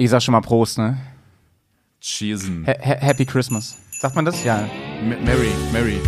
[0.00, 0.96] Ich sag schon mal Prost, ne?
[2.00, 2.66] Cheesen.
[2.66, 3.76] Ha ha Happy Christmas.
[4.00, 4.42] Sagt man das?
[4.44, 4.66] Ja.
[5.02, 6.00] M Mary, Mary.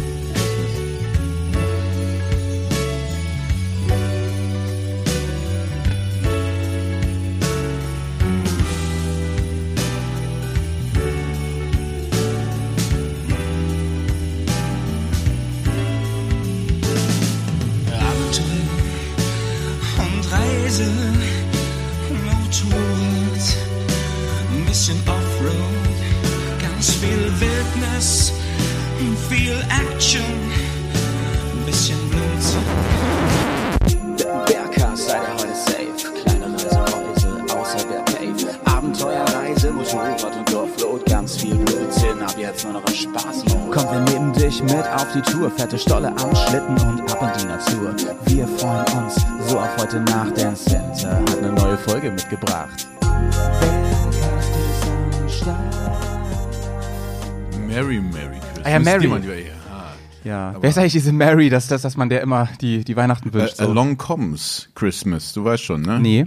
[60.83, 63.55] Eigentlich diese Mary, dass, dass, dass man der immer die, die Weihnachten wünscht?
[63.61, 63.71] Äh, So?
[63.71, 66.01] Along Comes Christmas, du weißt schon, ne?
[66.01, 66.27] nee.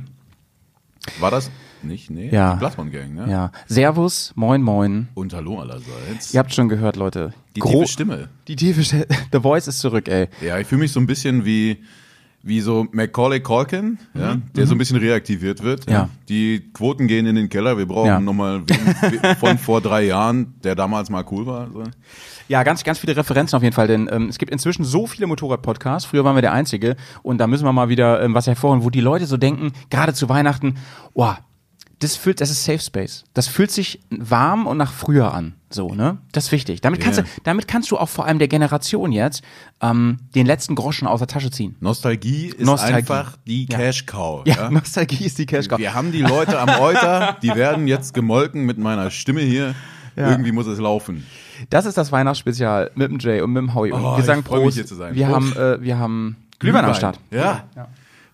[1.20, 1.52] War das
[1.84, 2.10] nicht?
[2.10, 2.30] Nee?
[2.32, 2.54] Ja.
[2.54, 3.30] Die Bloodhound Gang, ne?
[3.30, 3.52] Ja.
[3.68, 5.10] Servus, moin, moin.
[5.14, 6.34] Und hallo allerseits.
[6.34, 7.34] Ihr habt schon gehört, Leute.
[7.56, 8.30] Die Gro- tiefe Stimme.
[8.48, 9.06] Die tiefe Stimme.
[9.32, 10.30] The Voice ist zurück, ey.
[10.42, 11.84] Ja, ich fühle mich so ein bisschen wie,
[12.46, 15.88] wie so Macaulay Culkin, ja, der so ein bisschen reaktiviert wird.
[15.88, 15.94] Mhm.
[15.94, 16.10] Ja.
[16.30, 17.78] Die Quoten gehen in den Keller.
[17.78, 18.20] Wir brauchen Ja.
[18.20, 18.62] nochmal
[19.40, 21.68] von vor drei Jahren, der damals mal cool war.
[21.72, 21.84] So.
[22.48, 25.26] Ja, ganz, ganz viele Referenzen auf jeden Fall, denn ähm, es gibt inzwischen so viele
[25.26, 26.08] Motorrad-Podcasts.
[26.08, 28.92] Früher waren wir der Einzige und da müssen wir mal wieder ähm, was hervorholen, wo
[28.92, 30.76] die Leute so denken, gerade zu Weihnachten,
[31.16, 31.34] oh,
[32.00, 33.24] das fühlt, das ist Safe Space.
[33.34, 35.54] Das fühlt sich warm und nach früher an.
[35.70, 36.18] So, ne?
[36.32, 36.82] Das ist wichtig.
[36.82, 37.24] Damit kannst Ja.
[37.24, 39.44] du, damit kannst du auch vor allem der Generation jetzt
[39.82, 41.76] ähm, den letzten Groschen aus der Tasche ziehen.
[41.80, 42.96] Nostalgie ist Nostalgie.
[42.96, 43.78] einfach die Ja.
[43.78, 44.44] Cash Cow.
[44.46, 45.78] Ja, Nostalgie ist die Cash Cow.
[45.80, 49.76] Wir haben die Leute am Euter, die werden jetzt gemolken mit meiner Stimme hier.
[50.16, 50.30] Ja.
[50.32, 51.26] Irgendwie muss es laufen.
[51.70, 53.92] Das ist das Weihnachtsspezial mit dem Jay und mit dem Howie.
[53.92, 54.76] Und Oh, wir sagen ich freu mich, Prost.
[54.78, 55.14] hier zu sein.
[55.14, 55.56] Wir Prost.
[55.58, 57.20] haben, äh, wir haben Glühwein am Start.
[57.32, 57.66] Ja.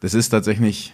[0.02, 0.94] Das ist tatsächlich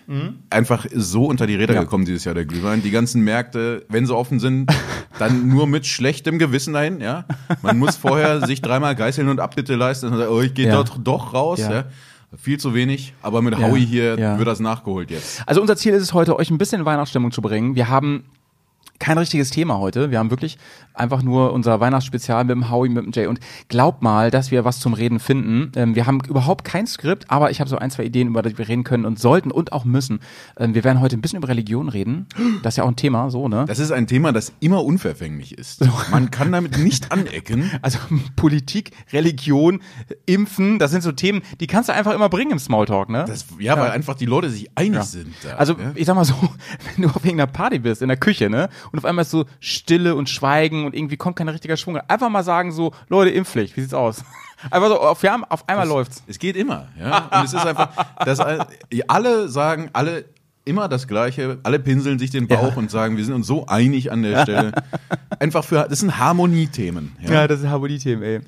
[0.50, 1.82] einfach so unter die Räder Ja.
[1.82, 2.84] gekommen dieses Jahr, der Glühwein.
[2.84, 4.70] Die ganzen Märkte, wenn sie offen sind,
[5.20, 7.26] dann nur mit schlechtem Gewissen dahin, ja.
[7.62, 10.84] Man muss vorher sich dreimal geißeln und Abbitte leisten und sagen, oh, ich gehe Ja.
[10.84, 11.72] doch, doch raus, Ja.
[11.72, 11.84] ja.
[12.38, 13.58] Viel zu wenig, aber mit.
[13.58, 15.42] Howie hier wird das nachgeholt jetzt.
[15.48, 17.76] Also unser Ziel ist es heute, euch ein bisschen in Weihnachtsstimmung zu bringen.
[17.76, 18.26] Wir haben
[19.00, 20.12] kein richtiges Thema heute.
[20.12, 20.58] Wir haben wirklich
[20.94, 23.28] einfach nur unser Weihnachtsspezial mit dem Howie, mit dem Jay.
[23.28, 25.72] Und glaubt mal, dass wir was zum Reden finden.
[25.76, 28.58] Ähm, wir haben überhaupt kein Skript, aber ich habe so ein, zwei Ideen, über die
[28.58, 30.20] wir reden können und sollten und auch müssen.
[30.58, 32.28] Ähm, wir werden heute ein bisschen über Religion reden.
[32.64, 33.66] Das ist ja auch ein Thema, so, ne?
[33.68, 35.86] Das ist ein Thema, das immer unverfänglich ist.
[36.12, 37.72] Man kann damit nicht anecken.
[37.82, 38.00] Also
[38.36, 39.82] Politik, Religion,
[40.26, 43.24] Impfen, das sind so Themen, die kannst du einfach immer bringen im Smalltalk, ne?
[43.26, 45.34] Das, ja, weil einfach die Leute sich einig sind.
[45.44, 45.92] Da, Also, ja?
[45.96, 46.34] ich sag mal so,
[46.96, 49.46] wenn du auf irgendeiner Party bist, in der Küche, ne, und auf einmal ist so
[49.60, 51.98] Stille und Schweigen und irgendwie kommt kein richtiger Schwung.
[51.98, 54.24] Einfach mal sagen so, Leute, Impfpflicht, wie sieht's aus?
[54.72, 56.24] Einfach so, auf, ja, auf einmal läuft's.
[56.28, 57.30] Es geht immer, ja.
[57.32, 57.90] Und es ist einfach,
[58.26, 58.40] dass
[59.08, 60.26] alle sagen, alle
[60.66, 62.76] immer das Gleiche, alle pinseln sich den Bauch Ja.
[62.78, 64.72] und sagen, wir sind uns so einig an der Stelle.
[65.40, 67.16] Einfach für, das sind Harmoniethemen.
[67.22, 67.48] Ja.
[67.48, 68.42] das sind Harmonie-Themen, ey.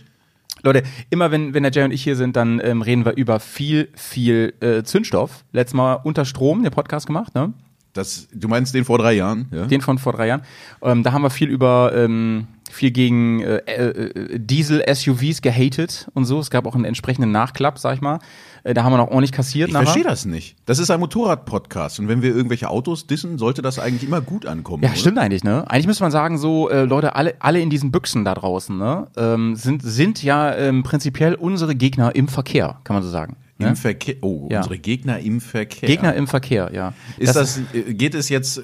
[0.64, 3.40] Leute, immer wenn, wenn der Jay und ich hier sind, dann ähm, reden wir über
[3.40, 5.46] viel, viel äh, Zündstoff.
[5.54, 7.54] Letztes Mal unter Strom, den Podcast gemacht, ne?
[7.94, 9.48] Das, du meinst den vor drei Jahren?
[9.52, 9.66] Ja?
[9.66, 10.42] Den von vor drei Jahren.
[10.82, 16.40] Ähm, da haben wir viel über ähm, viel gegen äh, äh, Diesel-SUVs gehatet und so.
[16.40, 18.20] Es gab auch einen entsprechenden Nachklapp, sag ich mal.
[18.64, 19.70] Äh, da haben wir noch ordentlich kassiert.
[19.70, 19.88] ich nachher.
[19.88, 20.56] verstehe das nicht.
[20.66, 24.46] Das ist ein Motorrad-Podcast und wenn wir irgendwelche Autos dissen, sollte das eigentlich immer gut
[24.46, 24.84] ankommen.
[24.84, 24.98] Ja, oder?
[24.98, 25.70] stimmt eigentlich, ne?
[25.70, 29.08] Eigentlich müsste man sagen, so, äh, Leute, alle, alle in diesen Büchsen da draußen, ne,
[29.18, 33.36] ähm, sind, sind ja ähm, prinzipiell unsere Gegner im Verkehr, kann man so sagen.
[33.60, 33.76] Im Ne?
[33.76, 34.16] Verkehr.
[34.22, 34.60] Oh, Ja.
[34.60, 35.88] unsere Gegner im Verkehr.
[35.88, 36.94] Gegner im Verkehr, ja.
[37.18, 38.62] Ist das, äh, geht es jetzt,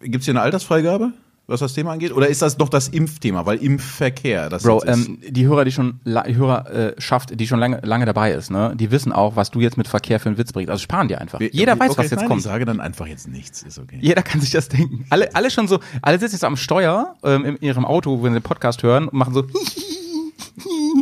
[0.00, 1.12] gibt es hier eine Altersfreigabe,
[1.46, 2.12] was das Thema angeht?
[2.12, 3.44] Oder ist das noch das Impfthema?
[3.44, 7.46] Weil im Verkehr, das Bro, ähm, die Hörer, die schon die Hörer äh, schafft, die
[7.46, 10.30] schon lange, lange dabei ist, ne, die wissen auch, was du jetzt mit Verkehr für
[10.30, 10.70] einen Witz bringst.
[10.70, 11.38] Also sparen die einfach.
[11.40, 12.38] Jeder weiß, okay, was jetzt nein, kommt.
[12.40, 13.98] Ich sage dann einfach jetzt nichts, ist okay.
[14.00, 15.04] Jeder kann sich das denken.
[15.10, 18.38] Alle, alle schon so, alle sitzen jetzt am Steuer ähm, in ihrem Auto, wenn sie
[18.40, 19.44] den Podcast hören und machen so.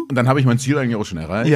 [0.08, 1.50] Und dann habe ich mein Ziel eigentlich auch schon erreicht.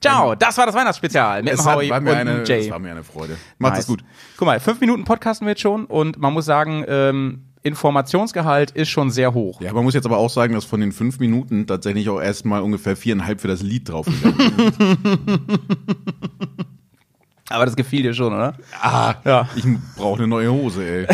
[0.00, 2.60] Ciao, das war das Weihnachtsspezial mit Es dem hat, Howie war, mir und eine, Jay.
[2.66, 3.36] es war mir eine Freude.
[3.58, 3.80] Macht Nice.
[3.80, 4.04] es gut.
[4.36, 8.90] Guck mal, fünf Minuten podcasten wir jetzt schon und man muss sagen, ähm, Informationsgehalt ist
[8.90, 9.60] schon sehr hoch.
[9.60, 12.62] Ja, man muss jetzt aber auch sagen, dass von den fünf Minuten tatsächlich auch erstmal
[12.62, 15.40] ungefähr viereinhalb für das Lied draufgegangen sind.
[17.48, 18.54] Aber das gefiel dir schon, oder?
[18.80, 19.48] ah, Ja.
[19.54, 19.64] ich
[19.96, 21.06] brauche eine neue Hose, ey.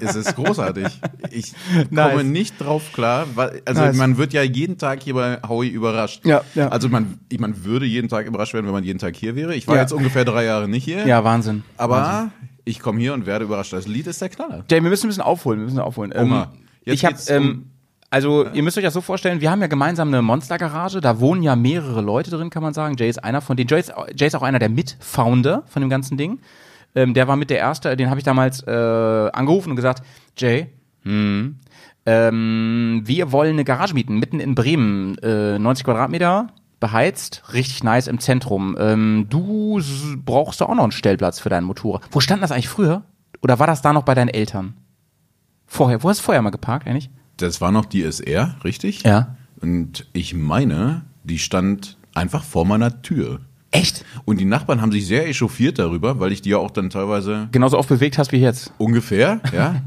[0.00, 0.86] Es, es ist großartig.
[1.30, 1.52] Ich
[1.90, 2.10] Nice.
[2.10, 3.26] komme nicht drauf klar.
[3.34, 3.96] Weil, also Nice.
[3.96, 6.24] man wird ja jeden Tag hier bei Howie überrascht.
[6.24, 6.68] Ja, ja.
[6.68, 9.54] Also man, ich, man würde jeden Tag überrascht werden, wenn man jeden Tag hier wäre.
[9.56, 9.82] Ich war Ja.
[9.82, 11.04] jetzt ungefähr drei Jahre nicht hier.
[11.06, 11.64] Ja, Wahnsinn.
[11.76, 12.30] Aber
[12.64, 13.72] Ich komme hier und werde überrascht.
[13.72, 14.64] Das Lied ist der Knaller.
[14.70, 16.12] Jay, wir müssen ein bisschen aufholen, wir müssen aufholen.
[16.16, 17.70] Oma, Ähm, ich habe, ähm, um-
[18.10, 21.42] also ihr müsst euch das so vorstellen, wir haben ja gemeinsam eine Monstergarage, da wohnen
[21.42, 22.96] ja mehrere Leute drin, kann man sagen.
[22.96, 23.68] Jay ist einer von denen.
[23.68, 26.40] Jay ist, Jay ist auch einer der Mitfounder von dem ganzen Ding.
[26.94, 30.02] Ähm, der war mit der Erste, den habe ich damals äh, angerufen und gesagt,
[30.36, 30.68] Jay,
[31.02, 31.56] hm,
[32.06, 36.46] ähm, wir wollen eine Garage mieten, mitten in Bremen, äh, 90 Quadratmeter,
[36.80, 38.76] beheizt, richtig nice im Zentrum.
[38.78, 39.80] Ähm, du
[40.24, 42.02] brauchst doch auch noch einen Stellplatz für dein Motorrad.
[42.10, 43.02] Wo stand das eigentlich früher?
[43.42, 44.74] Oder war das da noch bei deinen Eltern?
[45.66, 47.10] Vorher, wo hast du vorher mal geparkt eigentlich?
[47.38, 49.02] Das war noch die SR, richtig?
[49.02, 49.36] Ja.
[49.60, 53.40] Und ich meine, die stand einfach vor meiner Tür.
[53.70, 54.04] Echt?
[54.24, 57.48] Und die Nachbarn haben sich sehr echauffiert darüber, weil ich die ja auch dann teilweise
[57.52, 58.72] Genauso oft bewegt hast wie jetzt.
[58.78, 59.82] ungefähr, ja.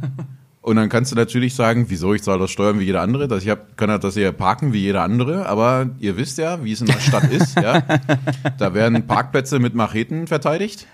[0.62, 3.44] Und dann kannst du natürlich sagen, wieso ich zahle das Steuern wie jeder andere, dass
[3.44, 6.82] ich hab, kann das hier parken wie jeder andere, aber ihr wisst ja, wie es
[6.82, 7.82] in der Stadt ist, ja.
[8.60, 10.86] Da werden Parkplätze mit Macheten verteidigt.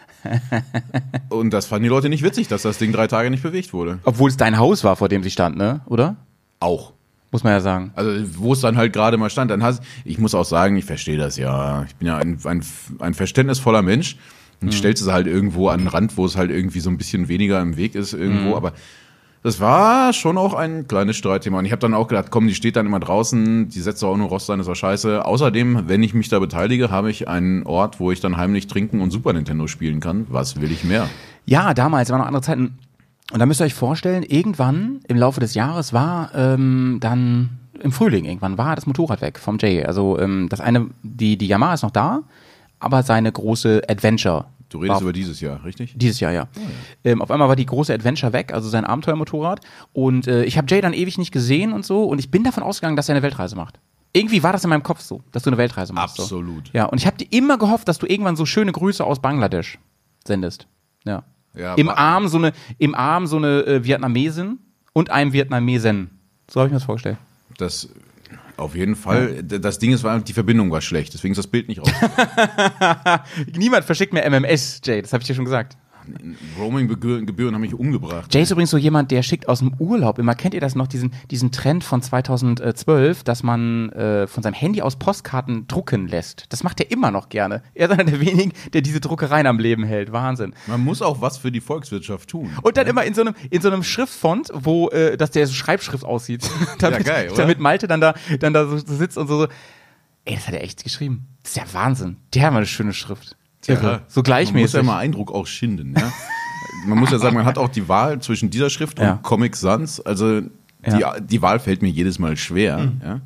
[1.30, 4.00] Und das fanden die Leute nicht witzig, dass das Ding drei Tage nicht bewegt wurde.
[4.04, 5.82] Obwohl es dein Haus war, vor dem sie stand, ne?
[5.86, 6.16] Oder?
[6.60, 6.94] Auch.
[7.32, 7.92] Muss man ja sagen.
[7.96, 10.86] Also wo es dann halt gerade mal stand, dann hast ich muss auch sagen, ich
[10.86, 11.84] verstehe das ja.
[11.84, 12.64] Ich bin ja ein, ein,
[13.00, 14.18] ein verständnisvoller Mensch.
[14.60, 17.28] Und stellst es halt irgendwo an den Rand, wo es halt irgendwie so ein bisschen
[17.28, 18.56] weniger im Weg ist irgendwo.
[18.56, 18.74] Aber
[19.44, 21.60] das war schon auch ein kleines Streitthema.
[21.60, 24.10] Und ich habe dann auch gedacht, komm, die steht dann immer draußen, die setzt doch
[24.10, 25.24] auch nur Rost sein, ist doch scheiße.
[25.24, 29.00] Außerdem, wenn ich mich da beteilige, habe ich einen Ort, wo ich dann heimlich trinken
[29.00, 30.26] und Super Nintendo spielen kann.
[30.30, 31.08] Was will ich mehr?
[31.46, 32.80] Ja, damals waren noch andere Zeiten.
[33.32, 37.92] Und da müsst ihr euch vorstellen, irgendwann im Laufe des Jahres war ähm, dann im
[37.92, 39.84] Frühling irgendwann war das Motorrad weg vom Jay.
[39.84, 42.24] Also ähm, das eine, die, die Yamaha ist noch da,
[42.80, 44.46] aber seine große Adventure.
[44.70, 45.94] Du redest über dieses Jahr, richtig?
[45.96, 46.48] Dieses Jahr, ja.
[47.04, 49.62] Ähm, auf einmal war die große Adventure weg, also sein Abenteuermotorrad.
[49.94, 52.04] Und äh, ich habe Jay dann ewig nicht gesehen und so.
[52.04, 53.80] Und ich bin davon ausgegangen, dass er eine Weltreise macht.
[54.12, 56.20] Irgendwie war das in meinem Kopf so, dass du eine Weltreise machst.
[56.20, 56.68] Absolut.
[56.68, 56.74] So.
[56.74, 59.80] Ja, und ich habe dir immer gehofft, dass du irgendwann so schöne Grüße aus Bangladesch
[60.26, 60.68] sendest.
[61.06, 61.24] Ja.
[61.58, 64.60] Ja, Im Arm so eine, im Arm so eine äh, Vietnamesin
[64.94, 66.10] und einem Vietnamesen.
[66.50, 67.18] So habe ich mir das vorgestellt.
[67.58, 67.90] Das
[68.58, 69.44] auf jeden Fall.
[69.44, 71.92] D- Das Ding ist, die Verbindung war schlecht, deswegen ist das Bild nicht raus.
[73.56, 75.78] Niemand verschickt mir MMS, Jay, das habe ich dir schon gesagt.
[76.60, 78.34] Roaming-Gebühren haben mich umgebracht.
[78.34, 80.88] Jay ist übrigens so jemand, der schickt aus dem Urlaub immer, kennt ihr das noch,
[80.88, 86.46] diesen, diesen Trend von 2012, dass man äh, von seinem Handy aus Postkarten drucken lässt.
[86.50, 87.64] Das macht er immer noch gerne.
[87.74, 90.12] Er ist einer der wenigen, der diese Druckereien am Leben hält.
[90.12, 90.54] Wahnsinn.
[90.68, 92.50] Man muss auch was für die Volkswirtschaft tun.
[92.62, 95.54] Und dann immer in so einem, in so einem Schriftfont, wo, äh, dass der so
[95.54, 96.50] Schreibschrift aussieht.
[96.80, 97.38] damit, geil, oder?
[97.38, 99.48] damit Malte dann da, dann da so, sitzt und so, so,
[100.26, 101.28] ey, das hat er echt geschrieben.
[101.44, 102.18] Das ist ja Wahnsinn.
[102.34, 103.37] Der hat mal eine schöne Schrift.
[103.68, 103.82] Irre.
[103.82, 104.74] so Man muss gleichmäßig.
[104.74, 106.12] ja mal Eindruck auch schinden, ja.
[106.88, 109.14] Man muss ja sagen, man hat auch die Wahl zwischen dieser Schrift Ja.
[109.14, 110.00] und Comic Sans.
[110.00, 110.50] Also die,
[110.86, 111.20] Ja.
[111.20, 112.78] die Wahl fällt mir jedes Mal schwer.
[112.78, 113.02] Mhm.
[113.04, 113.22] Ja.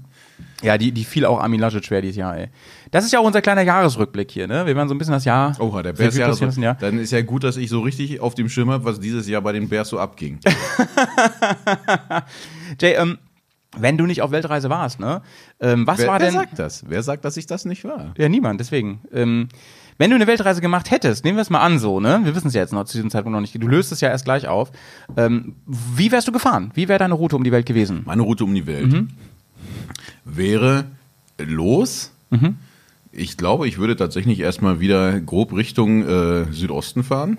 [0.63, 2.47] Ja, die, die fiel auch Armin Laschet schwer dieses Jahr, ey.
[2.91, 4.65] Das ist ja auch unser kleiner Jahresrückblick hier, ne?
[4.65, 5.55] Wir werden so ein bisschen das Jahr.
[5.59, 6.73] Oha, der Revue Bears Jahr, ja.
[6.75, 9.41] Dann ist ja gut, dass ich so richtig auf dem Schirm habe, was dieses Jahr
[9.41, 10.39] bei den Bears so abging.
[12.79, 13.17] Jay, ähm,
[13.77, 15.21] wenn du nicht auf Weltreise warst, ne?
[15.59, 16.33] Ähm, was wer, war wer denn.
[16.35, 16.83] sagt das?
[16.87, 18.13] Wer sagt, dass ich das nicht war?
[18.17, 19.01] Ja, niemand, deswegen.
[19.13, 19.49] Ähm,
[19.97, 22.21] wenn du eine Weltreise gemacht hättest, nehmen wir es mal an so, ne?
[22.23, 23.53] Wir wissen es ja jetzt noch zu diesem Zeitpunkt noch nicht.
[23.61, 24.71] Du löst es ja erst gleich auf.
[25.17, 26.71] Ähm, wie wärst du gefahren?
[26.73, 28.01] Wie wäre deine Route um die Welt gewesen?
[28.05, 29.09] Meine Route um die Welt Mhm.
[30.25, 30.85] wäre
[31.37, 32.11] los.
[32.29, 32.57] Mhm.
[33.11, 37.37] Ich glaube, ich würde tatsächlich erstmal wieder grob Richtung äh, Südosten fahren.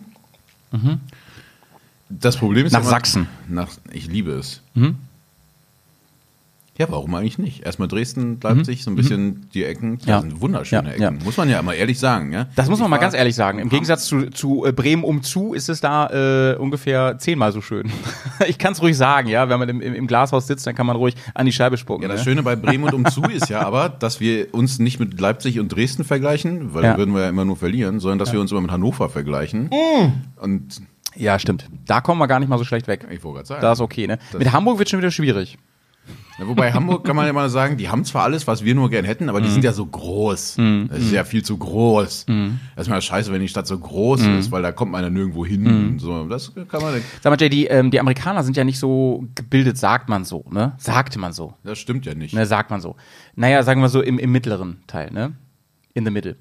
[2.08, 2.76] Das Problem ist Mhm.
[2.76, 3.28] Nach immer- Sachsen.
[3.49, 4.62] Nach, ich liebe es.
[4.75, 4.96] Mhm.
[6.79, 7.67] Ja, warum eigentlich nicht?
[7.67, 9.99] Erstmal Dresden, Leipzig, so ein bisschen die Ecken.
[9.99, 10.11] Das Mhm.
[10.11, 10.21] Ja.
[10.23, 11.02] sind wunderschöne Ja, Ecken.
[11.02, 11.11] ja.
[11.25, 12.33] Muss man ja mal ehrlich sagen.
[12.33, 12.47] Ja?
[12.57, 13.59] Das muss man mal ganz ehrlich sagen.
[13.59, 16.09] Im Gegensatz zu, zu äh, Bremen umzu ist es da
[16.52, 17.93] äh, ungefähr zehnmal so schön.
[18.49, 19.50] ich kann es ruhig sagen, ja.
[19.50, 22.05] Wenn man im, im, Glashaus sitzt, dann kann man ruhig an die Scheibe spucken.
[22.05, 22.25] Ja, das ne?
[22.25, 25.69] Schöne bei Bremen und umzu ist ja aber, dass wir uns nicht mit Leipzig und
[25.69, 28.62] Dresden vergleichen, weil dann würden wir ja immer nur verlieren, sondern dass wir uns immer
[28.62, 29.69] mit Hannover vergleichen.
[30.37, 30.81] Und
[31.17, 31.69] Ja, stimmt.
[31.87, 33.07] Da kommen wir gar nicht mal so schlecht weg.
[33.11, 33.61] ich wollte gerade sagen.
[33.61, 34.19] Da ist okay, ne?
[34.38, 35.59] Mit Hamburg wird schon wieder schwierig.
[36.38, 38.88] Ja, wobei Hamburg kann man ja mal sagen, die haben zwar alles, was wir nur
[38.90, 39.52] gern hätten, aber die Mhm.
[39.52, 40.56] sind ja so groß.
[40.88, 42.26] Das ist ja viel zu groß.
[42.75, 44.38] Das ist mal scheiße, wenn die Stadt so groß Mhm.
[44.38, 45.66] ist, weil da kommt man ja nirgendwo hin.
[45.66, 46.25] Und so.
[46.25, 49.76] Das kann man, Sag mal, Jay, die, ähm, die Amerikaner sind ja nicht so gebildet,
[49.78, 50.73] sagt man so, ne?
[50.78, 51.54] Sagte man so.
[51.64, 52.35] das stimmt ja nicht.
[52.35, 52.97] Ne, sagt man so.
[53.37, 55.35] Naja, sagen wir so im, im mittleren Teil, ne?
[55.94, 56.37] In the middle.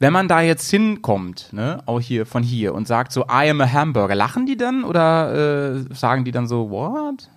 [0.00, 3.60] Wenn man da jetzt hinkommt, ne, auch hier von hier und sagt so, I am
[3.60, 7.30] a hamburger, lachen die dann oder äh, sagen die dann so, what?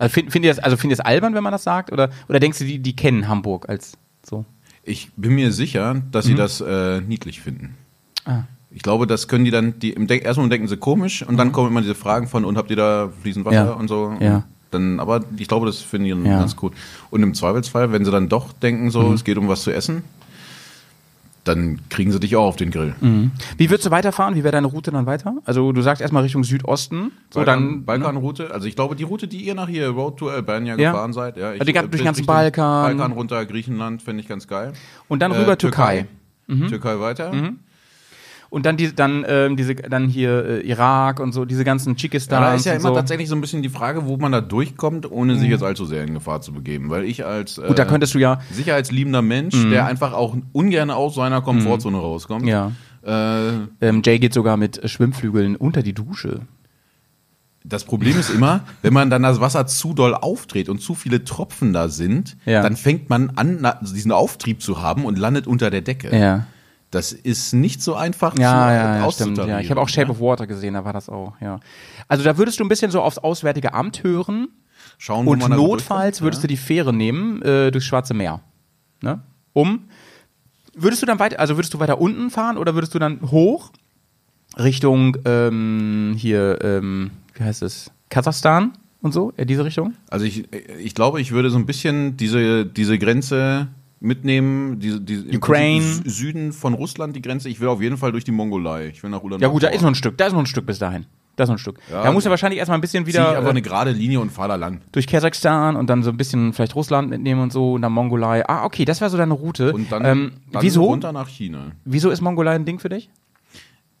[0.00, 1.92] Also find, find ihr das, also ihr das albern, wenn man das sagt?
[1.92, 3.92] Oder, oder denkst du, die, die kennen Hamburg als
[4.28, 4.44] so?
[4.82, 6.28] Ich bin mir sicher, dass Mhm.
[6.30, 7.76] sie das äh, niedlich finden.
[8.24, 8.42] Ah.
[8.72, 11.68] Ich glaube, das können die dann, die im erstmal denken sie komisch und dann kommen
[11.70, 13.68] immer diese Fragen von, und habt ihr da fließend Wasser Mhm.
[13.68, 13.74] Ja.
[13.74, 14.14] und so.
[14.20, 14.44] Ja.
[14.70, 16.36] Dann, aber ich glaube, das finden die dann Ja.
[16.36, 16.40] Mhm.
[16.40, 16.72] ganz gut.
[17.10, 20.02] Und im Zweifelsfall, wenn sie dann doch denken, so, es geht um was zu essen,
[21.44, 22.94] dann kriegen sie dich auch auf den Grill.
[23.56, 24.34] Wie würdest du weiterfahren?
[24.34, 25.36] Wie wäre deine Route dann weiter?
[25.44, 27.12] Also du sagst erstmal Richtung Südosten.
[27.30, 27.84] So Balkan, dann.
[27.84, 30.92] Balkanroute, also ich glaube, die Route, die ihr nach hier Road to Albania Ja.
[30.92, 32.96] gefahren seid, ja, ich, Also die äh, durch den ganzen Balkan.
[32.96, 34.72] Balkan runter, Griechenland, fände ich ganz geil.
[35.08, 36.06] Und dann rüber Äh, Türkei.
[36.68, 37.32] Türkei weiter.
[38.50, 41.94] Und dann die, dann ähm, diese, dann hier äh, Irak und so diese ganzen Ja,
[41.96, 42.42] Tschikistan.
[42.42, 42.94] da ist ja immer so.
[42.96, 46.02] tatsächlich so ein bisschen die Frage, wo man da durchkommt, ohne sich jetzt allzu sehr
[46.02, 46.90] in Gefahr zu begeben.
[46.90, 48.40] Weil ich als äh, Gut, da könntest du ja.
[48.50, 52.72] sicherheitsliebender Mensch, der einfach auch ungern aus seiner Komfortzone rauskommt, Ja.
[53.06, 56.40] äh, Ähm, Jay geht sogar mit äh, Schwimmflügeln unter die Dusche.
[57.64, 61.22] Das Problem ist immer, wenn man dann das Wasser zu doll aufdreht und zu viele
[61.24, 62.62] Tropfen da sind, Ja.
[62.62, 66.16] dann fängt man an, diesen Auftrieb zu haben und landet unter der Decke.
[66.16, 66.46] Ja.
[66.90, 69.38] Das ist nicht so einfach Ja, zu ja, ja, stimmt.
[69.38, 69.60] Ja.
[69.60, 70.10] Ich habe auch Shape ja.
[70.10, 71.60] of Water gesehen, da war das auch, ja.
[72.08, 74.48] Also da würdest du ein bisschen so aufs Auswärtige Amt hören
[74.98, 78.40] Schauen, und notfalls würdest du die Fähre nehmen äh, durchs Schwarze Meer.
[79.02, 79.22] Ne?
[79.52, 79.88] Um.
[80.74, 83.70] Würdest du dann weiter, also würdest du weiter unten fahren oder würdest du dann hoch
[84.58, 87.90] Richtung ähm, hier, ähm, wie heißt es?
[88.08, 89.94] Kasachstan und so, in diese Richtung?
[90.08, 93.68] Also ich, ich glaube, ich würde so ein bisschen diese, diese Grenze
[94.00, 95.84] mitnehmen, diese im Ukraine.
[96.04, 97.48] Süden von Russland die Grenze.
[97.48, 98.88] Ich will auf jeden Fall durch die Mongolei.
[98.88, 99.48] Ich will nach Ulaanbaatar.
[99.48, 101.06] Ja gut, da ist noch ein Stück, da ist noch ein Stück bis dahin.
[101.36, 101.78] Da ist noch ein Stück.
[101.90, 104.20] Ja, da muss er wahrscheinlich erstmal ein bisschen Zieh ich wieder einfach eine gerade Linie
[104.20, 104.80] und fahr da lang.
[104.92, 108.46] durch Kasachstan und dann so ein bisschen vielleicht Russland mitnehmen und so und dann Mongolei.
[108.48, 109.72] Ah, okay, das wäre so deine Route.
[109.72, 110.84] Und dann, ähm, dann wieso?
[110.84, 111.72] runter nach China.
[111.84, 113.10] Wieso ist Mongolei ein Ding für dich?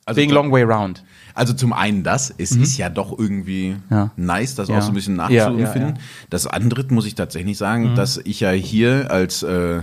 [0.04, 1.04] Also Wegen Long Way Round.
[1.40, 3.82] Also zum einen das, es ist ja doch irgendwie Mhm.
[3.90, 4.10] Ja.
[4.16, 4.76] nice, das Ja.
[4.76, 5.94] auch so ein bisschen nachzuempfinden.
[5.96, 6.00] ja.
[6.28, 9.82] Das andere muss ich tatsächlich sagen, dass ich ja hier als äh, äh,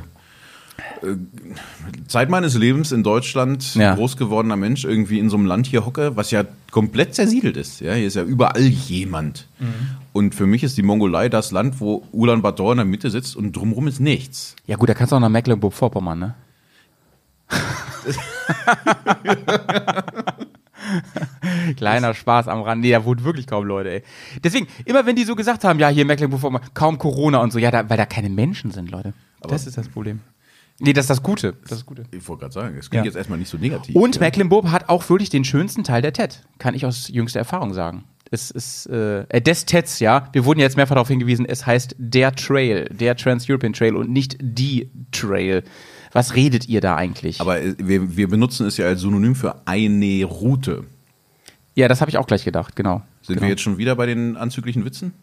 [2.07, 3.95] Zeit meines Lebens in Deutschland Ja.
[3.95, 7.81] groß gewordener Mensch irgendwie in so einem Land hier hocke, was ja komplett zersiedelt ist.
[7.81, 9.47] Ja, hier ist ja überall jemand.
[9.59, 9.65] Mhm.
[10.13, 13.55] Und für mich ist die Mongolei das Land, wo Ulaanbaatar in der Mitte sitzt und
[13.55, 14.55] drumherum ist nichts.
[14.67, 16.35] Ja gut, da kannst du auch nach Mecklenburg-Vorpommern, ne?
[21.77, 22.81] Kleiner Spaß am Rand.
[22.81, 24.03] Nee, da wohnen wirklich kaum Leute, ey.
[24.43, 27.71] Deswegen, immer wenn die so gesagt haben, ja, hier Mecklenburg-Vorpommern, kaum Corona und so, ja,
[27.71, 29.13] da, weil da keine Menschen sind, Leute.
[29.41, 30.19] das ist das Problem.
[30.79, 31.53] Nee, das ist das Gute.
[31.53, 32.03] Das ist das Gute.
[32.11, 33.09] Ich wollte gerade sagen, es klingt Ja.
[33.09, 33.95] jetzt erstmal nicht so negativ.
[33.95, 34.21] Und ja.
[34.21, 36.43] Mecklenburg hat auch wirklich den schönsten Teil der TED.
[36.59, 38.03] Kann ich aus jüngster Erfahrung sagen.
[38.29, 40.27] Es ist, äh, äh, des TEDs, ja.
[40.33, 44.37] Wir wurden jetzt mehrfach darauf hingewiesen, es heißt der Trail, der Trans-European Trail und nicht
[44.39, 45.63] die Trail.
[46.11, 47.41] Was redet ihr da eigentlich?
[47.41, 50.83] Aber äh, wir, wir benutzen es ja als Synonym für eine Route.
[51.77, 53.03] Ja, das habe ich auch gleich gedacht, genau.
[53.21, 53.41] Sind genau.
[53.43, 55.13] wir jetzt schon wieder bei den anzüglichen Witzen?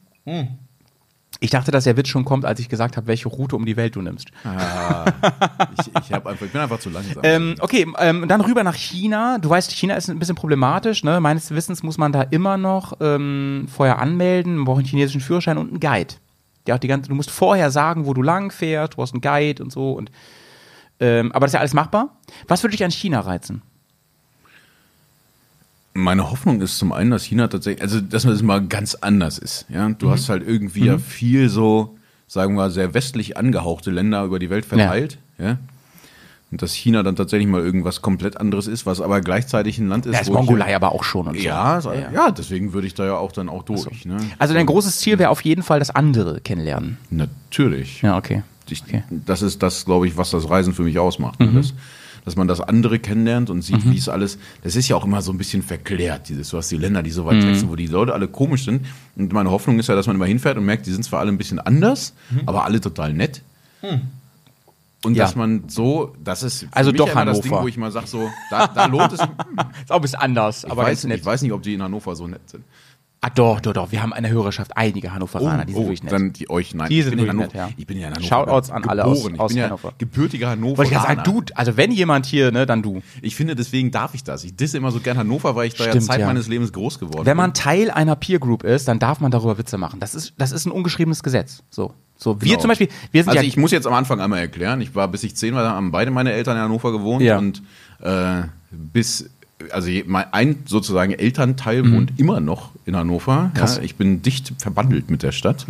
[1.41, 3.77] Ich dachte, dass der Witz schon kommt, als ich gesagt habe, welche Route um die
[3.77, 4.29] Welt du nimmst.
[5.77, 7.23] Ich, ich, hab einfach, ich bin einfach zu langsam.
[7.25, 9.39] Ähm, okay, ähm, dann rüber nach China.
[9.39, 11.03] Du weißt, China ist ein bisschen problematisch.
[11.03, 11.21] Ne?
[11.21, 14.55] Meines Wissens muss man da immer noch ähm, vorher anmelden.
[14.55, 16.15] Man braucht einen chinesischen Führerschein und einen Guide.
[16.69, 18.93] Ja, die ganze, du musst vorher sagen, wo du lang fährst.
[18.93, 19.93] Du brauchst einen Guide und so.
[19.93, 20.13] Und,
[21.01, 22.17] ähm, aber das ist ja alles machbar.
[22.47, 23.63] Was würde dich an China reizen?
[25.97, 29.65] Meine Hoffnung ist zum einen, dass China tatsächlich, also dass es mal ganz anders ist.
[29.69, 31.97] Ja, du hast halt irgendwie ja viel so,
[32.27, 35.19] sagen wir mal, sehr westlich angehauchte Länder über die Welt verteilt.
[35.39, 35.59] Ja.
[36.51, 40.07] Und dass China dann tatsächlich mal irgendwas komplett anderes ist, was aber gleichzeitig ein Land
[40.07, 41.43] ist, Da ist wo ich- Mongolei aber auch schon und so.
[41.45, 44.05] Ja, so, ja, deswegen würde ich da ja auch dann auch durch.
[44.05, 44.17] Ne?
[44.39, 46.99] Also dein großes Ziel wäre auf jeden Fall das andere kennenlernen.
[47.11, 48.03] Natürlich.
[48.03, 48.43] Ja, okay.
[48.69, 49.03] Ich, Okay.
[49.11, 51.39] Das ist das, glaube ich, was das Reisen für mich ausmacht.
[51.41, 51.51] Ne?
[51.55, 51.75] Das,
[52.25, 54.39] dass man das andere kennenlernt und sieht, wie es alles.
[54.63, 56.49] Das ist ja auch immer so ein bisschen verklärt, dieses.
[56.51, 58.87] Du hast die Länder, die so weit weg sind, wo die Leute alle komisch sind.
[59.17, 61.31] Und meine Hoffnung ist ja, dass man immer hinfährt und merkt, die sind zwar alle
[61.33, 62.15] ein bisschen anders,
[62.47, 63.43] aber alle total nett.
[65.05, 65.25] Und Ja.
[65.25, 67.43] dass man so, das ist Also doch ja das.
[67.43, 69.21] Ding, wo ich mal sage, so, da, da lohnt es.
[69.23, 69.29] Hm,
[69.83, 71.21] Ist auch ein bisschen anders, ich, aber weiß, ganz nett.
[71.21, 72.65] ich weiß nicht, ob die in Hannover so nett sind.
[73.27, 73.91] Ah, doch, doch, doch.
[73.91, 76.13] Wir haben eine Hörerschaft, einige Hannoveraner, die sind wirklich nett.
[76.13, 76.91] Oh, dann die euch, nein.
[76.91, 77.59] Die sind bin in wirklich Hannover.
[77.59, 77.79] nett, ja.
[77.79, 78.29] Ich bin ja in Hannover.
[78.29, 79.89] Shoutouts an alle aus- aus ich bin Hannover.
[79.89, 80.77] Ja gebürtiger Hannover.
[80.79, 83.01] Wollte ich gerade sagen, du, also wenn jemand hier, ne, dann du.
[83.23, 84.45] Ich finde, deswegen darf ich das.
[84.45, 86.27] Ich disse immer so gern Hannover, weil ich da ja Stimmt, Zeit ja.
[86.27, 87.63] meines Lebens groß geworden Wenn man bin.
[87.63, 90.01] Teil einer Peer Group ist, dann darf man darüber Witze machen.
[90.01, 91.63] Das ist, das ist ein ungeschriebenes Gesetz.
[91.71, 92.61] So, so wir Genau.
[92.61, 95.09] zum Beispiel, wir sind Also ja, ich muss jetzt am Anfang einmal erklären, ich war,
[95.09, 97.39] bis ich zehn war, haben beide meine Eltern in Hannover gewohnt Ja.
[97.39, 97.63] und
[98.03, 99.31] äh, bis,
[99.71, 99.91] also
[100.33, 101.93] ein sozusagen Elternteil Mhm.
[101.95, 103.51] wohnt immer noch in Hannover.
[103.55, 103.77] Krass.
[103.79, 105.67] Ja, ich bin dicht verbandelt mit der Stadt.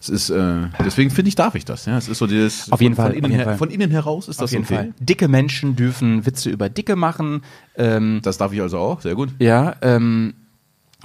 [0.00, 1.84] Es ist, äh, deswegen finde ich, darf ich das.
[1.86, 3.56] Ja, es ist so dieses, Auf jeden von, Fall, von, innen, her, Fall.
[3.58, 4.74] von innen heraus ist das auf jeden okay.
[4.76, 4.94] Fall.
[5.00, 7.42] Dicke Menschen dürfen Witze über Dicke machen.
[7.76, 9.30] Ähm, Das darf ich also auch, sehr gut.
[9.40, 10.34] ja, ähm,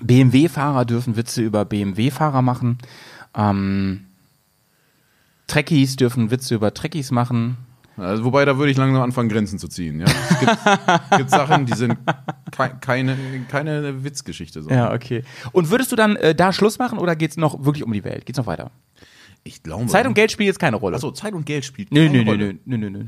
[0.01, 2.77] BMW-Fahrer dürfen Witze über BMW-Fahrer machen.
[3.35, 4.01] Ähm,
[5.47, 7.57] Trekkies dürfen Witze über Trekkies machen.
[7.97, 9.99] Also, wobei, da würde ich langsam anfangen, Grenzen zu ziehen.
[9.99, 10.05] Ja?
[10.07, 10.57] Es gibt,
[11.17, 11.97] gibt Sachen, die sind
[12.51, 13.15] kei keine,
[13.49, 14.63] keine Witzgeschichte.
[14.63, 14.69] So.
[14.69, 15.23] Ja, okay.
[15.51, 18.25] Und würdest du dann äh, da Schluss machen oder geht's noch wirklich um die Welt?
[18.25, 18.71] Geht's noch weiter?
[19.43, 19.87] Ich glaube.
[19.87, 20.95] Zeit und Geld spielt jetzt keine Rolle.
[20.95, 22.53] Achso, Zeit und Geld spielt keine nö, nö, Rolle.
[22.65, 23.05] nö, nö, nö, nö.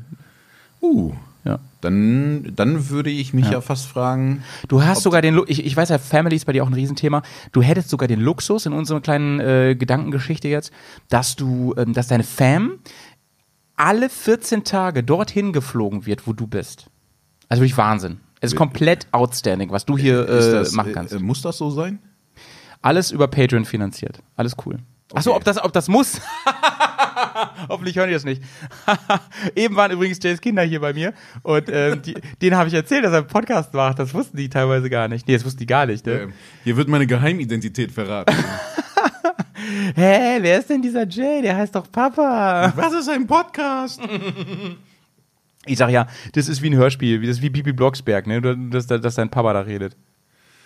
[0.82, 1.13] Uh,
[1.46, 1.60] Ja.
[1.82, 4.44] Dann, dann würde ich mich ja, fast fragen.
[4.68, 7.22] Du hast sogar den, ich, ich weiß ja, Family ist bei dir auch ein Riesenthema.
[7.51, 10.72] Du hättest sogar den Luxus in unserer kleinen äh, Gedankengeschichte jetzt,
[11.10, 12.80] dass du, ähm, dass deine Fam
[13.77, 16.88] alle 14 Tage dorthin geflogen wird, wo du bist.
[17.50, 18.20] Also wirklich Wahnsinn.
[18.41, 21.13] Es ist komplett outstanding, was du hier Ist äh, das, machen kannst.
[21.13, 22.00] Äh, muss das so sein?
[22.82, 24.20] Alles über Patreon finanziert.
[24.36, 24.77] Alles cool.
[25.13, 25.38] Achso, Okay.
[25.38, 26.20] ob das, ob das muss?
[27.70, 28.44] Hoffentlich hören die das nicht.
[29.55, 31.13] Eben waren übrigens Jays Kinder hier bei mir
[31.44, 34.00] und ähm, die, denen habe ich erzählt, dass er einen Podcast macht.
[34.00, 35.27] Das wussten die teilweise gar nicht.
[35.27, 36.05] Nee, das wussten die gar nicht.
[36.05, 36.29] Ne?
[36.63, 38.36] Hier wird meine Geheimidentität verraten.
[39.95, 41.41] Hä, wer ist denn dieser Jay?
[41.41, 42.74] Der heißt doch Papa.
[42.75, 44.00] Was ist ein Podcast?
[45.65, 48.41] Ich sag ja, das ist wie ein Hörspiel, wie das ist wie Bibi Blocksberg, ne?
[48.69, 49.95] Dass, dass, dass dein Papa da redet.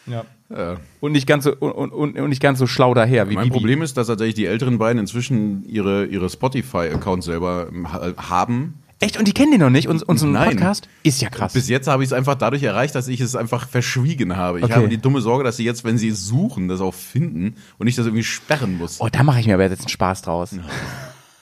[0.05, 0.25] Ja.
[0.49, 0.77] Ja.
[0.99, 3.53] Und nicht ganz so und, und, und nicht ganz so schlau daher wie Mein Bibi.
[3.53, 8.73] Problem ist, dass tatsächlich die älteren beiden inzwischen ihre, ihre Spotify-Accounts selber ähm, ha- haben.
[9.01, 9.17] Echt?
[9.17, 9.87] Und die kennen den noch nicht?
[9.87, 10.49] Uns, unseren Nein.
[10.49, 10.89] Podcast?
[11.03, 11.53] Ist ja krass.
[11.53, 14.59] Bis jetzt habe ich es einfach dadurch erreicht, dass ich es einfach verschwiegen habe.
[14.59, 14.73] Ich Okay.
[14.73, 17.87] habe die dumme Sorge, dass sie jetzt, wenn sie es suchen, das auch finden und
[17.87, 18.99] ich das irgendwie sperren muss.
[18.99, 20.55] Oh, da mache ich mir aber jetzt einen Spaß draus.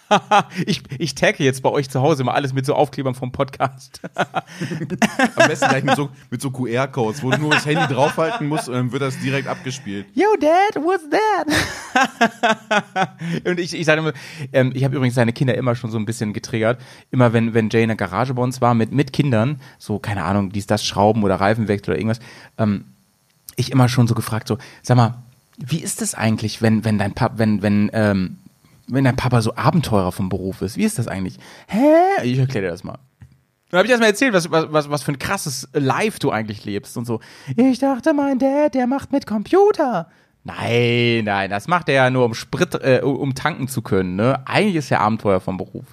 [0.65, 4.01] ich, ich tagge jetzt bei euch zu Hause immer alles mit so Aufklebern vom Podcast.
[4.15, 8.67] Am besten gleich mit so, mit so QR-Codes, wo du nur das Handy draufhalten musst
[8.67, 10.07] und dann wird das direkt abgespielt.
[10.13, 11.47] Yo, Dad, what's that?
[13.45, 14.13] und ich, ich sage immer,
[14.53, 16.79] ähm, ich habe übrigens seine Kinder immer schon so ein bisschen getriggert.
[17.11, 20.23] Immer wenn, wenn Jay in der Garage bei uns war mit, mit Kindern, so, keine
[20.23, 22.19] Ahnung, dies, das, Schrauben oder Reifenwechsel oder irgendwas,
[22.57, 22.85] ähm,
[23.55, 25.15] ich immer schon so gefragt, so, sag mal,
[25.57, 28.37] wie ist das eigentlich, wenn, wenn dein Papa, wenn, wenn, ähm,
[28.87, 30.77] wenn dein Papa so Abenteurer vom Beruf ist?
[30.77, 31.37] Wie ist das eigentlich?
[31.67, 32.23] Hä?
[32.23, 32.99] Ich erkläre dir das mal.
[33.69, 36.63] Dann habe ich erst mal erzählt, was, was, was, für ein krasses Life du eigentlich
[36.63, 37.19] lebst und so.
[37.55, 40.07] Ich dachte, mein Dad, der macht mit Computer.
[40.45, 44.15] Nein, nein, das macht er ja nur, um Sprit, äh, um tanken zu können.
[44.15, 44.41] Ne?
[44.45, 45.83] Eigentlich ist er Abenteuer vom Beruf.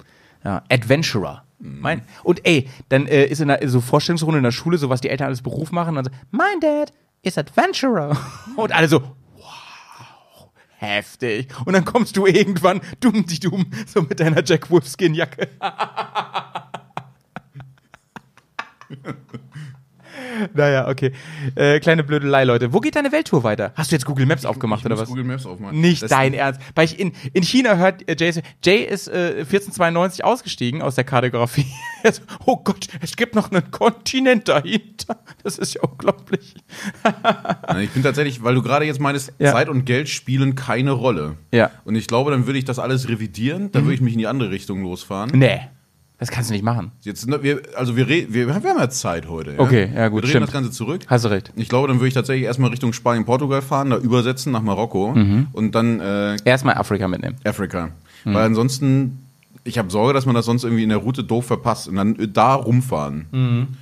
[0.45, 1.43] Ja, Adventurer.
[1.59, 5.01] Mein, und ey, dann äh, ist in der so Vorstellungsrunde in der Schule, so was
[5.01, 5.97] die Eltern alles Beruf machen.
[5.97, 8.15] Und so, mein Dad ist Adventurer.
[8.55, 9.01] Und alle so,
[10.77, 11.47] heftig.
[11.65, 15.47] Und dann kommst du irgendwann, dumm die dumm, so mit deiner Jack Wolfskin Jacke.
[20.53, 21.11] Naja, okay.
[21.55, 22.73] Äh, kleine Blödelei, Leute.
[22.73, 23.71] Wo geht deine Welttour weiter?
[23.75, 25.09] Hast du jetzt Google Maps aufgemacht Ich oder muss was?
[25.09, 25.79] Google Maps aufmachen.
[25.79, 26.59] Nicht Das- dein Ernst.
[26.75, 28.33] Weil ich in, in China hört äh, Jay,
[28.63, 31.65] Jay ist äh, 1492 ausgestiegen aus der Kartografie.
[32.03, 35.17] Er so, oh Gott, es gibt noch einen Kontinent dahinter.
[35.43, 36.55] Das ist ja unglaublich.
[37.81, 39.51] Ich bin tatsächlich, weil du gerade jetzt meinst, Ja.
[39.51, 41.35] Zeit und Geld spielen keine Rolle.
[41.51, 41.71] Ja.
[41.83, 44.27] Und ich glaube, dann würde ich das alles revidieren, dann würde ich mich in die
[44.27, 45.31] andere Richtung losfahren.
[45.33, 45.61] Nee,
[46.17, 46.91] das kannst du nicht machen.
[47.01, 49.51] Jetzt, ne, wir, also wir, wir, wir haben ja Zeit heute.
[49.53, 49.59] Ja?
[49.59, 50.47] Okay, ja, gut, Wir drehen stimmt.
[50.47, 51.01] das Ganze zurück.
[51.07, 51.51] Hast du recht.
[51.55, 55.13] Ich glaube, dann würde ich tatsächlich erstmal Richtung Spanien, Portugal fahren, da übersetzen nach Marokko
[55.13, 55.47] Mhm.
[55.53, 57.35] und dann äh, Erstmal Afrika mitnehmen.
[57.43, 57.89] Afrika.
[58.23, 58.33] Mhm.
[58.33, 59.19] Weil ansonsten,
[59.63, 62.15] ich habe Sorge, dass man das sonst irgendwie in der Route doof verpasst und dann
[62.33, 63.77] da rumfahren.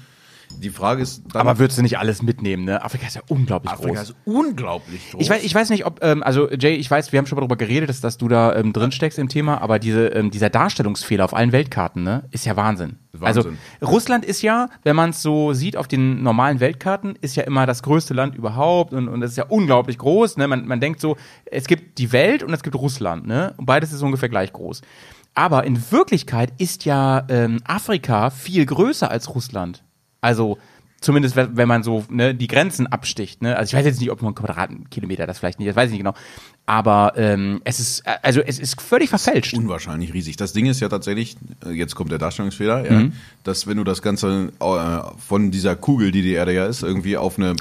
[0.59, 1.41] Die Frage ist, dann.
[1.41, 2.83] Aber würdest du nicht alles mitnehmen, ne?
[2.83, 4.09] Afrika ist ja unglaublich Afrika groß.
[4.09, 5.21] ist unglaublich groß.
[5.21, 7.41] Ich weiß, ich weiß nicht, ob, ähm, also Jay, ich weiß, wir haben schon mal
[7.41, 10.49] darüber geredet, dass, dass du da ähm, drin steckst im Thema, aber diese, ähm, dieser
[10.49, 12.97] Darstellungsfehler auf allen Weltkarten, ne, ist ja Wahnsinn.
[13.13, 13.57] Wahnsinn.
[13.81, 17.43] Also Russland ist ja, wenn man es so sieht auf den normalen Weltkarten, ist ja
[17.43, 20.37] immer das größte Land überhaupt und, und das ist ja unglaublich groß.
[20.37, 20.47] Ne?
[20.47, 23.53] Man, man denkt so, es gibt die Welt und es gibt Russland, ne?
[23.57, 24.81] Und beides ist ungefähr gleich groß.
[25.35, 29.83] Aber in Wirklichkeit ist ja ähm, Afrika viel größer als Russland.
[30.23, 30.57] Also
[31.01, 33.41] zumindest wenn man so ne, die Grenzen absticht.
[33.41, 33.57] Ne?
[33.57, 35.99] Also ich weiß jetzt nicht, ob man Quadratkilometer das vielleicht nicht, das weiß ich nicht
[35.99, 36.15] genau.
[36.65, 39.53] Aber ähm, es ist äh, also es ist völlig verfälscht.
[39.53, 40.37] unwahrscheinlich riesig.
[40.37, 43.13] Das Ding ist ja tatsächlich, äh, jetzt kommt der Darstellungsfehler, ja, Mhm.
[43.43, 47.17] dass wenn du das Ganze äh, von dieser Kugel, die die Erde ja ist, irgendwie
[47.17, 47.55] auf eine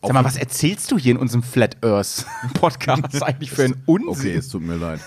[0.00, 4.08] Sag mal, was erzählst du hier in unserem Flat Earth Podcast eigentlich für einen Unsinn?
[4.08, 5.00] Okay, es tut mir leid.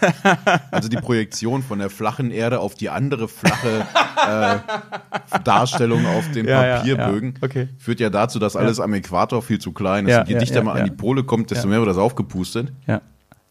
[0.70, 3.88] Also die Projektion von der flachen Erde auf die andere flache
[4.28, 7.44] äh, Darstellung auf den Ja, ja, Papierbögen ja.
[7.48, 7.68] Okay.
[7.78, 10.12] führt ja dazu, dass alles am Äquator viel zu klein ist.
[10.12, 10.84] Ja, Und je ja, dichter ja, man ja.
[10.84, 11.70] an die Pole kommt, desto Ja.
[11.70, 12.72] mehr wird das aufgepustet.
[12.86, 13.02] Ja.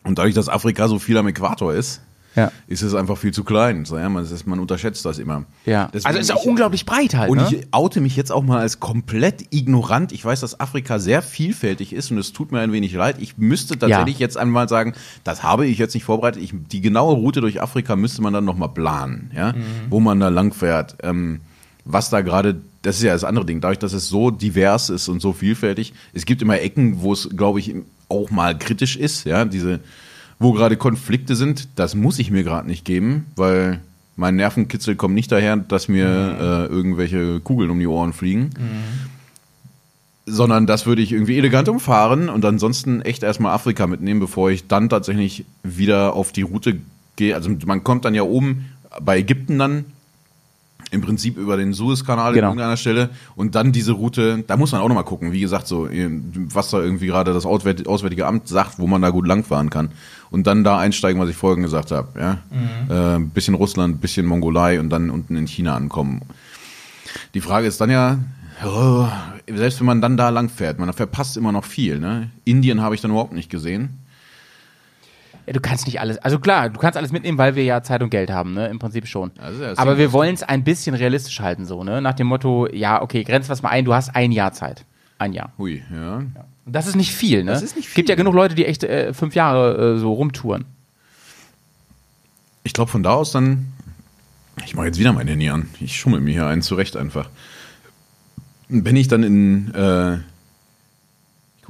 [0.04, 2.02] Und dadurch, dass Afrika so viel am Äquator ist,
[2.36, 2.52] Ja.
[2.68, 3.84] ist es einfach viel zu klein.
[3.84, 5.44] So, ja, man, ist, man unterschätzt das immer.
[5.66, 5.90] Ja.
[5.92, 7.30] Deswegen also es ist auch ich- unglaublich breit halt.
[7.30, 7.48] Und ne?
[7.50, 10.12] ich oute mich jetzt auch mal als komplett ignorant.
[10.12, 13.16] Ich weiß, dass Afrika sehr vielfältig ist und es tut mir ein wenig leid.
[13.18, 16.42] Ich müsste tatsächlich jetzt einmal sagen, das habe ich jetzt nicht vorbereitet.
[16.42, 19.54] Ich, die genaue Route durch Afrika müsste man dann nochmal planen, ja?
[19.88, 20.96] wo man da lang fährt.
[21.02, 21.40] Ähm,
[21.84, 25.08] was da gerade, das ist ja das andere Ding, dadurch, dass es so divers ist
[25.08, 25.92] und so vielfältig.
[26.12, 27.74] Es gibt immer Ecken, wo es, glaube ich,
[28.08, 29.80] auch mal kritisch ist, ja, diese,
[30.40, 31.68] wo gerade Konflikte sind.
[31.76, 33.80] Das muss ich mir gerade nicht geben, weil
[34.16, 38.50] mein Nervenkitzel kommt nicht daher, dass mir äh, irgendwelche Kugeln um die Ohren fliegen.
[40.26, 44.66] Sondern das würde ich irgendwie elegant umfahren und ansonsten echt erstmal Afrika mitnehmen, bevor ich
[44.66, 46.78] dann tatsächlich wieder auf die Route
[47.16, 47.34] gehe.
[47.34, 48.66] Also man kommt dann ja oben
[49.00, 49.84] bei Ägypten dann
[50.92, 52.48] im Prinzip über den Suezkanal Genau.
[52.48, 55.66] an irgendeiner Stelle und dann diese Route, da muss man auch nochmal gucken, wie gesagt,
[55.68, 59.70] so, was da irgendwie gerade das Auswärt- Auswärtige Amt sagt, wo man da gut langfahren
[59.70, 59.90] kann.
[60.30, 62.38] Und dann da einsteigen, was ich vorhin gesagt habe, ja.
[62.88, 66.22] Äh, ein bisschen Russland, ein bisschen Mongolei und dann unten in China ankommen.
[67.34, 68.18] Die Frage ist dann ja,
[68.64, 69.06] oh,
[69.52, 72.30] selbst wenn man dann da lang fährt, man verpasst immer noch viel, ne?
[72.44, 73.98] Indien habe ich dann überhaupt nicht gesehen.
[75.46, 78.02] Ja, du kannst nicht alles, also klar, du kannst alles mitnehmen, weil wir ja Zeit
[78.02, 78.68] und Geld haben, ne?
[78.68, 79.30] Im Prinzip schon.
[79.38, 82.00] Also, das Aber wir wollen es ein bisschen realistisch halten, so, ne?
[82.00, 84.84] Nach dem Motto, ja, okay, grenz was mal ein, du hast ein Jahr Zeit.
[85.18, 85.52] Ein Jahr.
[85.58, 86.16] Hui, ja.
[86.16, 86.32] Und
[86.66, 87.52] das ist nicht viel, ne?
[87.52, 88.24] Das ist nicht Gibt ja viel.
[88.24, 90.64] genug Leute, die echt äh, fünf Jahre äh, so rumtouren.
[92.62, 93.72] Ich glaube, von da aus dann.
[94.64, 95.68] Ich mache jetzt wieder mein Handy an.
[95.80, 97.28] Ich schummel mir hier einen zurecht einfach.
[98.68, 99.74] Wenn ich dann in.
[99.74, 100.18] Äh,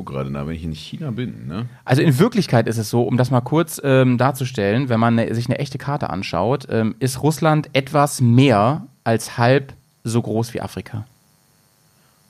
[0.01, 1.67] gucke gerade nach, wenn ich in China bin, ne?
[1.85, 5.35] Also in Wirklichkeit ist es so, um das mal kurz ähm, darzustellen, wenn man ne,
[5.35, 10.61] sich eine echte Karte anschaut, ähm, ist Russland etwas mehr als halb so groß wie
[10.61, 11.07] Afrika.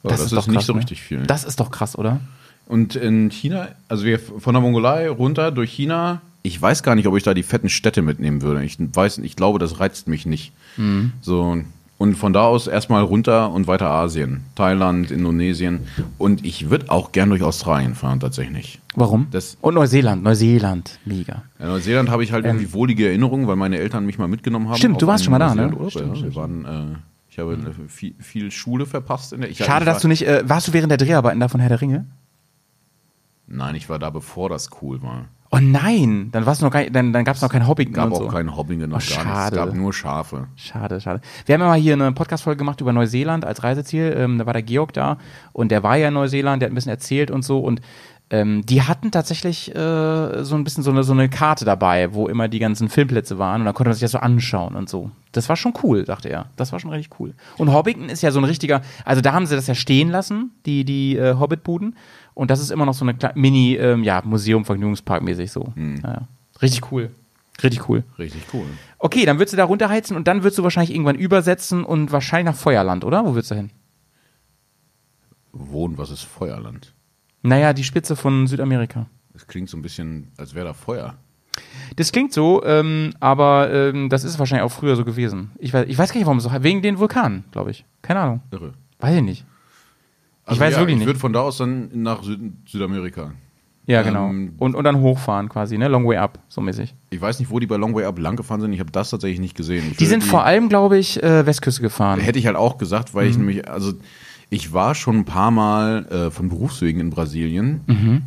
[0.03, 0.81] Oh, das, ist, doch nicht krass, so ne?
[0.81, 1.23] richtig viel.
[1.23, 2.21] Das ist doch krass, oder?
[2.67, 7.07] Und in China, also wir von der Mongolei runter durch China, ich weiß gar nicht,
[7.07, 8.65] ob ich da die fetten Städte mitnehmen würde.
[8.65, 10.53] Ich weiß, ich glaube, das reizt mich nicht.
[10.77, 11.13] Mhm.
[11.21, 11.63] So
[12.01, 15.81] und von da aus erstmal runter und weiter Asien, Thailand, Indonesien
[16.17, 18.81] und ich würde auch gern durch Australien fahren tatsächlich.
[18.95, 19.27] Warum?
[19.33, 21.43] Das- Und Neuseeland, Neuseeland, mega.
[21.59, 24.73] Ja, Neuseeland habe ich halt irgendwie wohlige Erinnerungen, weil meine Eltern mich mal mitgenommen haben.
[24.77, 24.79] Ähm.
[24.79, 25.71] Stimmt, du warst schon mal da, ne?
[25.91, 26.97] Stimmt, ja, wir waren, äh,
[27.31, 29.35] ich habe äh, viel, viel Schule verpasst.
[29.35, 31.39] In der, ich, Schade, ich dass war, du nicht, äh, warst du während der Dreharbeiten
[31.39, 32.07] da von Herr der Ringe?
[33.51, 35.27] Nein, ich war da, bevor das cool war.
[35.53, 38.19] Oh nein, dann noch gar nicht, dann, dann gab es noch kein Hobbiton gab auch
[38.19, 38.29] so.
[38.29, 39.57] kein Hobbingen noch Oh, gar schade.
[39.57, 40.47] Es gab nur Schafe.
[40.55, 41.21] Schade, schade.
[41.45, 44.15] Wir haben ja mal hier eine Podcast-Folge gemacht über Neuseeland als Reiseziel.
[44.17, 45.19] Ähm, da war der Georg da
[45.53, 47.59] und der war ja in Neuseeland, der hat ein bisschen erzählt und so.
[47.59, 47.81] Und
[48.33, 52.29] ähm, die hatten tatsächlich äh, so ein bisschen so eine, so eine Karte dabei, wo
[52.29, 55.11] immer die ganzen Filmplätze waren und dann konnte man sich das so anschauen und so.
[55.33, 56.47] Das war schon cool, sagte er.
[56.55, 57.35] Das war schon richtig cool.
[57.59, 60.53] Und Hobbiton ist ja so ein richtiger, also da haben sie das ja stehen lassen,
[60.65, 61.97] die, die äh, Hobbit-Buden.
[62.41, 65.75] Und das ist immer noch so eine kleine Mini, ähm, ja, Museum, Vergnügungspark mäßig so.
[65.77, 66.27] Naja.
[66.63, 67.11] Richtig cool.
[67.63, 68.03] Richtig cool.
[68.19, 68.65] Richtig cool.
[68.99, 72.55] Okay, dann würdest du da runterheizen und dann würdest du wahrscheinlich irgendwann übersetzen und wahrscheinlich
[72.55, 73.27] nach Feuerland, oder?
[73.27, 73.71] Wo würdest du hin?
[75.53, 76.95] Wohnen, was ist Feuerland?
[77.43, 79.05] Naja, die Spitze von Südamerika.
[79.35, 81.19] Das klingt so ein bisschen, als wäre da Feuer.
[81.97, 85.51] Das klingt so, ähm, aber ähm, das ist wahrscheinlich auch früher so gewesen.
[85.59, 87.85] Ich weiß, ich weiß gar nicht, warum es so Wegen den Vulkanen, glaube ich.
[88.01, 88.41] Keine Ahnung.
[88.51, 88.73] Irre.
[88.99, 89.45] Weiß ich nicht.
[90.51, 91.07] Also weiß ja, wirklich ich nicht.
[91.07, 93.33] würde von da aus dann nach Süd Südamerika.
[93.87, 94.29] Ja, genau.
[94.29, 95.89] Ähm, und, und dann hochfahren quasi, ne?
[95.89, 96.95] Long way up, so mäßig.
[97.11, 98.73] Ich weiß nicht, wo die bei Long Way Up lang gefahren sind.
[98.73, 99.85] Ich habe das tatsächlich nicht gesehen.
[99.91, 102.21] Ich Die sind vor allem, glaube ich, äh, Westküste gefahren.
[102.21, 103.47] Hätte ich halt auch gesagt, weil ich Mhm.
[103.47, 103.93] nämlich, also
[104.49, 107.81] ich war schon ein paar Mal äh, von Berufswegen in Brasilien.
[107.87, 108.23] Mhm.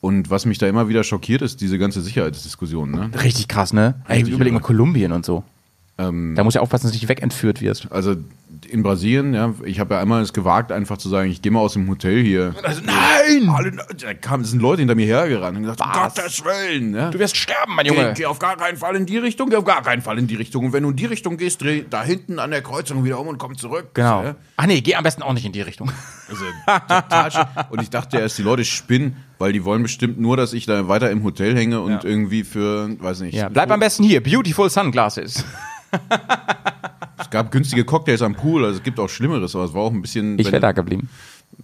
[0.00, 2.90] Und was mich da immer wieder schockiert, ist diese ganze Sicherheitsdiskussion.
[2.90, 3.10] Ne?
[3.22, 3.96] Richtig krass, ne?
[4.06, 4.60] Ey, Richtig überleg mal.
[4.60, 5.42] Kolumbien und so.
[5.98, 7.90] Ähm, Da muss ja aufpassen, dass du nicht wegentführt wirst.
[7.90, 8.14] also
[8.70, 11.60] in Brasilien, ja, ich habe ja einmal es gewagt, einfach zu sagen, ich gehe mal
[11.60, 12.54] aus dem Hotel hier.
[12.62, 13.48] Also, nein!
[13.48, 16.14] Alle, da kamen, sind Leute hinter mir hergerannt und gesagt, Was?
[16.14, 16.94] Gottes Willen.
[16.94, 17.10] Ja?
[17.10, 18.14] Du wirst sterben, mein Geh, Junge.
[18.16, 20.36] geh auf gar keinen Fall in die Richtung, geh auf gar keinen Fall in die
[20.36, 20.66] Richtung.
[20.66, 23.28] Und wenn du in die Richtung gehst, dreh da hinten an der Kreuzung wieder um
[23.28, 23.90] und komm zurück.
[23.94, 24.22] Genau.
[24.22, 24.34] Ja?
[24.56, 25.90] Ach nee, geh am besten auch nicht in die Richtung.
[26.28, 26.44] Also,
[26.88, 30.66] total und ich dachte erst, die Leute spinnen, weil die wollen bestimmt nur, dass ich
[30.66, 32.00] da weiter im Hotel hänge und Ja.
[32.04, 33.34] irgendwie für, weiß nicht.
[33.34, 34.22] Ja, bleib am besten hier.
[34.22, 35.44] Beautiful Sunglasses.
[37.20, 39.92] Es gab günstige Cocktails am Pool, also es gibt auch Schlimmeres, aber es war auch
[39.92, 40.38] ein bisschen.
[40.38, 41.08] Ich wäre da geblieben.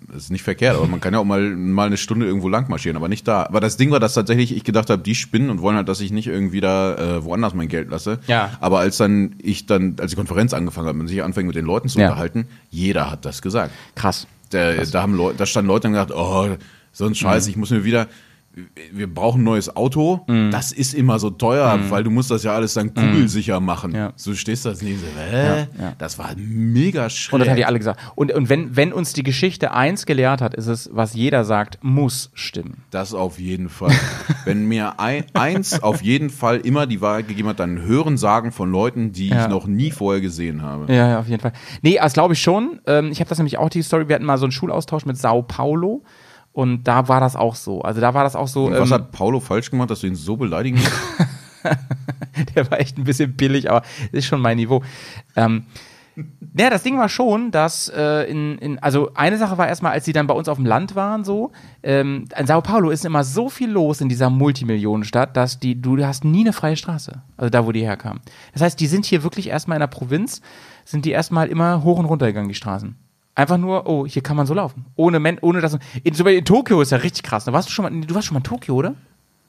[0.08, 2.68] Das ist nicht verkehrt, aber man kann ja auch mal, mal eine Stunde irgendwo lang
[2.68, 3.44] marschieren, aber nicht da.
[3.44, 6.00] Aber das Ding war, dass tatsächlich ich gedacht habe, die spinnen und wollen halt, dass
[6.00, 8.18] ich nicht irgendwie da äh, woanders mein Geld lasse.
[8.26, 8.50] Ja.
[8.60, 11.64] Aber als dann ich dann, als die Konferenz angefangen hat und sich anfängt mit den
[11.64, 12.08] Leuten zu Ja.
[12.08, 13.70] unterhalten, jeder hat das gesagt.
[13.94, 14.26] Krass.
[14.50, 16.56] Da, da, haben Leute, da standen Leute und haben gesagt, oh,
[16.92, 18.08] so ein Scheiß, ich muss mir wieder,
[18.92, 20.24] wir brauchen ein neues Auto.
[20.50, 23.94] Das ist immer so teuer, weil du musst das ja alles dann kugelsicher machen.
[23.94, 24.12] Ja.
[24.16, 24.98] So stehst du das neben
[25.30, 25.46] hä?
[25.46, 25.92] Ja, ja.
[25.98, 27.34] Das war mega schräg.
[27.34, 28.00] Und das haben die alle gesagt.
[28.14, 31.78] Und, und wenn, wenn uns die Geschichte eins gelehrt hat, ist es, was jeder sagt,
[31.82, 32.82] muss stimmen.
[32.90, 33.92] Das auf jeden Fall.
[34.46, 38.52] Wenn mir ein, eins auf jeden Fall immer die Wahrheit gegeben hat, dann hören sagen
[38.52, 39.42] von Leuten, die Ja.
[39.44, 40.90] ich noch nie vorher gesehen habe.
[40.92, 41.52] Ja, ja, auf jeden Fall.
[41.82, 42.80] Nee, das glaube ich schon.
[42.86, 45.18] Ähm, ich habe das nämlich auch, die Story, wir hatten mal so einen Schulaustausch mit
[45.18, 46.02] Sao Paulo.
[46.56, 47.82] Und da war das auch so.
[47.82, 48.68] Also da war das auch so.
[48.68, 50.90] Und was ähm, hat Paulo falsch gemacht, dass du ihn so beleidigen musst?
[52.54, 54.82] der war echt ein bisschen billig, aber ist schon mein Niveau.
[55.36, 55.66] Ähm,
[56.58, 60.06] ja, das Ding war schon, dass äh, in, in, also eine Sache war erstmal, als
[60.06, 63.22] sie dann bei uns auf dem Land waren, so, ähm, in Sao Paulo ist immer
[63.22, 67.20] so viel los in dieser Multimillionenstadt, dass die, du hast nie eine freie Straße.
[67.36, 68.22] Also da, wo die herkamen.
[68.54, 70.40] Das heißt, die sind hier wirklich erstmal in der Provinz,
[70.86, 72.96] sind die erstmal immer hoch und runter gegangen, die Straßen.
[73.36, 74.86] Einfach nur, oh, hier kann man so laufen.
[74.96, 75.74] Ohne, Men ohne dass.
[76.02, 77.46] In, in Tokio ist ja richtig krass.
[77.46, 77.52] Ne?
[77.52, 78.94] Warst du schon mal, du warst schon mal in Tokio, oder?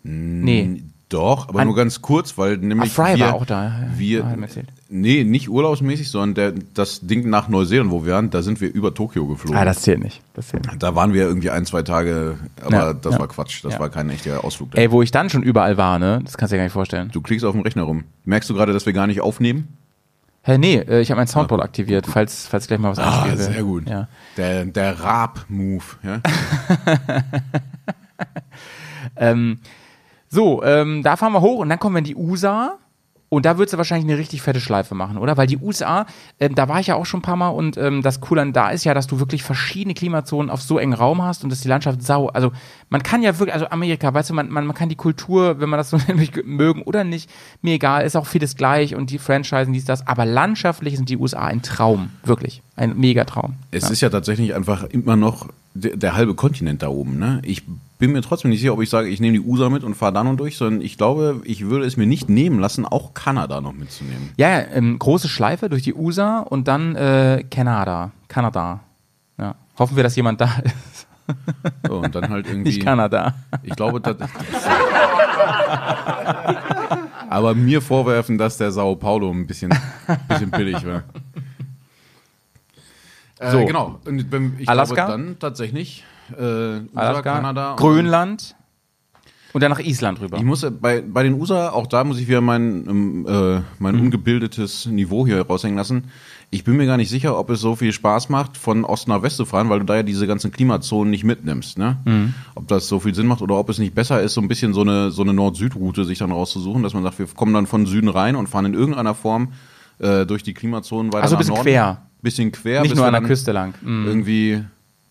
[0.04, 0.84] Nee.
[1.10, 3.88] Doch, aber An- nur ganz kurz, weil nämlich Ah, Fry wir, war auch da, ja,
[3.96, 4.68] Wir, erzählt.
[4.90, 8.74] nee, nicht urlaubsmäßig, sondern der, das Ding nach Neuseeland, wo wir waren, da sind wir
[8.74, 9.58] über Tokio geflogen.
[9.58, 10.22] Ah, das zählt nicht.
[10.34, 10.84] Das zählt nicht.
[10.84, 13.20] da waren wir irgendwie ein, zwei Tage, aber Ja, das ja.
[13.22, 13.64] war Quatsch.
[13.64, 14.72] Das war kein echter Ausflug.
[14.74, 16.20] Ey, wo ich dann schon überall war, ne?
[16.26, 17.10] Das kannst du dir gar nicht vorstellen.
[17.14, 18.04] Du klickst auf dem Rechner rum.
[18.26, 19.70] Merkst du gerade, dass wir gar nicht aufnehmen?
[20.48, 23.38] Hä, nee, äh, ich habe mein Soundboard aktiviert, falls, falls gleich mal was Ah, einspielen
[23.38, 23.54] will.
[23.54, 23.90] sehr gut.
[23.90, 24.08] Ja.
[24.38, 25.84] Der, der Raab-Move.
[26.04, 26.22] Ja?
[29.16, 29.60] Ähm,
[30.30, 32.78] so, ähm, da fahren wir hoch und dann kommen wir in die USA.
[33.30, 35.36] Und da würdest du wahrscheinlich eine richtig fette Schleife machen, oder?
[35.38, 36.06] Weil die USA,
[36.40, 38.54] ähm, da war ich ja auch schon ein paar Mal und ähm, das Coole an
[38.54, 41.60] da ist ja, dass du wirklich verschiedene Klimazonen auf so engen Raum hast und dass
[41.62, 42.28] die Landschaft sau.
[42.28, 42.52] Also
[42.90, 45.70] man kann ja wirklich, also Amerika, weißt du, man, man, man kann die Kultur, wenn
[45.70, 47.30] man das so nämlich mögen oder nicht,
[47.62, 50.08] mir egal, ist auch vieles gleich und die Franchisen, dies, das.
[50.08, 52.62] Aber landschaftlich sind die USA ein Traum, wirklich.
[52.76, 53.56] Ein Megatraum.
[53.72, 57.18] Es ist ja tatsächlich einfach immer noch der, der halbe Kontinent da oben.
[57.18, 57.42] Ne?
[57.44, 57.64] Ich
[58.00, 60.14] bin mir trotzdem nicht sicher, ob ich sage, ich nehme die USA mit und fahre
[60.14, 63.62] da noch durch, sondern ich glaube, ich würde es mir nicht nehmen lassen, auch Kanada
[63.62, 64.30] noch mitzunehmen.
[64.38, 68.12] Ja, ja ähm, große Schleife durch die USA und dann äh, Kanada.
[68.28, 68.82] Kanada.
[69.38, 69.56] Ja.
[69.78, 71.07] Hoffen wir, dass jemand da ist.
[71.88, 72.70] So, und dann halt irgendwie.
[72.70, 73.36] Nicht Kanada.
[73.64, 74.16] Ich glaube, das,
[77.30, 79.74] aber mir vorwerfen, dass der Sao Paulo ein bisschen,
[80.30, 81.04] bisschen billig war.
[83.40, 83.66] Äh, So.
[83.66, 84.00] genau.
[84.06, 84.26] Und
[84.60, 84.96] ich Alaska?
[84.96, 86.04] glaube dann tatsächlich
[86.38, 88.56] äh, USA, Alaska, Kanada, Grönland
[89.54, 90.38] und dann nach Island rüber.
[90.38, 93.62] Ich muss äh, bei, bei den USA, auch da muss ich wieder mein, ähm, äh,
[93.80, 94.02] mein Mhm.
[94.02, 96.06] ungebildetes Niveau hier raushängen lassen.
[96.50, 99.22] Ich bin mir gar nicht sicher, ob es so viel Spaß macht, von Ost nach
[99.22, 101.78] West zu fahren, weil du da ja diese ganzen Klimazonen nicht mitnimmst.
[101.78, 101.98] Ne?
[102.06, 102.34] Mhm.
[102.56, 104.74] Ob das so viel Sinn macht oder ob es nicht besser ist, so ein bisschen
[104.74, 107.86] so eine, so eine Nord-Süd-Route sich dann rauszusuchen, dass man sagt, wir kommen dann von
[107.86, 109.50] Süden rein und fahren in irgendeiner Form
[110.00, 111.68] äh, durch die Klimazonen weiter Ach so, nach bisschen Norden.
[111.70, 112.02] quer.
[112.22, 112.82] Bisschen quer.
[112.82, 113.74] Nicht bis nur an der Küste lang.
[113.82, 114.06] Mhm.
[114.08, 114.64] Irgendwie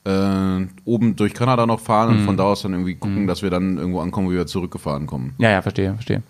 [0.04, 3.26] äh, oben durch Kanada noch fahren und von da aus dann irgendwie gucken, Mhm.
[3.26, 5.34] dass wir dann irgendwo ankommen, wo wir zurückgefahren kommen.
[5.38, 6.22] Ja, ja, verstehe, verstehe.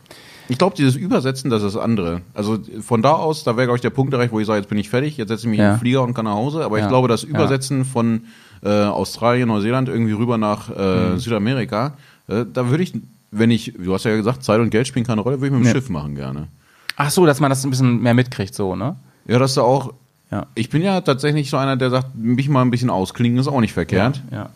[0.48, 2.20] Ich glaube, dieses Übersetzen, das ist das andere.
[2.34, 4.68] Also von da aus, da wäre, glaube ich, der Punkt erreicht, wo ich sage, jetzt
[4.68, 5.70] bin ich fertig, jetzt setze ich mich Ja.
[5.70, 6.64] in den Flieger und kann nach Hause.
[6.64, 6.84] Aber Ja.
[6.84, 7.28] ich glaube, das Ja.
[7.30, 8.22] Übersetzen von
[8.62, 11.18] äh, Australien, Neuseeland irgendwie rüber nach äh, Mhm.
[11.18, 11.92] Südamerika,
[12.28, 12.94] äh, da würde ich,
[13.30, 15.60] wenn ich, du hast ja gesagt, Zeit und Geld spielen keine Rolle, würde ich mit
[15.62, 15.72] dem Ja.
[15.72, 16.48] Schiff machen gerne.
[16.96, 18.96] Ach so, dass man das ein bisschen mehr mitkriegt, so, ne?
[19.28, 19.92] Ja, dass du auch,
[20.30, 20.46] Ja.
[20.54, 23.60] ich bin ja tatsächlich so einer, der sagt, mich mal ein bisschen ausklingen ist auch
[23.60, 24.22] nicht verkehrt.
[24.32, 24.48] Ja.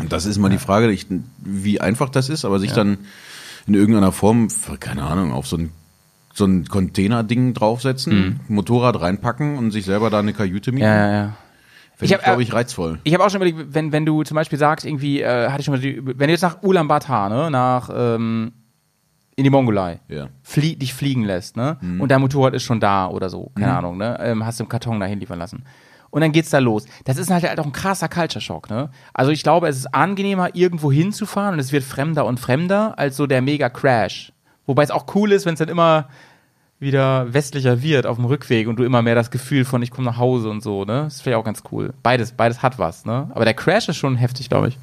[0.00, 0.94] Und Das ist mal die Frage,
[1.38, 2.76] wie einfach das ist, aber sich Ja.
[2.76, 2.98] dann
[3.68, 4.48] in irgendeiner Form,
[4.80, 5.70] keine Ahnung, auf so ein,
[6.32, 10.86] so ein Container-Ding draufsetzen, Motorrad reinpacken und sich selber da eine Kajüte mieten.
[10.86, 10.92] Mhm.
[10.92, 11.36] Ja, ja, ja.
[11.96, 13.00] Finde ich, glaube äh, ich, reizvoll.
[13.02, 15.64] Ich habe auch schon überlegt, wenn, wenn du zum Beispiel sagst, irgendwie, äh, hatte ich
[15.66, 18.52] schon mal die, wenn du jetzt nach Ulaanbaatar, ne, nach, ähm,
[19.34, 20.28] in die Mongolei, Ja.
[20.42, 22.00] flie dich fliegen lässt, ne, Mhm.
[22.00, 24.68] und dein Motorrad ist schon da oder so, keine Ahnung, ne, ähm, hast du im
[24.68, 25.64] Karton dahin liefern lassen.
[26.10, 26.84] Und dann geht's da los.
[27.04, 28.90] Das ist halt, halt auch ein krasser Culture Shock, ne?
[29.12, 33.16] Also ich glaube, es ist angenehmer, irgendwo hinzufahren und es wird fremder und fremder als
[33.16, 34.32] so der Mega Crash.
[34.66, 36.08] Wobei es auch cool ist, wenn es dann immer
[36.80, 40.06] wieder westlicher wird auf dem Rückweg und du immer mehr das Gefühl von ich komme
[40.06, 41.02] nach Hause und so, ne?
[41.04, 41.92] Das ist vielleicht auch ganz cool.
[42.02, 43.30] Beides, beides hat was, ne?
[43.34, 44.78] Aber der Crash ist schon heftig, glaube ich.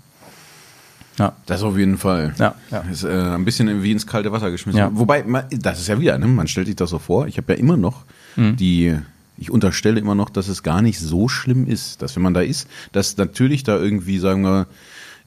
[1.17, 1.31] Ja.
[1.45, 2.33] Das auf jeden Fall.
[2.37, 2.79] Ja, ja.
[2.91, 4.77] Ist äh, ein bisschen wie ins kalte Wasser geschmissen.
[4.79, 4.89] Ja.
[4.93, 6.27] Wobei, man, das ist ja wieder, ne?
[6.27, 7.27] man stellt sich das so vor.
[7.27, 8.03] Ich habe ja immer noch
[8.35, 8.57] Mhm.
[8.57, 8.97] die,
[9.37, 12.41] ich unterstelle immer noch, dass es gar nicht so schlimm ist, dass wenn man da
[12.41, 14.67] ist, dass natürlich da irgendwie, sagen wir,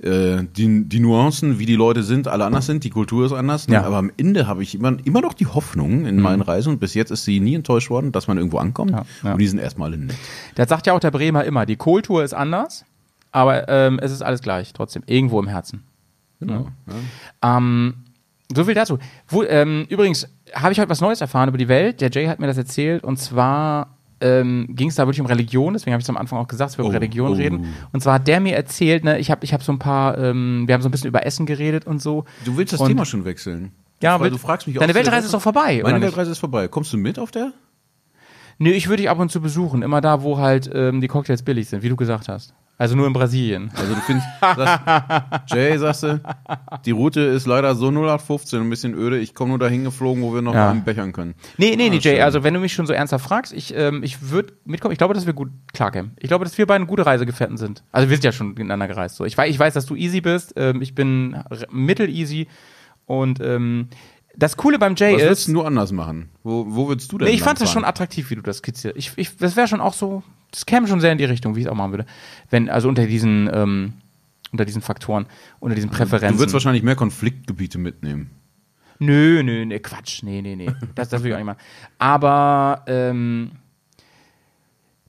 [0.01, 3.67] äh, die, die Nuancen, wie die Leute sind, alle anders sind, die Kultur ist anders.
[3.67, 3.75] Ne?
[3.75, 3.81] Ja.
[3.81, 3.87] Mhm.
[3.87, 6.95] Aber am Ende habe ich immer, immer noch die Hoffnung in meinen Reisen und bis
[6.95, 9.33] jetzt ist sie nie enttäuscht worden, dass man irgendwo ankommt Ja, ja.
[9.33, 10.17] und die sind erstmal alle nett.
[10.55, 12.85] Das sagt ja auch der Bremer immer, die Kultur ist anders,
[13.33, 15.83] aber ähm, es ist alles gleich, trotzdem, irgendwo im Herzen.
[16.39, 16.69] Genau.
[17.43, 17.95] Ähm,
[18.55, 18.99] so viel dazu.
[19.27, 22.01] Wo, ähm, übrigens habe ich heute was Neues erfahren über die Welt.
[22.01, 25.73] Der Jay hat mir das erzählt und zwar ähm, ging es da wirklich um Religion,
[25.75, 27.35] deswegen habe ich es am Anfang auch gesagt, dass wir Oh, über Religion oh.
[27.35, 27.75] reden.
[27.93, 30.65] Und zwar hat der mir erzählt, ne, ich habe ich hab so ein paar, ähm,
[30.67, 32.25] wir haben so ein bisschen über Essen geredet und so.
[32.45, 33.73] Du willst das Und- Thema schon wechseln.
[34.01, 36.01] Ja, aber du fragst mich deine Weltreise ist doch vorbei, Meine?
[36.01, 36.69] Weltreise ist vorbei.
[36.69, 37.53] Kommst du mit auf der?
[38.59, 41.43] Nö, ich würde dich ab und zu besuchen, immer da, wo halt ähm, die Cocktails
[41.43, 42.55] billig sind, wie du gesagt hast.
[42.81, 43.73] Also nur in Brasilien.
[43.75, 46.21] Also du findest, sagst, Jay, sagst du,
[46.87, 49.19] die Route ist leider so 0815, ein bisschen öde.
[49.19, 50.73] Ich komme nur dahin geflogen, wo wir noch Ja.
[50.75, 51.35] Bechern können.
[51.57, 52.23] Nee, nee, nee, Ah, Jay, schön.
[52.23, 54.93] also wenn du mich schon so ernsthaft fragst, ich, ähm, ich würde mitkommen.
[54.93, 56.13] Ich glaube, dass wir gut klarkämen.
[56.19, 57.83] Ich glaube, dass wir beide gute Reisegefährten sind.
[57.91, 59.17] Also wir sind ja schon miteinander gereist.
[59.17, 59.25] So.
[59.25, 60.53] Ich, weiß, ich weiß, dass du easy bist.
[60.57, 61.37] Ähm, ich bin
[61.73, 62.47] mittel-easy.
[63.07, 63.89] Und ähm,
[64.37, 65.27] das Coole beim Jay Was ist.
[65.27, 66.29] würdest du nur anders machen?
[66.45, 68.97] Wo, wo würdest du denn Nee, ich fand das schon attraktiv, wie du das skizzierst.
[68.97, 71.61] Ich, ich, das wäre schon auch so, das käme schon sehr in die Richtung, wie
[71.61, 72.07] ich es auch machen würde.
[72.51, 73.95] Wenn, also unter diesen, ähm,
[74.53, 75.27] unter diesen Faktoren,
[75.61, 76.37] unter diesen Präferenzen.
[76.37, 78.31] Du würdest wahrscheinlich mehr Konfliktgebiete mitnehmen.
[78.99, 80.23] Nö, nö, nö, Quatsch.
[80.23, 80.71] Nee, nee, nee.
[80.95, 81.61] Das, das will ich auch nicht machen.
[81.99, 83.53] Aber ähm,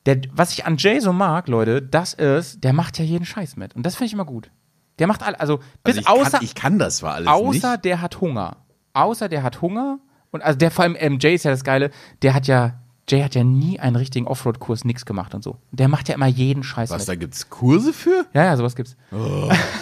[0.05, 3.57] der, was ich an Jay so mag, Leute, das ist, der macht ja jeden Scheiß
[3.57, 3.75] mit.
[3.75, 4.51] Und das finde ich immer gut.
[4.99, 7.71] Der macht all, also bis Also ich, außer, kann, ich kann das zwar alles außer
[7.73, 7.85] nicht.
[7.85, 8.57] der hat Hunger.
[8.93, 9.99] außer der hat Hunger
[10.31, 11.89] und also der vor allem ähm, Jay ist ja das Geile,
[12.21, 15.57] der hat ja Jay hat ja nie einen richtigen Offroad-Kurs, nix gemacht und so.
[15.71, 17.09] Der macht ja immer jeden Scheiß Was, mit.
[17.09, 18.25] da gibt's Kurse für?
[18.33, 18.95] Ja, ja, sowas gibt's.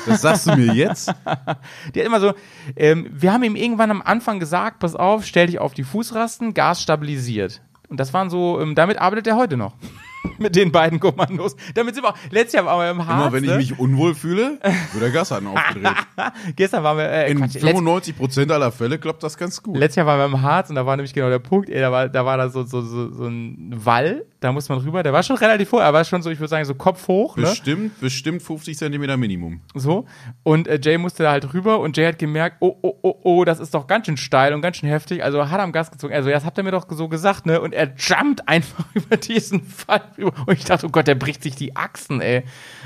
[0.05, 1.07] Das sagst du mir jetzt?
[1.25, 2.33] Der hat immer so,
[2.75, 6.53] ähm, wir haben ihm irgendwann am Anfang gesagt, pass auf, stell dich auf die Fußrasten,
[6.53, 7.61] Gas stabilisiert.
[7.89, 9.73] Und das waren so, ähm, damit arbeitet er heute noch.
[10.37, 11.55] Mit den beiden Kommandos.
[11.73, 13.21] Damit sind wir auch, letztes Jahr waren wir im Harz.
[13.21, 13.57] Immer wenn ich ne?
[13.57, 14.59] mich unwohl fühle,
[14.93, 15.93] wird der Gashaken aufgedreht.
[16.55, 19.77] Gestern waren wir, äh, In Quatsch, letzt, 95 Prozent aller Fälle klappt das ganz gut.
[19.77, 21.91] letztes Jahr waren wir im Harz und da war nämlich genau der Punkt, ey, da
[21.91, 25.11] war, da war da so, so, so, so ein Wall, da muss man rüber, der
[25.11, 27.43] war schon relativ hoch, er war schon so, ich würde sagen, so Kopf hoch, ne?
[27.43, 29.59] Bestimmt, bestimmt 50 Zentimeter Minimum.
[29.75, 30.05] So.
[30.43, 33.43] Und äh, Jay musste da halt rüber und Jay hat gemerkt, oh, oh, oh, oh,
[33.43, 35.21] das ist doch ganz schön steil und ganz schön heftig.
[35.21, 36.13] Also hat er am Gas gezogen.
[36.13, 37.59] Also, das habt ihr mir doch so gesagt, ne?
[37.59, 40.31] Und er jumpt einfach über diesen Fall rüber.
[40.45, 42.43] Und ich dachte, oh Gott, der bricht sich die Achsen, ey.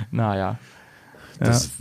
[0.09, 0.57] Naja.
[1.37, 1.71] Das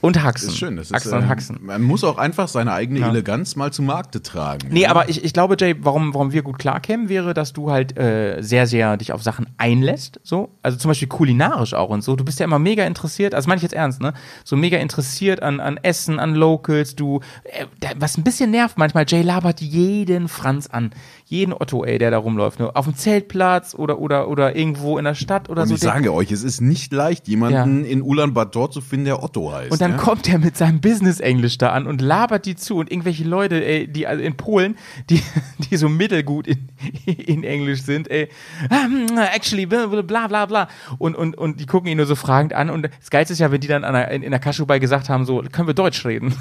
[0.00, 0.48] Und Haxen.
[0.50, 0.76] ist schön.
[0.76, 1.58] Das ist, Achsen und äh, Haxen.
[1.60, 3.08] Man muss auch einfach seine eigene Ja.
[3.08, 4.68] Eleganz mal zu Markte tragen.
[4.70, 7.98] Nee, aber ich, ich glaube, Jay, warum, warum wir gut klarkämen, wäre, dass du halt
[7.98, 10.20] äh, sehr, sehr dich auf Sachen einlässt.
[10.22, 10.50] So.
[10.62, 12.14] Also zum Beispiel kulinarisch auch und so.
[12.14, 14.14] Du bist ja immer mega interessiert, also meine ich jetzt ernst, ne?
[14.44, 16.94] So mega interessiert an, an Essen, an Locals.
[16.94, 20.90] Du, äh, was ein bisschen nervt manchmal, Jay labert jeden Franz an.
[21.26, 22.58] Jeden Otto, ey, der da rumläuft.
[22.60, 22.74] Ne?
[22.74, 25.74] Auf dem Zeltplatz oder, oder, oder irgendwo in der Stadt oder Und so.
[25.74, 29.70] ich sage euch, es ist nicht leicht, jemanden in Ulaanbaatar zu finden, der Otto heißt.
[29.88, 30.02] Dann ja?
[30.04, 33.88] kommt er mit seinem Business-Englisch da an und labert die zu und irgendwelche Leute, ey,
[33.88, 34.76] die also in Polen,
[35.08, 35.22] die,
[35.70, 36.68] die so mittelgut in,
[37.06, 38.28] in Englisch sind, ey,
[38.70, 40.68] um, actually, bla bla bla.
[40.98, 43.50] Und, und, und die gucken ihn nur so fragend an und das Geilste ist ja,
[43.50, 46.04] wenn die dann an der, in, in der Kaschubai gesagt haben, so, können wir Deutsch
[46.04, 46.34] reden?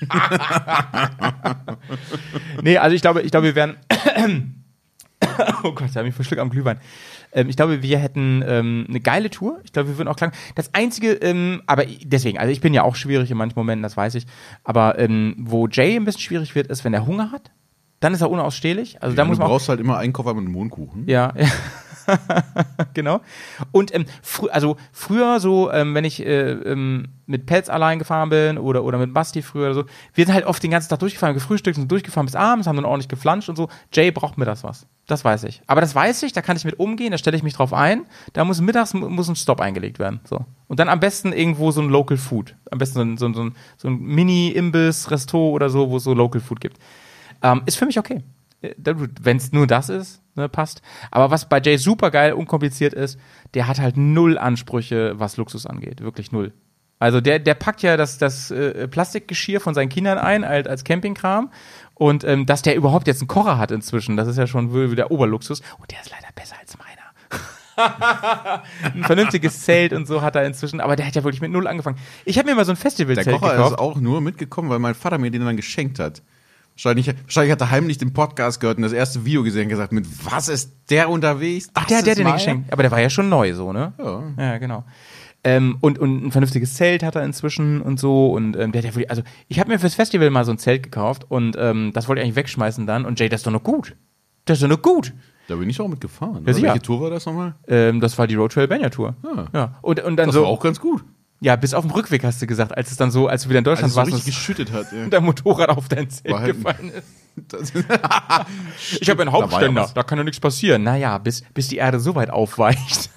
[2.62, 3.76] nee, also ich glaube, ich glaube, wir werden,
[5.62, 6.78] oh Gott, da habe ich verschluckt am Glühwein.
[7.32, 9.60] Ähm, ich glaube, wir hätten ähm, eine geile Tour.
[9.64, 10.32] Ich glaube, wir würden auch klar.
[10.54, 13.96] Das einzige, ähm, aber deswegen, also ich bin ja auch schwierig in manchen Momenten, das
[13.96, 14.26] weiß ich.
[14.64, 17.50] Aber ähm, wo Jay ein bisschen schwierig wird, ist, wenn er Hunger hat.
[18.00, 19.00] Dann ist er unausstehlich.
[19.02, 21.08] Also da Ja, muss du man auch, brauchst halt immer einen Koffer mit einem Mohnkuchen.
[21.08, 21.46] ja, ja.
[22.94, 23.20] genau.
[23.70, 28.28] Und ähm, frü also früher so, ähm, wenn ich äh, ähm, mit Pets allein gefahren
[28.28, 29.84] bin oder, oder mit Basti früher oder so,
[30.14, 32.84] wir sind halt oft den ganzen Tag durchgefahren, gefrühstückt und durchgefahren bis abends, haben dann
[32.84, 33.68] ordentlich geflanscht und so.
[33.92, 34.86] Jay braucht mir das was.
[35.06, 35.62] Das weiß ich.
[35.66, 38.06] Aber das weiß ich, da kann ich mit umgehen, da stelle ich mich drauf ein.
[38.34, 40.20] Da muss mittags mu- muss ein Stop eingelegt werden.
[40.24, 40.44] So.
[40.68, 42.54] Und dann am besten irgendwo so ein Local Food.
[42.70, 45.96] Am besten so ein, so ein, so ein, so ein Mini-Imbiss, Resto oder so, wo
[45.96, 46.78] es so Local Food gibt.
[47.42, 48.22] Ähm, ist für mich okay.
[48.76, 50.82] Wenn es nur das ist, ne, passt.
[51.10, 53.18] Aber was bei Jay super geil, unkompliziert ist,
[53.54, 56.00] der hat halt null Ansprüche, was Luxus angeht.
[56.00, 56.52] Wirklich null.
[56.98, 60.84] Also der, der packt ja das, das äh, Plastikgeschirr von seinen Kindern ein als, als
[60.84, 61.50] Campingkram.
[61.94, 64.92] Und ähm, dass der überhaupt jetzt einen Kocher hat inzwischen, das ist ja schon wohl
[64.92, 65.62] wieder Oberluxus.
[65.80, 67.02] Und der ist leider besser als meiner.
[68.94, 71.66] ein vernünftiges Zelt und so hat er inzwischen, aber der hat ja wirklich mit null
[71.66, 71.98] angefangen.
[72.24, 73.72] Ich habe mir mal so ein Der Festivalzelt Kocher gekauft.
[73.72, 76.22] ist auch nur mitgekommen, weil mein Vater mir den dann geschenkt hat.
[76.74, 79.92] Wahrscheinlich, wahrscheinlich hat er heimlich den Podcast gehört und das erste Video gesehen und gesagt,
[79.92, 81.68] mit was ist der unterwegs?
[81.74, 82.72] Ach, der hat der ist den geschenkt.
[82.72, 83.92] Aber der war ja schon neu, so, ne?
[83.98, 84.22] Ja.
[84.38, 84.84] Ja, genau.
[85.44, 88.32] Ähm, und, und ein vernünftiges Zelt hat er inzwischen und so.
[88.32, 90.82] Und ähm, der hat wirklich, also ich habe mir fürs Festival mal so ein Zelt
[90.82, 93.04] gekauft und ähm, das wollte ich eigentlich wegschmeißen dann.
[93.04, 93.96] Und Jay, das ist doch noch gut.
[94.44, 95.12] Das ist doch noch gut.
[95.48, 96.44] Da bin ich auch mitgefahren.
[96.46, 96.62] Ja.
[96.62, 97.56] Welche Tour war das nochmal?
[97.66, 99.16] Ähm, das war die Road Trail Banya Tour.
[99.24, 99.46] Ja.
[99.52, 99.78] ja.
[99.82, 101.04] Und, und dann Das so, war auch ganz gut.
[101.42, 103.58] Ja, bis auf den Rückweg hast du gesagt, als es dann so, als du wieder
[103.58, 104.86] in Deutschland Als es so warst, geschüttet hat.
[104.92, 105.06] Ja.
[105.08, 107.74] der Motorrad auf dein Zelt halt- gefallen ist.
[109.00, 109.94] Ich habe einen Da ja Hauptständer, was.
[109.94, 110.82] da kann ja nichts passieren.
[110.84, 113.10] Naja, bis, bis die Erde so weit aufweicht.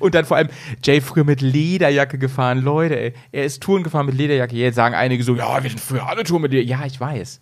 [0.00, 0.48] Und dann vor allem
[0.82, 2.58] Jay früher mit Lederjacke gefahren.
[2.62, 4.56] Leute, ey, er ist Touren gefahren mit Lederjacke.
[4.56, 6.80] Jetzt sagen einige so, ja, wir sind früher alle Touren mit Lederjacke.
[6.82, 7.40] Ja, ich weiß.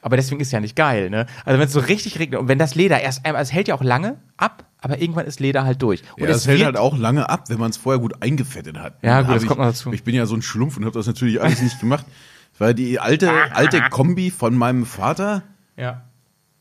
[0.00, 1.26] Aber deswegen ist ja nicht geil, ne?
[1.44, 3.74] Also wenn es so richtig regnet und wenn das Leder erst einmal, es hält ja
[3.74, 6.02] auch lange ab, aber irgendwann ist Leder halt durch.
[6.16, 8.78] Und ja, es das hält halt auch lange ab, wenn man es vorher gut eingefettet
[8.78, 8.98] hat.
[9.02, 9.92] Ja, gut, das ich, kommt noch dazu.
[9.92, 12.04] Ich bin ja so ein Schlumpf und habe das natürlich alles nicht gemacht.
[12.52, 15.42] Das war die alte, alte Kombi von meinem Vater.
[15.76, 16.02] Ja.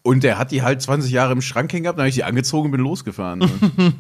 [0.02, 2.24] Und der hat die halt 20 Jahre im Schrank hängen gehabt, dann habe ich die
[2.24, 3.40] angezogen und bin losgefahren.
[3.40, 3.50] ne?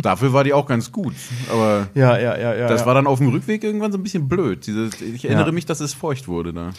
[0.00, 1.14] Dafür war die auch ganz gut.
[1.50, 2.68] Aber Ja, ja, ja, ja.
[2.68, 2.86] das ja.
[2.86, 4.66] war dann auf dem Rückweg irgendwann so ein bisschen blöd.
[4.66, 5.52] Dieses, ich erinnere Ja.
[5.52, 6.70] mich, dass es feucht wurde da.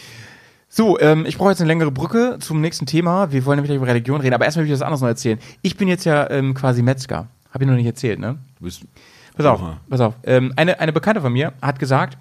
[0.73, 3.29] So, ähm, ich brauche jetzt eine längere Brücke zum nächsten Thema.
[3.33, 5.37] Wir wollen nämlich über Religion reden, aber erstmal will ich was anderes noch erzählen.
[5.61, 7.27] Ich bin jetzt ja ähm, quasi Metzger.
[7.51, 8.37] Habe ich noch nicht erzählt, ne?
[8.57, 8.85] Du bist,
[9.35, 9.81] Pass auf, Oha.
[9.89, 10.13] pass auf.
[10.23, 12.17] Ähm, eine, eine Bekannte von mir hat gesagt,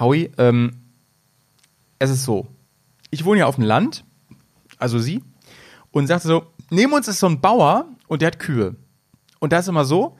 [0.00, 0.72] Howie, ähm,
[2.00, 2.48] es ist so,
[3.10, 4.04] ich wohne ja auf dem Land,
[4.78, 5.22] also sie,
[5.92, 8.74] und sagte so, neben uns ist so ein Bauer und der hat Kühe.
[9.38, 10.16] Und da ist immer so,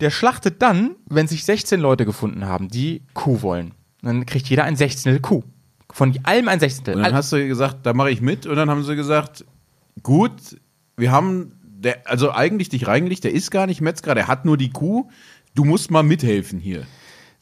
[0.00, 3.70] der schlachtet dann, wenn sich 16 Leute gefunden haben, die Kuh wollen.
[4.02, 5.44] Und dann kriegt jeder ein Sechzehntel Kuh.
[5.92, 6.96] Von allem ein Sechzehntel.
[6.96, 8.46] Und dann hast du gesagt, da mache ich mit.
[8.46, 9.44] Und dann haben sie gesagt,
[10.02, 10.32] gut,
[10.96, 14.56] wir haben, der, also eigentlich dich reingelegt, der ist gar nicht Metzger, der hat nur
[14.56, 15.08] die Kuh.
[15.54, 16.86] Du musst mal mithelfen hier.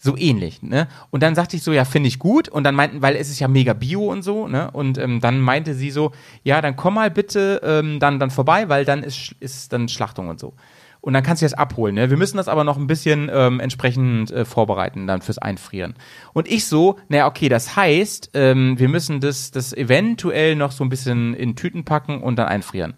[0.03, 0.89] So ähnlich, ne?
[1.11, 2.49] Und dann sagte ich so, ja, finde ich gut.
[2.49, 4.71] Und dann meinten, weil es ist ja mega bio und so, ne?
[4.71, 8.69] Und ähm, dann meinte sie so, ja, dann komm mal bitte ähm, dann, dann vorbei,
[8.71, 10.55] weil dann ist, ist dann Schlachtung und so.
[11.01, 12.11] Und dann kannst du das abholen, ne?
[12.11, 15.95] Wir müssen das aber noch ein bisschen ähm, entsprechend äh, vorbereiten dann fürs Einfrieren.
[16.35, 20.85] Und ich so, naja, okay, das heißt, ähm, wir müssen das, das eventuell noch so
[20.85, 22.95] ein bisschen in Tüten packen und dann einfrieren.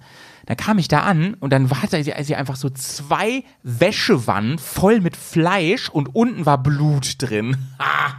[0.46, 5.16] Dann kam ich da an und dann war sie, einfach so zwei Wäschewannen voll mit
[5.16, 7.56] Fleisch und unten war Blut drin.
[7.78, 8.16] Ha!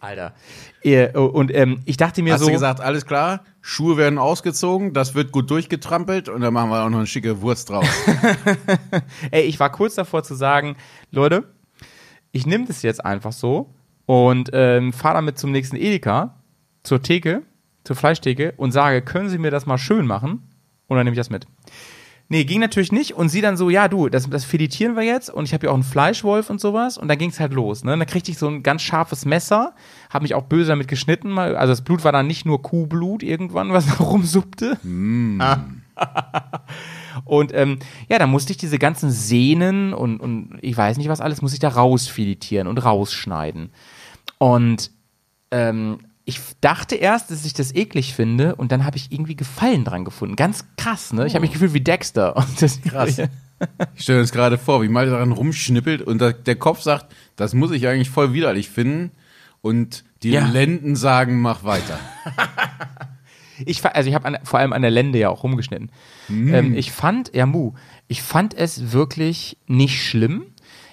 [0.00, 0.32] Alter.
[0.82, 2.46] Äh, Und ähm, ich dachte mir Hast so.
[2.46, 6.84] du gesagt, alles klar, Schuhe werden ausgezogen, das wird gut durchgetrampelt und dann machen wir
[6.84, 7.86] auch noch eine schicke Wurst draus.
[9.30, 10.76] Ey, ich war kurz davor zu sagen,
[11.10, 11.44] Leute,
[12.32, 13.74] ich nehme das jetzt einfach so
[14.06, 16.36] und ähm, fahre damit zum nächsten Edeka,
[16.82, 17.42] zur Theke,
[17.84, 20.42] zur Fleischtheke und sage, können Sie mir das mal schön machen?
[20.86, 21.46] Und dann nehme ich das mit.
[22.30, 23.14] Nee, ging natürlich nicht.
[23.14, 25.30] Und sie dann so, ja, du, das, das filetieren wir jetzt.
[25.30, 26.98] Und ich habe ja auch einen Fleischwolf und sowas.
[26.98, 27.84] Und dann ging es halt los.
[27.84, 27.94] Ne?
[27.94, 29.74] Und dann kriegte ich so ein ganz scharfes Messer,
[30.10, 31.30] habe mich auch böse damit geschnitten.
[31.30, 31.56] Mal.
[31.56, 34.78] Also das Blut war dann nicht nur Kuhblut irgendwann, was da rumsuppte.
[37.24, 37.78] Und ähm,
[38.08, 41.52] ja, da musste ich diese ganzen Sehnen und, und ich weiß nicht was alles, muss
[41.52, 43.70] ich da rausfiletieren und rausschneiden.
[44.38, 44.92] Und
[45.50, 49.84] ähm, ich dachte erst, dass ich das eklig finde und dann habe ich irgendwie Gefallen
[49.84, 50.36] dran gefunden.
[50.36, 51.26] Ganz krass, ne?
[51.26, 52.36] Ich habe mich gefühlt wie Dexter.
[52.36, 53.18] Und das, Krass.
[53.96, 57.54] Ich stelle mir das gerade vor, wie Malte daran rumschnippelt und der Kopf sagt, das
[57.54, 59.10] muss ich eigentlich voll widerlich finden.
[59.60, 60.46] Und die Ja.
[60.46, 61.98] Lenden sagen, mach weiter.
[63.66, 65.90] Ich, also ich habe vor allem an der Lende ja auch rumgeschnitten.
[66.28, 67.72] Ähm, ich fand, ja Mu,
[68.06, 70.46] ich fand es wirklich nicht schlimm.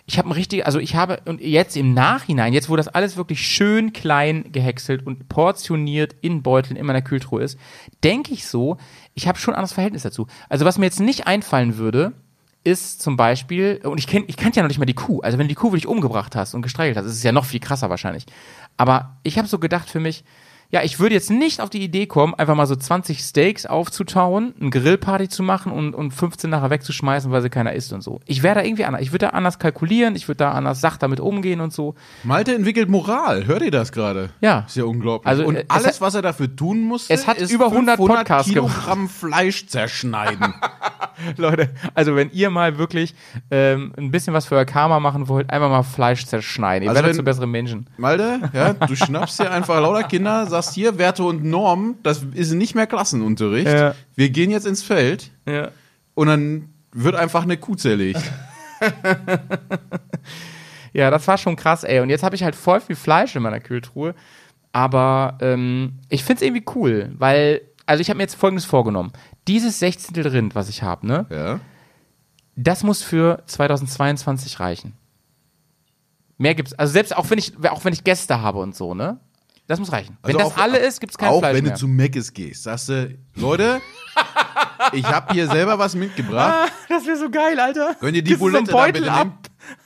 [0.07, 3.17] Ich habe ein richtig, also ich habe, und jetzt im Nachhinein, jetzt wo das alles
[3.17, 7.59] wirklich schön klein gehäckselt und portioniert in Beuteln in meiner Kühltruhe ist,
[8.03, 8.77] denke ich so,
[9.15, 10.27] ich habe schon ein anderes Verhältnis dazu.
[10.49, 12.13] Also was mir jetzt nicht einfallen würde,
[12.65, 15.37] ist zum Beispiel, und ich kenn, ich kannte ja noch nicht mal die Kuh, also
[15.37, 17.59] wenn du die Kuh wirklich umgebracht hast und gestreichelt hast, ist es ja noch viel
[17.61, 18.25] krasser wahrscheinlich.
[18.75, 20.25] Aber ich habe so gedacht für mich,
[20.71, 24.55] ja, ich würde jetzt nicht auf die Idee kommen, einfach mal so 20 Steaks aufzutauen,
[24.59, 28.19] eine Grillparty zu machen und, und 15 nachher wegzuschmeißen, weil sie keiner isst und so.
[28.25, 29.03] Ich wäre da irgendwie anders.
[29.03, 31.93] Ich würde da anders kalkulieren, ich würde da anders sacht damit umgehen und so.
[32.23, 33.45] Malte entwickelt Moral.
[33.45, 34.31] Hört ihr das gerade?
[34.41, 34.65] Ja.
[34.67, 35.27] Ist ja unglaublich.
[35.27, 37.67] Also, und äh, es alles, hat- was er dafür tun musste, Es hat ist über
[37.67, 40.55] 100 Podcasts Kilogramm Fleisch zerschneiden.
[41.37, 43.13] Leute, also wenn ihr mal wirklich
[43.51, 46.83] ähm, ein bisschen was für euer Karma machen wollt, einfach mal Fleisch zerschneiden.
[46.85, 47.87] Ihr Also werdet zu besseren Menschen.
[47.97, 52.53] Malte, ja, du schnappst dir einfach lauter Kinder, sagst hier Werte und Normen, das ist
[52.53, 53.67] nicht mehr Klassenunterricht.
[53.67, 53.95] Ja.
[54.15, 55.69] Wir gehen jetzt ins Feld Ja.
[56.13, 58.21] und dann wird einfach eine Kuh zerlegt.
[60.93, 61.99] Ja, das war schon krass, ey.
[61.99, 64.15] Und jetzt habe ich halt voll viel Fleisch in meiner Kühltruhe.
[64.71, 69.11] Aber ähm, ich find's irgendwie cool, weil, also ich habe mir jetzt folgendes vorgenommen.
[69.47, 70.15] Dieses 16.
[70.25, 71.59] Rind, was ich habe, ne, Ja.
[72.55, 74.93] das muss für 2022 reichen.
[76.37, 79.19] Mehr gibt's, also selbst auch wenn ich, auch wenn ich Gäste habe und so, ne?
[79.67, 80.17] Das muss reichen.
[80.21, 81.73] wenn Also das auch- alle ist, gibt's kein Auch Fleisch wenn mehr.
[81.73, 83.81] du zu Meckes gehst, sagst du, Leute,
[84.93, 86.71] ich habe hier selber was mitgebracht.
[86.89, 87.95] das wäre so geil, Alter.
[87.99, 89.37] Könnt ihr die du so Bulette da bitte nehmen?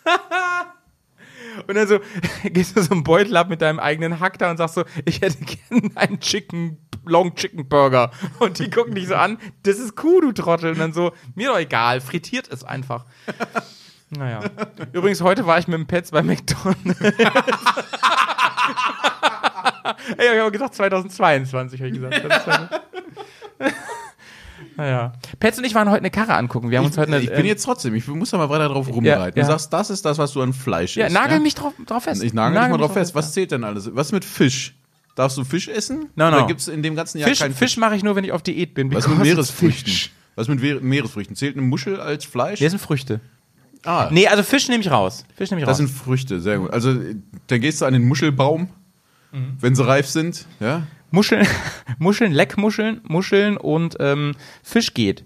[1.67, 1.99] Und dann so,
[2.43, 5.21] gehst du so einen Beutel ab mit deinem eigenen Hack da und sagst so, ich
[5.21, 8.11] hätte gern einen Chicken, Long Chicken Burger.
[8.39, 10.71] Und die gucken dich so an, das ist Kuh, du Trottel.
[10.73, 13.05] Und dann so, mir doch egal, frittiert es einfach.
[14.11, 14.39] Naja.
[14.91, 16.99] Übrigens, heute war ich mit dem Pets bei McDonalds.
[20.17, 22.15] Ey, ich habe gesagt 2022, habe ich gesagt.
[22.15, 22.79] 2022.
[24.77, 25.13] naja.
[25.39, 26.71] Pets und ich waren heute eine Karre angucken.
[26.71, 28.69] Wir haben uns heute eine, Ich bin ähm, jetzt trotzdem, ich muss da mal weiter
[28.69, 29.39] drauf rumreiten.
[29.39, 29.43] ja.
[29.43, 31.13] Du sagst, das ist das, was du an Fleisch Ja, isst.
[31.13, 32.23] nagel mich drauf, drauf fest.
[32.23, 33.11] Ich nagel, dich mal drauf fest.
[33.11, 33.15] ja.
[33.15, 33.93] Was zählt denn alles?
[33.95, 34.75] Was mit Fisch?
[35.19, 36.07] Darfst du Fisch essen?
[36.15, 36.37] No, no.
[36.37, 38.41] Oder gibt's in dem ganzen Jahr Fisch, keinen Fisch mache ich nur, wenn ich auf
[38.41, 38.93] Diät bin.
[38.93, 39.91] Was mit Meeresfrüchten?
[39.91, 40.11] fish.
[40.37, 41.35] Was mit Meeresfrüchten?
[41.35, 42.61] Zählt eine Muschel als Fleisch?
[42.61, 43.19] Das sind Früchte.
[43.83, 45.25] ah, Nee, also Fisch nehme ich raus.
[45.35, 45.77] Fisch nehme ich das raus.
[45.79, 46.71] sind Früchte, sehr gut.
[46.71, 46.95] Also,
[47.47, 48.69] dann gehst du an den Muschelbaum,
[49.33, 49.57] Mhm.
[49.59, 50.83] wenn sie reif sind, ja?
[51.11, 51.45] Muscheln,
[51.99, 55.25] Muscheln, Leckmuscheln, Muscheln und ähm, Fisch geht.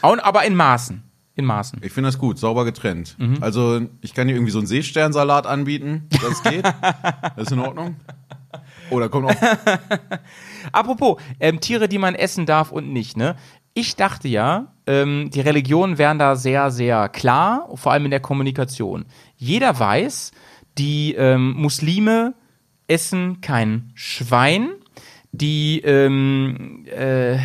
[0.00, 1.02] Aber in Maßen.
[1.36, 1.80] In Maßen.
[1.82, 3.16] Ich finde das gut, sauber getrennt.
[3.18, 3.38] Mhm.
[3.42, 6.64] Also, ich kann dir irgendwie so einen Seesternsalat anbieten, das geht.
[7.36, 7.96] das ist in Ordnung.
[8.90, 9.42] Oder kommt auch
[10.72, 13.36] Apropos, ähm, Tiere, die man essen darf und nicht, ne?
[13.74, 18.20] Ich dachte ja, ähm, die Religionen wären da sehr, sehr klar, vor allem in der
[18.20, 19.04] Kommunikation.
[19.36, 20.30] Jeder weiß,
[20.78, 22.34] die ähm, Muslime
[22.86, 24.70] essen kein Schwein,
[25.32, 27.38] die ähm, äh,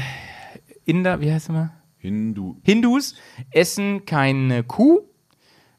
[0.86, 1.72] Inder, wie heißt es mal?
[1.98, 2.58] Hindu.
[2.64, 3.16] Hindus
[3.52, 5.02] essen keine Kuh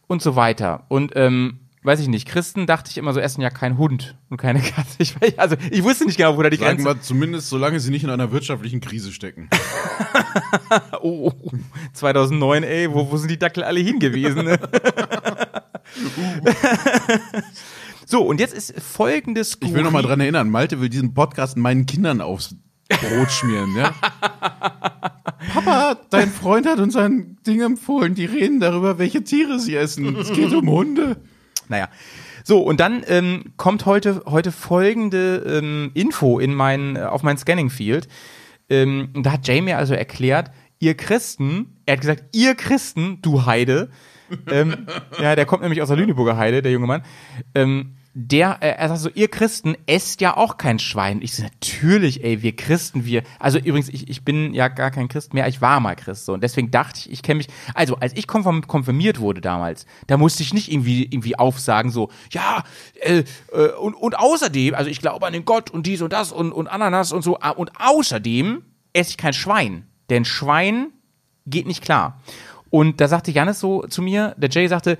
[0.06, 0.84] und so weiter.
[0.88, 4.36] Und ähm, weiß ich nicht, Christen dachte ich immer so, essen ja keinen Hund und
[4.36, 4.96] keine Katze.
[4.98, 7.90] Ich, also ich wusste nicht genau, wo da die Sagen Grenze wir zumindest, solange sie
[7.90, 9.48] nicht in einer wirtschaftlichen Krise stecken.
[11.02, 11.50] Oh, oh,
[11.94, 14.44] 2009, ey, wo, wo sind die Dackel alle hingewiesen?
[14.44, 14.60] Ne?
[18.06, 21.56] So, und jetzt ist folgendes Ich will noch mal dran erinnern, Malte will diesen Podcast
[21.56, 22.56] meinen Kindern aufs
[22.88, 23.94] Brot schmieren, ja?
[25.54, 30.16] Papa, dein Freund hat uns ein Ding empfohlen, die reden darüber, welche Tiere sie essen.
[30.16, 31.18] Es geht um Hunde.
[31.70, 31.88] Naja.
[32.42, 37.38] So, und dann ähm, kommt heute, heute folgende ähm, Info in mein, äh, auf mein
[37.38, 38.08] Scanning-Field.
[38.68, 40.50] Ähm, da hat Jay mir also erklärt,
[40.80, 43.88] ihr Christen, er hat gesagt, ihr Christen, du Heide,
[44.50, 44.86] ähm,
[45.22, 47.02] ja, der kommt nämlich aus der Lüneburger Heide, der junge Mann,
[47.54, 51.22] ähm, der, äh, er sagt so, ihr Christen esst ja auch kein Schwein.
[51.22, 55.08] Ich so, natürlich, ey, wir Christen, wir, also übrigens, ich, ich bin ja gar kein
[55.08, 57.96] Christ mehr, ich war mal Christ, so, und deswegen dachte ich, ich kenne mich, also,
[57.96, 62.64] als ich konfirm, konfirmiert wurde damals, da musste ich nicht irgendwie, irgendwie aufsagen, so, ja,
[63.00, 66.32] äh, äh, und, und außerdem, also ich glaube an den Gott und dies und das
[66.32, 70.88] und, und Ananas und so, ah, und außerdem esse ich kein Schwein, denn Schwein
[71.46, 72.20] geht nicht klar.
[72.70, 74.98] Und da sagte Janis so zu mir, der Jay sagte,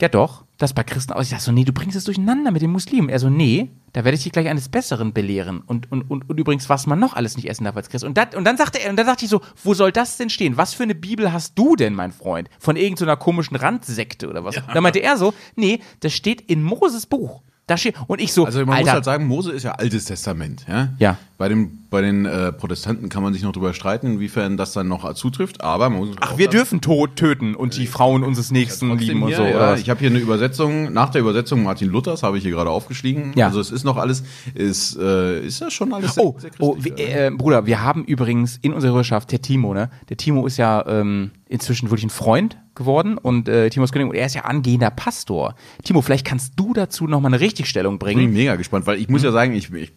[0.00, 1.24] ja doch, das bei Christen aus.
[1.24, 3.08] Ich sag so, nee, du bringst es durcheinander mit den Muslimen.
[3.08, 5.60] Er so, nee, da werde ich dich gleich eines Besseren belehren.
[5.66, 8.04] Und, und, und, und übrigens, was man noch alles nicht essen darf als Christ.
[8.04, 10.30] Und, dat, und dann sagte er, und dann dachte ich so, wo soll das denn
[10.30, 10.56] stehen?
[10.56, 12.48] Was für eine Bibel hast du denn, mein Freund?
[12.58, 14.56] Von irgendeiner komischen Randsekte oder was?
[14.72, 17.42] Da meinte er so, nee, das steht in Moses Buch.
[17.66, 20.04] Da steht, und ich so, Also man Alter, muss halt sagen, Mose ist ja altes
[20.04, 20.90] Testament, ja?
[20.98, 21.18] Ja.
[21.36, 24.86] Bei den, bei den äh, Protestanten kann man sich noch drüber streiten, inwiefern das dann
[24.86, 28.90] noch zutrifft, aber man muss ach, wir dürfen Tod töten und die Frauen unseres Nächsten
[28.90, 29.44] trotzdem lieben und hier, so.
[29.44, 32.52] ja, oder ich habe hier eine Übersetzung, nach der Übersetzung Martin Luthers habe ich hier
[32.52, 33.32] gerade aufgestiegen.
[33.34, 33.46] Ja.
[33.46, 37.28] Also es ist noch alles, ist, äh, ist ja schon alles Oh, sehr oh ja.
[37.28, 39.88] äh, Bruder, wir haben übrigens in unserer Hörerschaft der Timo, ne?
[40.10, 44.16] Der Timo ist ja ähm, inzwischen wirklich ein Freund geworden und äh, Timos König, und
[44.16, 45.54] er ist ja angehender Pastor.
[45.82, 48.32] Timo, vielleicht kannst du dazu nochmal eine Richtigstellung bin ich bringen.
[48.34, 49.92] mega gespannt, weil ich muss ja sagen, ich, ich,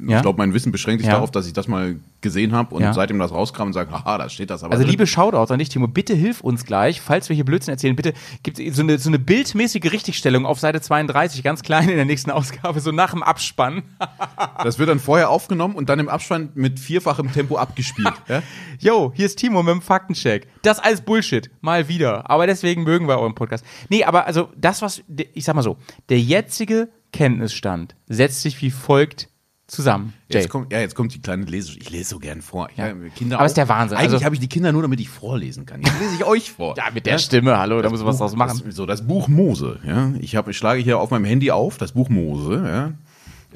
[0.00, 0.16] Ja?
[0.16, 1.14] ich glaube, mein Wissen beschränkt sich Ja.
[1.14, 2.92] darauf, dass ich das mal gesehen habe und Ja.
[2.92, 4.90] seitdem das rauskam und sage, haha, da steht das aber Also drin.
[4.90, 8.12] liebe Shoutouts an dich, Timo, bitte hilf uns gleich, falls wir hier Blödsinn erzählen, bitte
[8.42, 12.30] gibt so eine, so eine bildmäßige Richtigstellung auf Seite 32, ganz klein in der nächsten
[12.32, 13.82] Ausgabe, so nach dem Abspann.
[14.62, 18.12] Das wird dann vorher aufgenommen und dann im Abspann mit vierfachem Tempo abgespielt.
[18.28, 18.42] ja?
[18.80, 20.48] Yo, hier ist Timo mit dem Faktencheck.
[20.62, 21.48] Das alles Bullshit.
[21.60, 22.28] Mal wieder.
[22.28, 23.64] Aber deswegen mögen wir euren Podcast.
[23.88, 25.02] Nee, aber also das, was,
[25.34, 25.76] ich sag mal so,
[26.08, 29.28] der jetzige Kenntnisstand setzt sich wie folgt
[29.68, 30.14] zusammen.
[30.28, 30.40] Jay.
[30.40, 31.78] Jetzt kommt, ja, jetzt kommt die kleine Lese.
[31.78, 32.68] Ich lese so gern vor.
[32.76, 32.88] Ja.
[32.88, 32.94] Ja.
[33.14, 33.46] Kinder Aber auch.
[33.46, 33.96] ist der Wahnsinn.
[33.98, 35.82] Eigentlich Also- habe ich die Kinder nur, damit ich vorlesen kann.
[35.82, 36.74] Jetzt lese ich euch vor.
[36.76, 38.60] ja, mit der Stimme, hallo, da muss man was draus machen.
[38.64, 39.78] Das, so, das Buch Mose.
[39.86, 40.10] Ja?
[40.20, 42.54] Ich, hab, ich schlage hier auf meinem Handy auf, das Buch Mose.
[42.64, 42.92] Ja?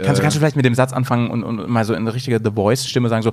[0.05, 2.39] Kannst, du- kannst du vielleicht mit dem Satz anfangen und, und mal so in richtiger
[2.43, 3.33] The Voice-Stimme sagen, so,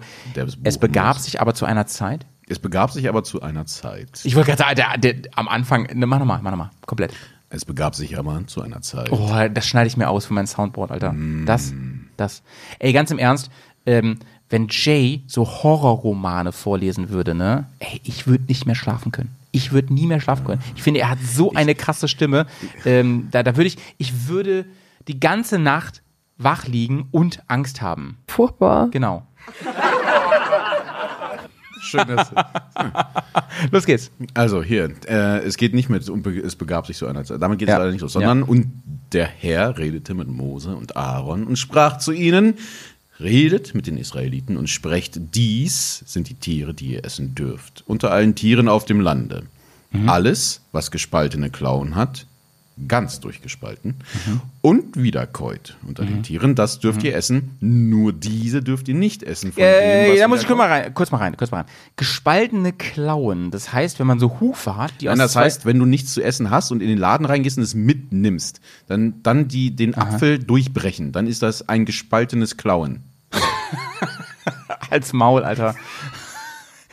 [0.64, 1.26] es begab Mose.
[1.26, 2.26] sich aber zu einer Zeit.
[2.48, 4.22] Es begab sich aber zu einer Zeit.
[4.24, 7.14] Ich wollte gerade sagen, der, der, am Anfang, ne, mach nochmal, mach nochmal, komplett.
[7.52, 9.12] Es begab sich aber zu einer Zeit.
[9.12, 11.16] Oh, das schneide ich mir aus für mein Soundboard, Alter.
[11.46, 11.74] Das,
[12.20, 12.42] das.
[12.80, 13.50] Ey, ganz im Ernst,
[13.86, 17.66] ähm, wenn Jay so Horrorromane vorlesen würde, ne?
[17.80, 19.36] Ey, ich würde nicht mehr schlafen können.
[19.52, 20.62] Ich würde nie mehr schlafen können.
[20.76, 22.46] Ich finde, er hat so eine krasse Stimme.
[22.86, 24.66] Ähm, da, da würde ich, ich würde
[25.08, 26.02] die ganze Nacht
[26.38, 28.18] wach liegen und Angst haben.
[28.28, 28.90] Furchtbar.
[28.92, 29.24] Genau.
[31.90, 32.32] Schön, dass,
[33.72, 34.12] Los geht's.
[34.34, 37.42] Also hier, äh, es geht nicht mit, es begab sich zu einer Zeit.
[37.42, 37.78] Damit geht es Ja.
[37.80, 38.68] leider nicht los, sondern und
[39.12, 42.54] der Herr redete mit Mose und Aaron und sprach zu ihnen,
[43.20, 48.12] redet mit den Israeliten und sprecht, dies sind die Tiere, die ihr essen dürft, unter
[48.12, 49.44] allen Tieren auf dem Lande.
[50.06, 52.28] Alles, was gespaltene Klauen hat,
[52.88, 53.96] ganz durchgespalten
[54.62, 59.54] und wiederkäut unter den Tieren, das dürft ihr essen, nur diese dürft ihr nicht essen.
[59.54, 61.66] Dem, Äh, was da muss ich kurz mal rein, kurz mal rein, kurz mal rein.
[61.98, 63.52] Gespaltene Klauen.
[63.52, 66.14] Das heißt, wenn man so Hufe hat, die Nein, aus das heißt, wenn du nichts
[66.14, 69.96] zu essen hast und in den Laden reingehst und es mitnimmst, dann, dann die, den
[69.96, 71.12] Apfel durchbrechen.
[71.12, 73.04] Dann ist das ein gespaltenes Klauen.
[74.90, 75.76] Als Maul, Alter.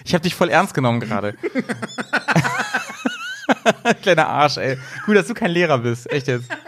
[0.04, 1.34] Ich hab dich voll ernst genommen gerade.
[4.02, 4.78] Kleiner Arsch, ey.
[5.04, 6.10] Gut, dass du kein Lehrer bist.
[6.10, 6.48] Echt jetzt.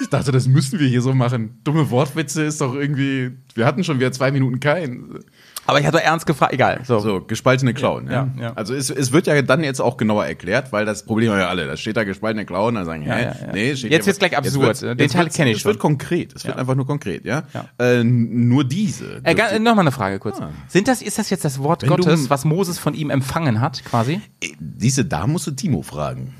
[0.00, 1.60] Ich dachte, das müssen wir hier so machen.
[1.64, 3.32] Dumme Wortwitze ist doch irgendwie.
[3.54, 5.24] Wir hatten schon wieder zwei Minuten keinen.
[5.68, 6.52] Aber ich hatte ernst gefragt.
[6.52, 6.80] Egal.
[6.84, 6.98] So.
[6.98, 8.06] So, gespaltene Klauen.
[8.06, 8.52] Ja, Ja, ja.
[8.54, 11.48] Also es, es wird ja dann jetzt auch genauer erklärt, weil das Problem haben ja
[11.48, 11.66] alle.
[11.66, 13.34] Da steht da gespaltene Klauen, dann sagen, hä, ja, ja.
[13.52, 14.82] nee, steht Jetzt wird's gleich absurd.
[14.82, 15.80] Den Teil wird's- kenn ich Es wird schon.
[15.80, 16.34] konkret.
[16.34, 17.42] Es wird einfach nur konkret, ja.
[17.54, 17.66] Ja.
[17.78, 19.20] Äh, nur diese.
[19.22, 20.40] Äh, ihr- Nochmal eine Frage kurz.
[20.40, 20.50] Ah.
[20.68, 23.60] Sind das, ist das jetzt das Wort Wenn du- Gottes, was Moses von ihm empfangen
[23.60, 24.20] hat, quasi?
[24.42, 26.34] Äh, Diese, da musst du Timo fragen.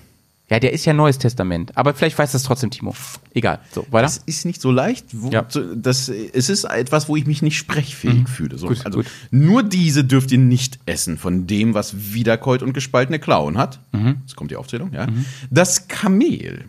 [0.50, 1.76] Ja, der ist ja Neues Testament.
[1.76, 2.94] Aber vielleicht weiß das trotzdem Timo.
[3.34, 3.58] Egal.
[3.70, 4.02] So, weiter.
[4.04, 5.04] Das ist nicht so leicht.
[5.12, 5.42] Wo, Ja.
[5.42, 8.56] das, es ist etwas, wo ich mich nicht sprechfähig fühle.
[8.56, 9.06] So, Gut, also gut.
[9.30, 13.80] nur diese dürft ihr nicht essen von dem, was wiederkäut und gespaltene Klauen hat.
[14.22, 15.06] Jetzt kommt die Aufzählung, ja.
[15.50, 16.64] Das Kamel.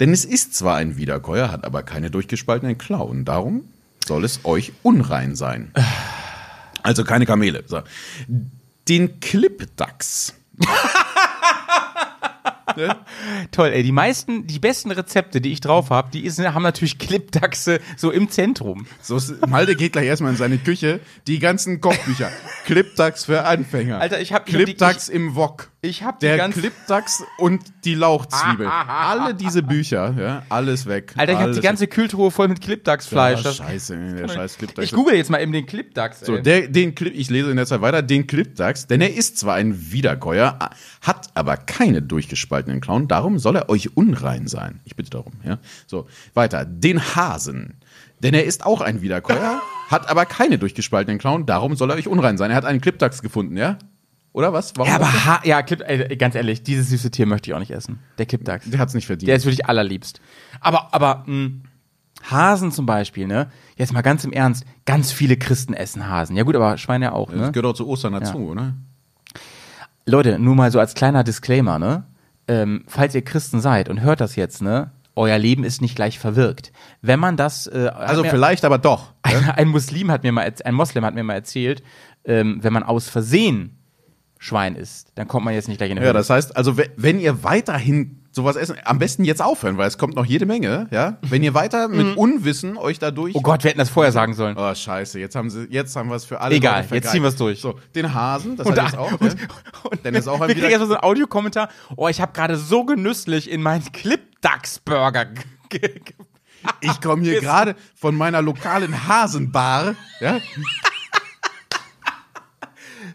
[0.00, 3.24] Denn es ist zwar ein Wiederkäuer, hat aber keine durchgespaltenen Klauen.
[3.24, 3.62] Darum
[4.06, 5.70] soll es euch unrein sein.
[6.82, 7.64] Also keine Kamele.
[7.66, 7.80] So.
[8.88, 10.34] Den Klippdachs.
[13.50, 13.82] Toll, ey.
[13.82, 18.10] Die meisten, die besten Rezepte, die ich drauf habe, die ist, haben natürlich Clipdachse so
[18.10, 18.86] im Zentrum.
[19.02, 21.00] So, Malte geht gleich erstmal in seine Küche.
[21.26, 22.30] Die ganzen Kochbücher.
[22.66, 24.00] Clipdax für Anfänger.
[24.00, 25.70] Alter, ich hab- ich hab die- Clipdax im Wok.
[25.86, 28.66] Ich hab die Der Clipdax und die Lauchzwiebel.
[28.88, 31.14] Alle diese Bücher, ja, alles weg.
[31.16, 33.44] Alter, ich habe die ganze Kühltruhe voll mit Clipdachsfleisch.
[33.44, 34.84] Ja, Scheiße, der scheiß Clipdax.
[34.84, 36.20] ich google jetzt mal eben den Clipdachs.
[36.20, 39.38] So, der, den Clip, ich lese in der Zeit weiter, den Clipdax, denn er ist
[39.38, 40.58] zwar ein Wiederkäuer,
[41.00, 44.80] hat aber keine durchgespaltenen Klauen, darum soll er euch unrein sein.
[44.84, 45.58] Ich bitte darum, ja.
[45.86, 46.64] So, weiter.
[46.64, 47.74] Den Hasen,
[48.22, 52.08] denn er ist auch ein Wiederkäuer, hat aber keine durchgespaltenen Klauen, darum soll er euch
[52.08, 52.50] unrein sein.
[52.50, 53.78] Er hat einen Clipdax gefunden, ja?
[54.36, 54.74] Oder was?
[54.76, 54.90] Warum?
[54.90, 57.70] ja, aber ha ja, Clip, ey, ganz ehrlich, dieses süße Tier möchte ich auch nicht
[57.70, 58.00] essen.
[58.18, 58.68] Der Clipdachs.
[58.68, 59.28] der hat's nicht verdient.
[59.28, 60.20] Der ist wirklich allerliebst.
[60.60, 61.62] Aber, aber, mh,
[62.30, 63.50] Hasen zum Beispiel, ne?
[63.76, 66.36] Jetzt mal ganz im Ernst, ganz viele Christen essen Hasen.
[66.36, 67.52] Ja gut, aber Schweine ja auch, das ne?
[67.52, 68.74] gehört auch zu Ostern dazu, oder?
[70.04, 72.04] Leute, nur mal so als kleiner Disclaimer, ne?
[72.46, 74.90] Ähm, falls ihr Christen seid und hört das jetzt, ne?
[75.14, 76.72] Euer Leben ist nicht gleich verwirkt.
[77.00, 79.14] Wenn man das, äh, Also mir- vielleicht aber doch.
[79.22, 81.82] ein, ein Muslim hat mir mal, ein Moslem hat mir mal erzählt,
[82.26, 83.75] ähm, wenn man aus Versehen
[84.38, 86.90] Schwein isst, dann kommt man jetzt nicht gleich in die Ja, das heißt, also we-
[86.96, 90.88] wenn ihr weiterhin sowas essen, am besten jetzt aufhören, weil es kommt noch jede Menge,
[90.90, 91.16] ja?
[91.22, 94.56] Wenn ihr weiter mit Unwissen euch dadurch oh Gott, wir hätten das vorher sagen sollen.
[94.58, 96.54] Oh, scheiße, jetzt haben sie, jetzt haben wir es für alle.
[96.54, 97.60] Egal, Leute jetzt ziehen wir's durch.
[97.62, 99.10] So, den Hasen, das Und, hat jetzt auch.
[99.20, 99.34] und, ne?
[99.90, 101.70] und Denn ist auch ein wir kriegen erstmal so einen Audiokommentar.
[101.96, 106.14] Oh, ich habe gerade so genüsslich in meinen Clip-Dachs-Burger ge- ge- ge-
[106.82, 110.40] Ich komme hier gerade von meiner lokalen Hasenbar, ja?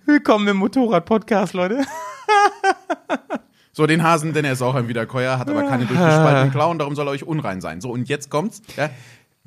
[0.06, 1.84] Willkommen im Motorrad-Podcast, Leute.
[3.74, 6.94] So, den Hasen, denn er ist auch ein Wiederkäuer, hat aber keine durchgespaltenen Klauen, darum
[6.94, 7.80] soll er euch unrein sein.
[7.80, 8.90] So, und jetzt kommt's, ja?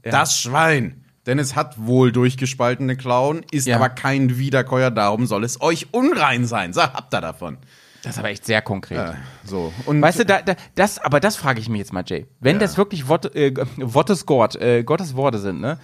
[0.03, 1.05] Das Schwein.
[1.27, 3.77] Denn es hat wohl durchgespaltene Klauen, ist Ja.
[3.77, 6.73] aber kein Wiederkäuer, darum soll es euch unrein sein.
[6.73, 7.59] So, habt ihr davon.
[8.05, 8.99] Das ist aber echt sehr konkret.
[8.99, 9.73] Ja, so.
[9.87, 12.27] Und Weißt du, da, da, das, aber das frage ich mich jetzt mal, Jay.
[12.39, 12.61] Wenn Ja.
[12.61, 15.79] das wirklich Wort, äh, Wortes Gott, äh, Gottes Worte sind, ne?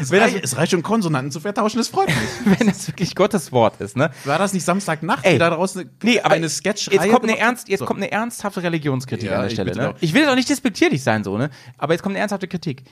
[0.00, 2.16] es, wenn das- reicht, es reicht schon, Konsonanten zu vertauschen, das freut mich.
[2.58, 4.10] Wenn das wirklich Gottes Wort ist, ne?
[4.24, 5.34] War das nicht Samstagnacht, Ey.
[5.34, 7.84] die da draußen eine, Nee, aber eine Sketch jetzt kommt eine ernst, jetzt So.
[7.86, 9.76] kommt eine ernsthafte Religionskritik Ja, an der Stelle.
[9.76, 9.94] Ne?
[10.00, 12.82] Ich will doch nicht despektierlich sein, so ne, aber jetzt kommt eine ernsthafte Kritik.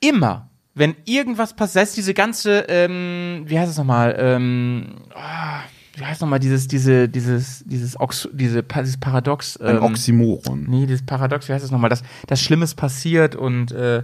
[0.00, 5.60] Immer, wenn irgendwas passiert, diese ganze, ähm, wie heißt es nochmal, ähm, ah,
[5.94, 9.56] wie heißt nochmal dieses, diese, dieses, dieses, Ox, diese, dieses Paradox.
[9.58, 10.64] Ein ähm, Oxymoron.
[10.68, 14.02] Nee, dieses Paradox, wie heißt es nochmal, dass das Schlimmes passiert und äh,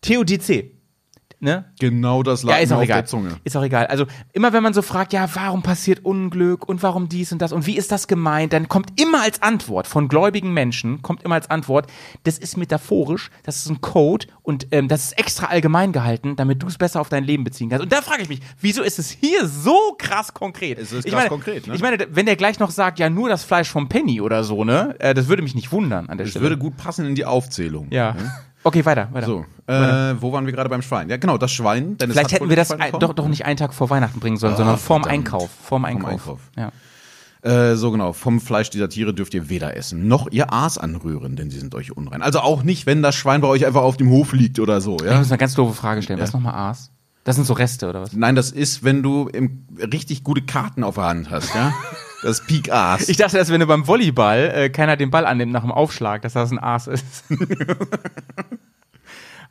[0.00, 0.72] Theodizee.
[1.44, 1.64] Ne?
[1.80, 2.98] Genau das lag Ja, ist auch auf egal.
[3.00, 3.30] der Zunge.
[3.42, 3.86] Ist auch egal.
[3.88, 7.52] Also immer wenn man so fragt, ja, warum passiert Unglück und warum dies und das
[7.52, 11.34] und wie ist das gemeint, dann kommt immer als Antwort von gläubigen Menschen, kommt immer
[11.34, 11.88] als Antwort,
[12.22, 16.62] das ist metaphorisch, das ist ein Code und ähm, das ist extra allgemein gehalten, damit
[16.62, 17.82] du es besser auf dein Leben beziehen kannst.
[17.82, 20.78] Und da frage ich mich, wieso ist es hier so krass konkret?
[20.78, 21.74] Es ist ich krass meine, konkret, ne?
[21.74, 24.62] Ich meine, wenn der gleich noch sagt, ja, nur das Fleisch vom Penny oder so,
[24.62, 26.44] ne, äh, das würde mich nicht wundern an der Das Stelle.
[26.44, 27.88] würde gut passen in die Aufzählung.
[27.90, 28.14] ja.
[28.64, 29.26] Okay, weiter, weiter.
[29.26, 31.08] So, äh, wo waren wir gerade beim Schwein?
[31.08, 31.96] Ja, genau, das Schwein.
[31.98, 34.36] Denn es Vielleicht hätten wir das ein, doch, doch nicht einen Tag vor Weihnachten bringen
[34.36, 35.18] sollen, Ah, sondern vorm verdammt.
[35.26, 35.50] Einkauf.
[35.64, 36.10] Vorm Einkauf.
[36.12, 36.40] Einkauf.
[36.56, 36.70] Ja.
[37.42, 41.34] Äh, so genau, vom Fleisch dieser Tiere dürft ihr weder essen, noch ihr Aas anrühren,
[41.34, 42.22] denn sie sind euch unrein.
[42.22, 44.96] Also auch nicht, wenn das Schwein bei euch einfach auf dem Hof liegt oder so,
[45.00, 45.18] Ich ja?
[45.18, 46.20] muss eine ganz doofe Frage stellen.
[46.20, 46.92] Was ist nochmal Aas?
[47.24, 48.12] Das sind so Reste oder was?
[48.14, 51.72] Nein, das ist, wenn du im, richtig gute Karten auf der Hand hast, ja?
[52.22, 53.08] Das Peak Aas.
[53.08, 56.22] Ich dachte, dass wenn du beim Volleyball äh, keiner den Ball annimmt nach dem Aufschlag,
[56.22, 57.24] dass das ein Aas ist.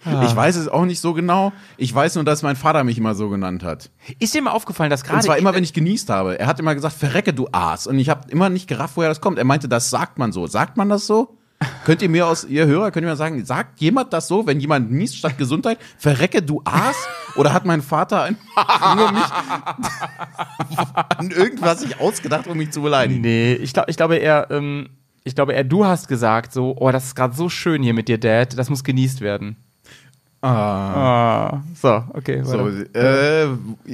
[0.03, 1.53] Ich weiß es auch nicht so genau.
[1.77, 3.91] Ich weiß nur, dass mein Vater mich immer so genannt hat.
[4.17, 6.39] Ist dir mal aufgefallen, dass gerade Und zwar immer, wenn ich genießt habe.
[6.39, 7.85] Er hat immer gesagt, verrecke du Aas.
[7.85, 9.37] Und ich habe immer nicht gerafft, woher das kommt.
[9.37, 10.47] Er meinte, das sagt man so.
[10.47, 11.37] Sagt man das so?
[11.85, 14.59] Könnt ihr mir aus, ihr Hörer, könnt ihr mir sagen, sagt jemand das so, wenn
[14.59, 15.77] jemand niest statt Gesundheit?
[15.97, 16.95] Verrecke du Aas?
[17.35, 19.23] Oder hat mein Vater einfach nur mich
[21.17, 23.21] an irgendwas sich ausgedacht, um mich zu beleidigen?
[23.21, 24.89] Nee, ich, glaub, ich glaube eher, ähm,
[25.23, 28.07] ich glaube eher, du hast gesagt so, oh, das ist gerade so schön hier mit
[28.07, 29.55] dir, Dad, das muss genießt werden.
[30.41, 31.61] Ah.
[31.79, 32.41] So, okay.
[32.43, 33.47] So, äh,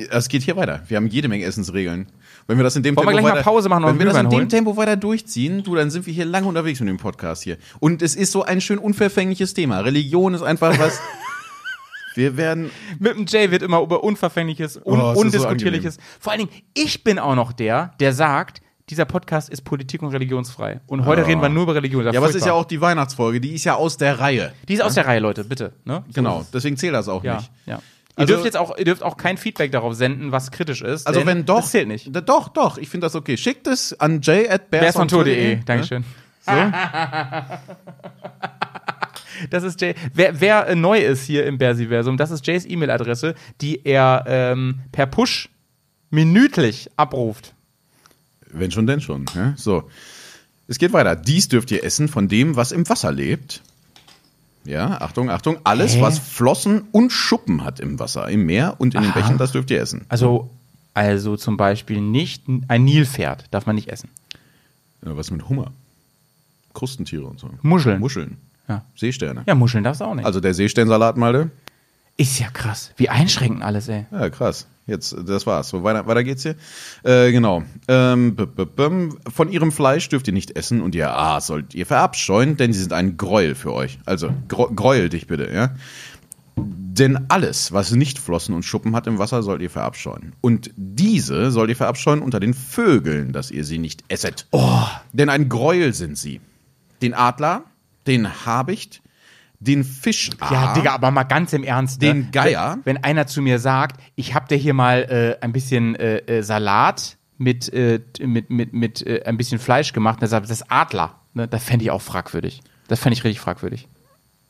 [0.10, 0.82] es geht hier weiter.
[0.88, 2.08] Wir haben jede Menge Essensregeln.
[2.48, 4.00] Wenn wir das in dem Wollen wir Tempo gleich mal weiter, Pause machen und wenn
[4.00, 4.50] wir das in dem holen?
[4.50, 7.58] Tempo weiter durchziehen, du, dann sind wir hier lange unterwegs mit dem Podcast hier.
[7.80, 9.82] Und es ist so ein schön unverfängliches Thema.
[9.82, 11.00] Religion ist einfach was.
[12.16, 12.72] wir werden.
[13.00, 15.98] Mit dem Jay wird immer über Unverfängliches, un Oh, es ist so Undiskutierliches.
[16.20, 20.10] Vor allen Dingen, ich bin auch noch der, der sagt, dieser Podcast ist politik- und
[20.14, 20.80] religionsfrei.
[20.88, 21.26] Und heute Oh.
[21.26, 22.06] reden wir nur über Religion.
[22.06, 24.54] Ja, aber es ist ja auch die Weihnachtsfolge, die ist ja aus der Reihe.
[24.70, 25.74] Die ist aus der Reihe, Leute, bitte.
[25.84, 26.04] Ne?
[26.08, 26.52] So Genau, ist es.
[26.52, 27.52] deswegen zählt das auch Ja, nicht.
[27.66, 27.80] ja.
[28.18, 31.06] Ihr Also- dürft jetzt auch, ihr dürft auch kein Feedback darauf senden, was kritisch ist.
[31.08, 32.14] Also wenn doch, Das zählt nicht.
[32.16, 33.38] Da- Doch, doch, ich finde das okay.
[33.38, 35.60] Schickt es an j at Bearsontour.de.
[35.66, 36.04] Dankeschön.
[36.46, 36.52] So?
[39.52, 39.94] Das ist Jay.
[40.16, 44.80] Wer, wer äh, neu ist hier im Bersiversum, das ist Jays E-Mail-Adresse, die er ähm,
[44.92, 45.50] per Push
[46.10, 47.54] minütlich abruft.
[48.50, 49.26] Wenn schon, denn schon.
[49.36, 49.54] Ja?
[49.56, 49.90] So.
[50.68, 51.16] Es geht weiter.
[51.16, 53.62] Dies dürft ihr essen von dem, was im Wasser lebt.
[54.68, 55.60] Ja, Achtung, Achtung.
[55.64, 56.02] Alles, Hä?
[56.02, 59.20] was Flossen und Schuppen hat im Wasser, im Meer und in den Aha.
[59.20, 60.06] Bächen, das dürft ihr essen.
[60.10, 60.50] Also,
[60.94, 64.10] also zum Beispiel nicht ein Nilpferd darf man nicht essen.
[65.06, 65.72] Ja, was mit Hummer?
[66.74, 67.50] Krustentiere und so.
[67.62, 68.00] Muscheln.
[68.02, 68.38] Muscheln.
[68.68, 68.84] Ja.
[68.96, 69.44] Seesterne.
[69.48, 70.26] Ja, Muscheln darfst du auch nicht.
[70.26, 71.50] Also der Seesternsalat, Malte.
[72.18, 72.92] Ist ja krass.
[72.98, 74.06] Wie einschränkend alles, ey.
[74.12, 74.68] Ja, krass.
[74.88, 75.70] Jetzt, das war's.
[75.70, 76.56] So, weiter, weiter geht's hier.
[77.04, 77.64] Äh, genau.
[77.88, 81.76] Ähm, b -b -b von ihrem Fleisch dürft ihr nicht essen und ihr Aas sollt
[81.76, 84.00] ihr verabscheuen, denn sie sind ein Gräuel für euch.
[84.06, 85.76] Also, gräuel dich bitte, ja.
[86.56, 90.34] Denn alles, was nicht Flossen und Schuppen hat im Wasser, sollt ihr verabscheuen.
[90.42, 94.48] Und diese sollt ihr verabscheuen unter den Vögeln, dass ihr sie nicht esset.
[94.52, 94.88] Oh.
[95.14, 96.42] Denn ein Gräuel sind sie.
[97.04, 97.66] Den Adler,
[98.08, 99.04] den Habicht,
[99.60, 100.52] den Fischar.
[100.52, 102.02] Ja, Digga, aber mal ganz im Ernst.
[102.02, 102.08] Ne?
[102.08, 102.78] Den Geier?
[102.84, 106.18] Wenn, wenn einer zu mir sagt, ich hab dir hier mal äh, ein bisschen äh,
[106.20, 110.52] äh, Salat mit, äh, mit, mit, mit äh, ein bisschen Fleisch gemacht, dann sagt das
[110.52, 111.16] ist Adler.
[111.34, 111.48] Ne?
[111.48, 112.62] Das fände ich auch fragwürdig.
[112.88, 113.88] Das fände ich richtig fragwürdig.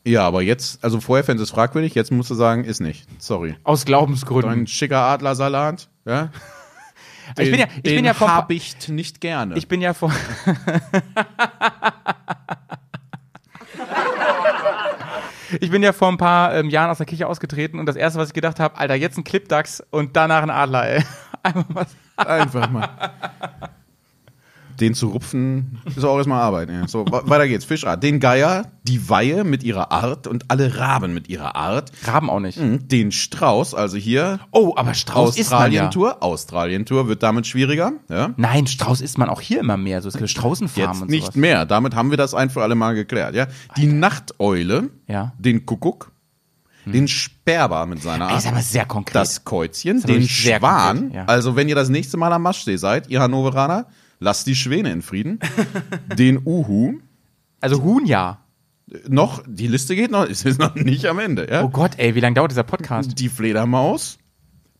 [0.04, 3.06] Ja, aber jetzt, also vorher fändest du es fragwürdig, jetzt musst du sagen, ist nicht.
[3.18, 3.56] Sorry.
[3.64, 4.50] Aus Glaubensgründen.
[4.50, 6.30] Ein schicker Adlersalat, ja?
[7.38, 9.58] ich bin ja, ich den bin ja vor, hab ich nicht gerne.
[9.58, 10.12] ich bin ja vor,
[15.60, 18.18] ich bin ja vor ein paar ähm, Jahren aus der Kirche ausgetreten und das erste,
[18.18, 21.04] was ich gedacht habe, Alter, jetzt ein Clipdachs und danach ein Adler, ey.
[21.42, 21.86] Einfach mal.
[22.16, 22.88] Einfach mal.
[24.80, 26.70] Den zu rupfen, ist auch erstmal Arbeit.
[26.70, 26.86] Ja.
[26.86, 27.64] So, weiter geht's.
[27.64, 28.02] Fischart.
[28.02, 31.90] Den Geier, die Weihe mit ihrer Art und alle Raben mit ihrer Art.
[32.04, 32.58] Raben auch nicht.
[32.58, 32.86] Mhm.
[32.88, 35.42] Den Strauß, also hier Oh, aber Strauß man ja.
[35.42, 36.22] Australien-Tour.
[36.22, 37.92] Australien-Tour wird damit schwieriger.
[38.08, 38.30] Ja.
[38.36, 40.00] Nein, Strauß isst man auch hier immer mehr.
[40.02, 41.36] So, es gibt Straußenfarmen Jetzt und nicht sowas.
[41.36, 41.66] mehr.
[41.66, 43.34] Damit haben wir das ein für alle Mal geklärt.
[43.34, 43.46] Ja.
[43.76, 45.32] Die Nachteule, Ja.
[45.38, 46.12] den Kuckuck,
[46.86, 48.38] den Sperber mit seiner Art.
[48.38, 49.14] ist aber sehr konkret.
[49.14, 50.96] das Käuzchen, aber den Schwan.
[50.98, 51.24] konkret, ja.
[51.26, 53.86] Also wenn ihr das nächste Mal am Maschsee seid, ihr Hannoveraner,
[54.20, 55.38] lasst die Schwäne in Frieden.
[56.16, 56.98] den Uhu.
[57.60, 58.44] also Huhn ja.
[59.06, 61.48] Noch, die Liste geht noch, es ist noch nicht am Ende.
[61.50, 61.64] Ja?
[61.64, 63.18] Oh Gott, ey, wie lange dauert dieser Podcast?
[63.18, 64.18] Die Fledermaus,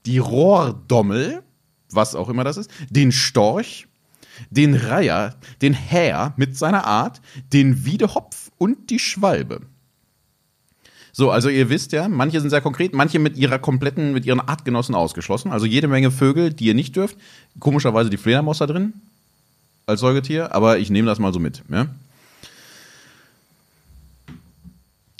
[0.07, 1.43] die Rohrdommel,
[1.91, 3.87] was auch immer das ist, den Storch,
[4.51, 7.21] den Reiher, den Häher mit seiner Art,
[7.53, 9.61] den Wiedehopf und die Schwalbe.
[11.13, 14.41] So, also ihr wisst ja, manche sind sehr konkret, manche mit ihrer kompletten, mit ihren
[14.41, 15.51] Artgenossen ausgeschlossen.
[15.51, 17.17] Also jede Menge Vögel, die ihr nicht dürft.
[17.59, 18.95] Komischerweise die Fledermaus da drin
[19.89, 21.63] als Säugetier, aber ich nehme das mal so mit.
[21.69, 21.87] Ja?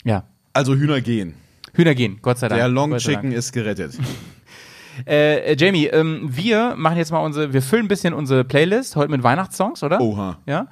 [0.03, 0.23] Ja.
[0.53, 1.33] Also Hühner gehen.
[1.73, 2.59] Hühner gehen, Gott sei Dank.
[2.59, 2.95] Der Long.
[2.97, 3.97] Chicken ist gerettet.
[5.07, 8.97] Äh, äh, Jamie, ähm, wir machen jetzt mal unsere, wir füllen ein bisschen unsere Playlist
[8.97, 10.01] heute mit Weihnachtssongs, oder?
[10.01, 10.39] Oha.
[10.45, 10.67] Ja.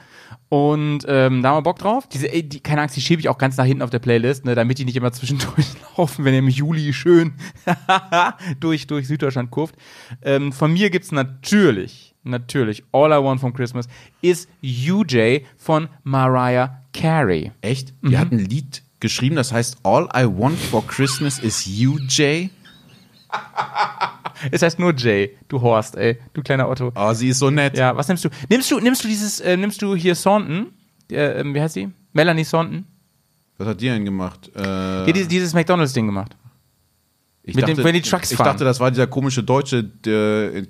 [0.50, 2.08] Und ähm, da haben wir Bock drauf.
[2.08, 4.46] Diese, ey, die, keine Angst, die schiebe ich auch ganz nach hinten auf der Playlist,
[4.46, 5.68] ne, damit die nicht immer zwischendurch
[5.98, 7.34] laufen, wenn ihr im Juli schön
[8.60, 9.76] durch, durch Süddeutschland kurft.
[10.22, 13.88] Ähm, von mir gibt's natürlich, natürlich, All I Want from Christmas
[14.22, 17.52] ist UJ von Mariah Carey.
[17.62, 17.94] Echt?
[18.02, 22.50] Die hat ein Lied geschrieben, das heißt All I Want for Christmas is You, Jay.
[24.52, 26.92] Es heißt nur Jay, du Horst, ey, du kleiner Otto.
[26.96, 27.76] Oh, sie ist so nett.
[27.76, 28.30] Ja, was nimmst du?
[28.50, 30.68] Nimmst du, nimmst du dieses, äh, nimmst du hier Thornton?
[31.12, 31.90] Äh, ähm, wie heißt sie?
[32.14, 32.86] Melanie Thornton?
[33.58, 34.50] Was hat die denn gemacht?
[34.56, 34.62] Äh,
[35.12, 36.36] Die hat dieses, McDonalds-Ding gemacht.
[37.42, 38.46] ich mit dem- wenn die Trucks Ich fahren.
[38.50, 40.64] dachte, das war dieser komische Deutsche, der,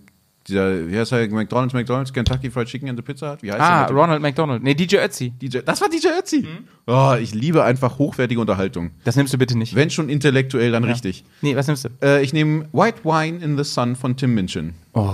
[0.47, 3.43] dieser, wie heißt er, McDonalds, McDonalds, Kentucky Fried Chicken and the Pizza Hut?
[3.43, 3.95] Wie heißt Ah, der?
[3.95, 4.63] Ronald McDonald.
[4.63, 5.31] Nee, DJ Ötzi.
[5.31, 6.47] DJ, das war DJ Ötzi.
[6.87, 8.91] Oh, ich liebe einfach hochwertige Unterhaltung.
[9.03, 9.75] Das nimmst du bitte nicht.
[9.75, 11.23] Wenn schon intellektuell, dann richtig.
[11.41, 11.89] Nee, was nimmst du?
[12.01, 14.73] Äh, ich nehme White Wine in the Sun von Tim Minchin.
[14.93, 15.13] Oh,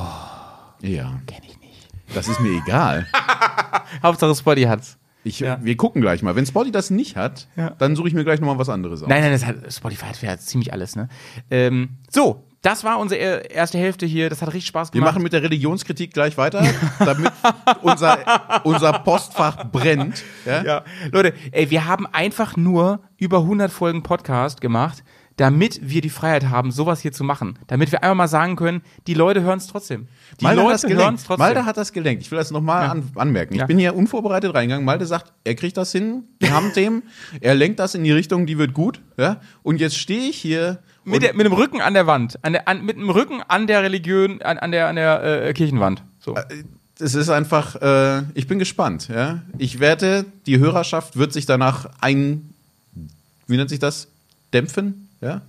[0.81, 1.87] Ja, kenn ich nicht.
[2.13, 3.07] das ist mir egal.
[4.03, 4.97] Hauptsache Spotty hat's.
[5.25, 5.57] Ich, Ja.
[5.63, 6.35] Wir gucken gleich mal.
[6.35, 7.69] Wenn Spotty das nicht hat, Ja.
[7.79, 9.07] dann suche ich mir gleich nochmal was anderes aus.
[9.09, 11.07] Nein, nein, das hat, Spotify hat ja ziemlich alles, ne?
[11.49, 14.29] Ähm, so, das war unsere er- erste Hälfte hier.
[14.31, 15.13] Das hat richtig Spaß Wir gemacht.
[15.13, 16.65] machen mit der Religionskritik gleich weiter,
[16.99, 17.31] damit
[17.81, 18.17] unser,
[18.63, 20.23] unser Postfach brennt.
[20.45, 20.63] Ja?
[20.63, 25.03] Ja, Leute, ey, wir haben einfach nur über 100 Folgen Podcast gemacht,
[25.37, 27.57] damit wir die Freiheit haben, sowas hier zu machen.
[27.65, 30.07] Damit wir einfach mal sagen können, die Leute hören es trotzdem.
[30.39, 31.19] Die Malte hat das Leute hören gelenkt.
[31.21, 31.45] es trotzdem.
[31.45, 32.21] Malte hat das gelenkt.
[32.23, 33.55] Ich will das nochmal an, anmerken.
[33.55, 33.65] Ich Ja.
[33.65, 34.85] bin hier unvorbereitet reingegangen.
[34.85, 36.25] Malte sagt, er kriegt das hin.
[36.39, 37.01] Wir haben Themen.
[37.41, 39.01] Er lenkt das in die Richtung, die wird gut.
[39.17, 39.41] Ja?
[39.63, 40.79] Und jetzt stehe ich hier.
[41.05, 42.39] Mit, der, mit dem Rücken an der Wand.
[42.43, 45.53] An der, an, mit dem Rücken an der Religion, an, an der, an der äh,
[45.53, 46.03] Kirchenwand.
[46.19, 46.35] So.
[46.99, 49.09] es ist einfach, äh, ich bin gespannt.
[49.09, 49.41] Ja?
[49.57, 52.53] Ich wette, die Hörerschaft wird sich danach ein,
[53.47, 54.07] wie nennt sich das?
[54.53, 55.09] Dämpfen?
[55.21, 55.41] Ja?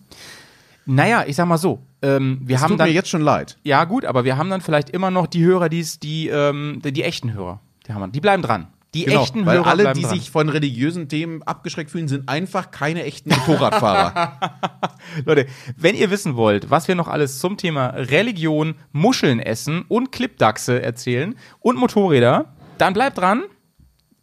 [0.87, 1.81] Naja, ich sag mal so.
[2.03, 2.89] Ähm, wir Es haben tut dann.
[2.89, 3.57] mir jetzt schon leid.
[3.63, 6.93] Ja, gut, aber wir haben dann vielleicht immer noch die Hörer, die's, die, ähm, die,
[6.93, 7.61] die echten Hörer.
[7.87, 8.67] Die, haben die bleiben dran.
[8.95, 10.11] Die echten Genau, weil Hörer alle, die dran.
[10.11, 14.39] sich von religiösen Themen abgeschreckt fühlen, sind einfach keine echten Motorradfahrer.
[15.25, 20.13] Leute, wenn ihr wissen wollt, was wir noch alles zum Thema Religion, Muscheln essen und
[20.13, 23.43] Clipdachse erzählen und Motorräder, dann bleibt dran.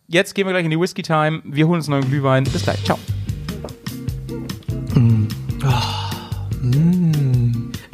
[0.07, 1.41] jetzt gehen wir gleich in die Whisky Time.
[1.43, 2.43] Wir holen uns einen neuen Glühwein.
[2.45, 2.83] Bis gleich.
[2.83, 2.97] Ciao.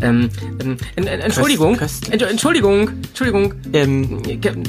[0.02, 0.30] Ähm,
[0.62, 3.54] ähm, en- en- Entschuldigung, Köst- Entsch- Entschuldigung, Entschuldigung.
[3.74, 4.22] Ähm,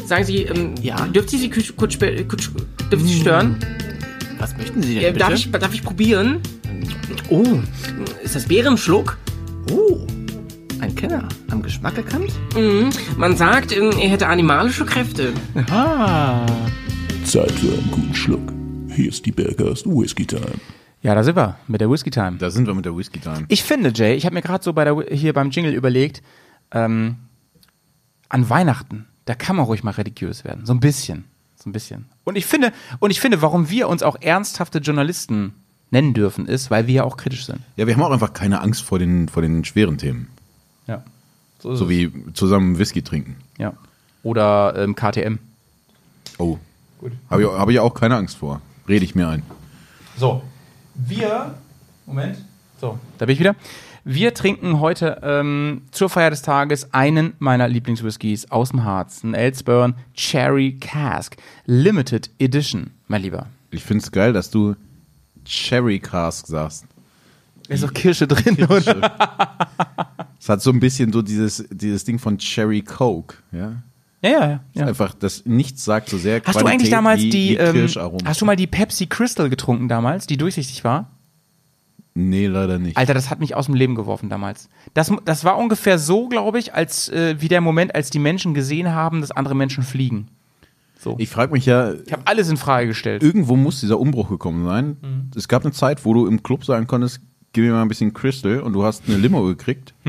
[0.06, 1.06] Sagen Sie, ähm, Ja?
[1.06, 1.98] dürfte ich Sie kurz, kurz,
[2.28, 2.50] kurz
[3.02, 3.56] Sie stören?
[4.38, 5.18] was möchten Sie denn Äh, bitte?
[5.18, 6.38] darf, ich, darf ich probieren?
[7.28, 7.44] oh,
[8.22, 9.18] Ist das Bärenschluck?
[9.70, 9.98] oh,
[10.80, 11.28] ein Kenner.
[11.50, 12.32] Am Geschmack erkannt?
[12.56, 12.88] Mhm.
[13.18, 15.32] Man sagt, ähm, er hätte animalische Kräfte.
[15.70, 16.46] Ah,
[17.24, 18.52] Zeit für einen guten Schluck.
[18.94, 20.42] Hier ist die Bergast Whisky Time.
[21.02, 22.38] Ja, da sind wir mit der Whisky Time.
[22.38, 23.44] Da sind wir mit der Whisky Time.
[23.48, 26.22] Ich finde, Jay, ich habe mir gerade so bei der, hier beim Jingle überlegt,
[26.72, 27.16] ähm,
[28.28, 30.66] an Weihnachten, da kann man ruhig mal religiös werden.
[30.66, 31.24] So ein bisschen.
[31.56, 32.06] So ein bisschen.
[32.24, 35.54] Und ich finde, und ich finde, warum wir uns auch ernsthafte Journalisten
[35.90, 37.60] nennen dürfen, ist, weil wir ja auch kritisch sind.
[37.76, 40.28] Ja, wir haben auch einfach keine Angst vor den, vor den schweren Themen.
[40.86, 41.02] Ja.
[41.60, 43.36] So ist So wie zusammen Whisky trinken.
[43.58, 43.72] Ja.
[44.22, 45.38] Oder ähm, KTM.
[46.38, 46.58] Oh.
[46.98, 47.12] Gut.
[47.30, 48.60] Habe ich, hab ich auch keine Angst vor.
[48.88, 49.42] Rede ich mir ein.
[50.16, 50.42] So.
[50.98, 51.54] Wir.
[52.06, 52.38] Moment.
[52.80, 53.54] So, da bin ich wieder.
[54.04, 59.22] Wir trinken heute ähm, zur Feier des Tages einen meiner Lieblingswhiskys aus dem Harz.
[59.22, 61.36] Ein Elsburn Cherry Cask.
[61.66, 63.46] Limited Edition, mein Lieber.
[63.70, 64.74] Ich finde es geil, dass du
[65.44, 66.86] Cherry Cask sagst.
[67.68, 69.12] Ist auch Kirsche drin, oder?
[70.40, 73.36] Es hat so ein bisschen so dieses, dieses Ding von Cherry Coke.
[73.52, 73.82] Ja?
[74.22, 74.60] Ja, ja, ja.
[74.74, 74.86] ja.
[74.86, 78.18] Einfach, das nichts sagt so sehr Hast du eigentlich Qualität damals wie, die, wie ähm,
[78.24, 81.10] hast du mal die Pepsi Crystal getrunken damals, die durchsichtig war?
[82.14, 82.96] Nee, leider nicht.
[82.96, 84.68] Alter, das hat mich aus dem Leben geworfen damals.
[84.92, 88.54] Das, das war ungefähr so, glaube ich, als äh, wie der Moment, als die Menschen
[88.54, 90.26] gesehen haben, dass andere Menschen fliegen.
[90.98, 91.12] So.
[91.12, 93.22] Ich, Ich frage mich ja, habe alles in Frage gestellt.
[93.22, 94.96] irgendwo muss dieser Umbruch gekommen sein.
[95.00, 95.30] Mhm.
[95.36, 97.20] Es gab eine Zeit, wo du im Club sagen konntest,
[97.52, 99.94] gib mir mal ein bisschen Crystal und du hast eine Limo gekriegt.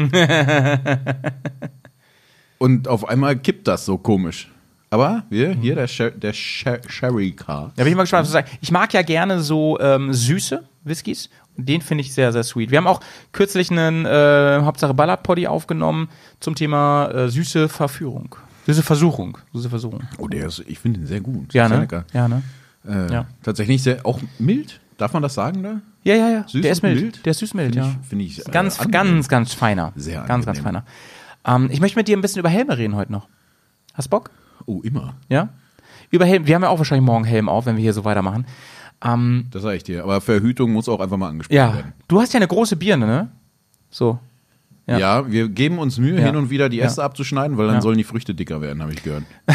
[2.59, 4.51] und auf einmal kippt das so komisch.
[4.91, 7.71] Aber wir, hier der, Sher der Sher Sherry Car.
[7.75, 8.53] Da bin ich mal gespannt, was du sagst.
[8.61, 11.29] Ich mag ja gerne so ähm, süße Whiskys.
[11.57, 12.71] Den finde ich sehr, sehr sweet.
[12.71, 13.01] Wir haben auch
[13.31, 16.07] kürzlich einen äh, Hauptsache Ballard Poddy aufgenommen
[16.39, 18.35] zum Thema äh, süße Verführung.
[18.65, 19.37] Süße Versuchung.
[19.53, 20.01] Süße Versuchung.
[20.17, 21.53] Oh, der ist, ich finde den sehr gut.
[21.53, 21.81] Ja, ne?
[21.81, 22.05] lecker.
[22.13, 22.41] Ja, ne?
[22.87, 23.25] Äh, Ja.
[23.43, 24.79] Tatsächlich sehr, auch mild.
[24.97, 25.81] Darf man das sagen da?
[26.03, 26.47] Ja, ja, ja.
[26.47, 27.01] Süß der ist mild.
[27.01, 27.25] mild?
[27.25, 27.95] Der ist süß-mild, Finde ja.
[28.01, 28.91] ich- finde ich, äh, ganz, angenehm.
[29.15, 29.91] ganz, ganz feiner.
[29.95, 30.63] Sehr Ganz, ganz angenehm.
[30.63, 30.85] feiner.
[31.45, 33.27] Ähm, ich möchte mit dir ein bisschen über Helme reden heute noch.
[33.93, 34.31] Hast Bock?
[34.65, 35.15] Oh, immer.
[35.29, 35.49] Ja?
[36.11, 36.47] Über Helm.
[36.47, 38.45] Wir haben ja auch wahrscheinlich morgen Helm auf, wenn wir hier so weitermachen.
[39.03, 40.03] Ähm, Das sage ich dir.
[40.03, 41.73] Aber Verhütung muss auch einfach mal angesprochen ja.
[41.75, 41.93] werden.
[42.07, 43.29] Du hast ja eine große Birne, ne?
[43.89, 44.19] So.
[44.87, 44.97] Ja.
[44.97, 45.31] Ja.
[45.31, 46.25] wir geben uns Mühe, Ja.
[46.25, 46.85] hin und wieder die Ja.
[46.85, 47.81] Äste abzuschneiden, weil dann Ja.
[47.81, 49.23] sollen die Früchte dicker werden, habe ich gehört.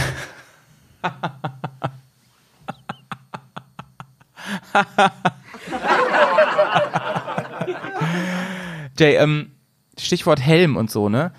[8.98, 9.50] Jay, ähm,
[9.98, 11.32] Stichwort Helm und so, ne?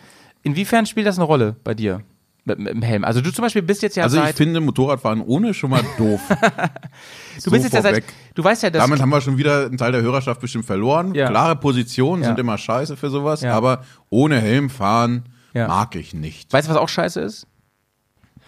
[0.45, 2.01] Inwiefern spielt das eine Rolle bei dir?
[2.47, 3.03] Mit, mit dem Helm.
[3.03, 4.35] Also du zum Beispiel bist jetzt ja Also ich seit.
[4.35, 6.21] finde Motorradfahren ohne schon mal doof.
[7.43, 8.03] du bist jetzt ja seit.
[8.35, 8.83] Du weißt ja, dass.
[8.83, 11.15] Damit haben wir schon wieder einen Teil der Hörerschaft bestimmt verloren.
[11.15, 11.27] Ja.
[11.27, 12.27] Klare Positionen Ja.
[12.29, 13.55] sind immer scheiße für sowas, Ja.
[13.57, 15.23] aber ohne Helm fahren
[15.55, 15.67] Ja.
[15.67, 16.53] mag ich nicht.
[16.53, 17.47] weißt du, was auch scheiße ist?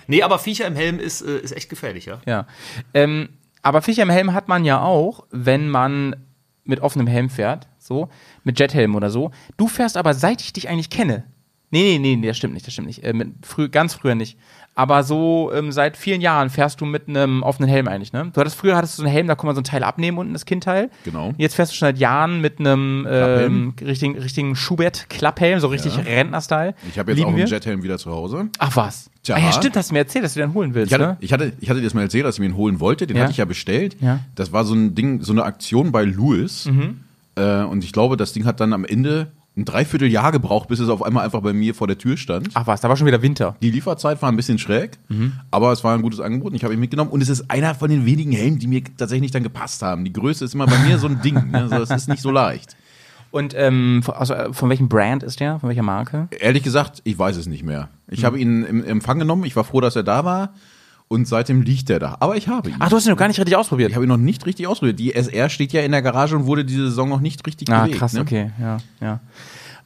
[0.05, 2.19] Nee, aber Viecher im Helm ist, äh, ist echt gefährlich, ja?
[2.27, 2.45] Ja.
[2.93, 3.29] Ähm,
[3.63, 6.15] aber Viecher im Helm hat man ja auch, wenn man
[6.63, 8.09] mit offenem Helm fährt, so,
[8.43, 9.31] mit Jethelm oder so.
[9.57, 11.23] Du fährst aber, seit ich dich eigentlich kenne.
[11.69, 13.03] Nee, nee, nee, das stimmt nicht, das stimmt nicht.
[13.03, 14.37] Äh, mit, früh, ganz früher nicht.
[14.73, 18.29] Aber so ähm, seit vielen Jahren fährst du mit einem offenen Helm eigentlich, ne?
[18.31, 20.19] Du hattest früher hattest du so einen Helm, da kann man so ein Teil abnehmen
[20.19, 20.91] unten, das Kindteil.
[21.03, 21.33] Genau.
[21.37, 26.75] Jetzt fährst du schon seit Jahren mit einem ähm, richtigen, richtigen Schubert-Klapphelm, so richtig Rentner-Style.
[26.89, 28.49] Ich habe jetzt Lieben auch einen Jethelm wieder zu Hause.
[28.59, 29.09] Ach was.
[29.23, 29.35] Tja.
[29.35, 31.17] Ah, ja, stimmt, hast du mir erzählt, dass du den holen willst, Ich hatte, ne?
[31.21, 33.07] ich, hatte, ich hatte dir das mal erzählt, dass ich mir ihn holen wollte.
[33.07, 33.23] Den Ja.
[33.23, 33.97] hatte ich ja bestellt.
[33.99, 34.19] Ja.
[34.35, 36.65] Das war so ein Ding, so eine Aktion bei Lewis.
[36.65, 36.99] Mhm.
[37.35, 40.87] Äh, und ich glaube, das Ding hat dann am Ende ein Dreivierteljahr gebraucht, bis es
[40.87, 42.49] auf einmal einfach bei mir vor der Tür stand.
[42.53, 43.55] Ach was, da war schon wieder Winter.
[43.61, 45.33] Die Lieferzeit war ein bisschen schräg, Mhm.
[45.51, 47.09] aber es war ein gutes Angebot und ich habe ihn mitgenommen.
[47.11, 50.05] Und es ist einer von den wenigen Helmen, die mir tatsächlich dann gepasst haben.
[50.05, 51.33] Die Größe ist immer bei mir so ein Ding.
[51.51, 51.63] Ne?
[51.63, 52.77] Also, das ist nicht so leicht.
[53.31, 55.59] Und ähm, von, also, äh, von welchem Brand ist der?
[55.59, 56.27] Von welcher Marke?
[56.39, 57.89] Ehrlich gesagt, ich weiß es nicht mehr.
[58.07, 58.13] Mhm.
[58.13, 59.43] Ich habe ihn im Empfang genommen.
[59.43, 60.53] Ich war froh, dass er da war.
[61.09, 62.17] Und seitdem liegt er da.
[62.19, 62.75] Aber ich habe ihn.
[62.79, 63.89] Ach, du hast ihn noch gar nicht richtig ausprobiert.
[63.91, 64.99] Ich habe ihn noch nicht richtig ausprobiert.
[64.99, 67.83] Die SR steht ja in der Garage und wurde diese Saison noch nicht richtig Ah,
[67.83, 67.99] belegt.
[67.99, 68.21] krass, ne?
[68.21, 69.19] okay, ja, ja.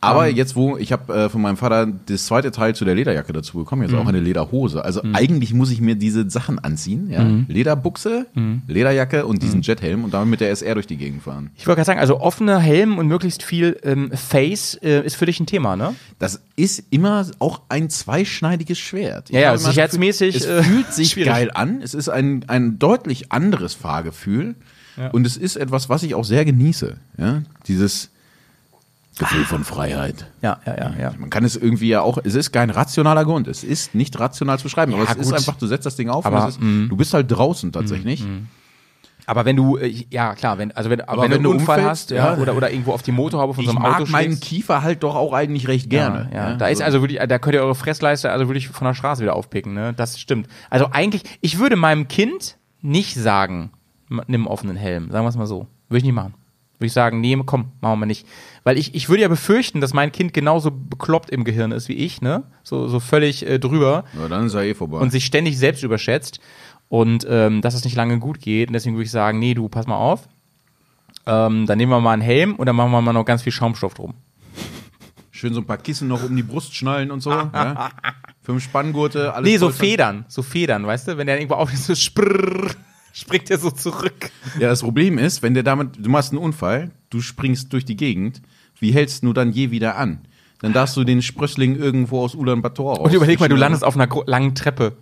[0.03, 0.35] Aber Ähm.
[0.35, 3.59] jetzt, wo ich habe äh, von meinem Vater das zweite Teil zu der Lederjacke dazu
[3.59, 3.89] bekommen, Mhm.
[3.89, 4.83] jetzt auch eine Lederhose.
[4.83, 7.09] Also eigentlich muss ich mir diese Sachen anziehen.
[7.09, 7.23] Ja?
[7.23, 7.45] Mhm.
[7.47, 8.25] Lederbuchse,
[8.67, 11.51] Lederjacke und diesen Jethelm und damit mit der SR durch die Gegend fahren.
[11.55, 15.25] Ich wollte gerade sagen, also offener Helm und möglichst viel ähm, Face äh, ist für
[15.25, 15.93] dich ein Thema, ne?
[16.19, 19.29] Das ist immer auch ein zweischneidiges Schwert.
[19.29, 21.31] Ich Ja, ja, sicherheitsmäßig, Gefühl, äh, Es fühlt sich schwierig.
[21.31, 21.81] geil an.
[21.83, 24.55] Es ist ein, ein deutlich anderes Fahrgefühl.
[25.13, 26.97] Und es ist etwas, was ich auch sehr genieße.
[27.17, 27.41] Ja?
[27.67, 28.10] Dieses,
[29.17, 30.31] Gefühl von Freiheit.
[30.41, 31.13] Ja, ja, ja, ja.
[31.17, 33.47] Man kann es irgendwie ja auch, es ist kein rationaler Grund.
[33.47, 35.33] Es ist nicht rational zu beschreiben, aber Ja, es ist gut.
[35.35, 38.25] einfach, du setzt das Ding auf Aber, und es ist, du bist halt draußen tatsächlich.
[39.27, 41.59] Aber wenn du, äh, ja klar, wenn, also wenn, aber Aber wenn, wenn du einen
[41.59, 42.41] Unfall umfällst, hast, ja, ja.
[42.41, 44.81] oder, oder irgendwo auf die Motorhaube von Ich so einem mag Auto meinen schlägst, Kiefer
[44.81, 46.29] halt doch auch eigentlich recht gerne.
[46.33, 46.55] Ja, ja.
[46.55, 49.35] da ist also wirklich, da könnt ihr eure Fressleiste also wirklich von der Straße wieder
[49.35, 49.93] aufpicken, ne?
[49.95, 50.47] Das stimmt.
[50.69, 53.71] Also eigentlich, ich würde meinem Kind nicht sagen,
[54.09, 55.11] nimm einen offenen Helm.
[55.11, 55.67] Sagen wir es mal so.
[55.87, 56.33] Würde ich nicht machen.
[56.81, 58.27] Würde ich sagen, nee, komm, machen wir nicht.
[58.63, 61.93] Weil ich, ich würde ja befürchten, dass mein Kind genauso bekloppt im Gehirn ist wie
[61.93, 62.43] ich, ne?
[62.63, 64.97] So, so völlig äh, drüber Ja, dann ist er eh vorbei.
[64.97, 66.39] und sich ständig selbst überschätzt
[66.89, 68.69] und ähm, dass es nicht lange gut geht.
[68.69, 70.27] Und deswegen würde ich sagen, nee, du, pass mal auf.
[71.25, 73.51] Ähm, dann nehmen wir mal einen Helm und dann machen wir mal noch ganz viel
[73.53, 74.15] Schaumstoff drum.
[75.29, 77.31] Schön so ein paar Kissen noch um die Brust schnallen und so.
[77.31, 77.89] ja.
[78.43, 81.17] Fünf Spanngurte, alles Nee, so Federn, so Federn, weißt du?
[81.17, 82.71] Wenn der irgendwo auf ist, so sprrrr,
[83.13, 84.31] springt der so zurück.
[84.59, 87.95] Ja, das Problem ist, wenn der damit, du machst einen Unfall, du springst durch die
[87.95, 88.41] Gegend,
[88.79, 90.21] wie hältst du dann je wieder an?
[90.59, 92.99] Dann darfst du den Sprössling irgendwo aus Ulaanbaatar raus.
[92.99, 94.97] Und überleg mal, du landest auf einer langen Treppe.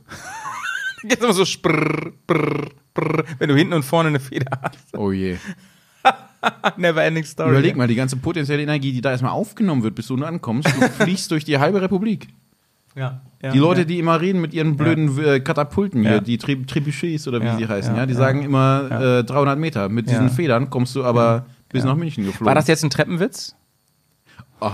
[1.03, 4.97] Jetzt immer so sprrrr, brrr, brrr, wenn du hinten und vorne eine Feder hast.
[4.97, 5.37] Oh je.
[6.77, 7.51] Never ending story.
[7.51, 10.67] Überleg mal, die ganze potenzielle Energie, die da erstmal aufgenommen wird, bis du nun ankommst,
[10.67, 12.27] du fliegst durch die halbe Republik.
[12.99, 13.85] Ja, ja, Die Leute, ja.
[13.85, 16.19] die immer reden mit ihren blöden äh, Katapulten hier, Ja.
[16.19, 18.19] die Tri Trebuchets oder wie Ja, sie heißen, ja, ja, die ja.
[18.19, 19.87] sagen immer äh, 300 Meter.
[19.87, 20.29] Mit diesen.
[20.29, 22.45] Federn kommst du aber bis nach München geflogen.
[22.45, 23.55] War das jetzt ein Treppenwitz?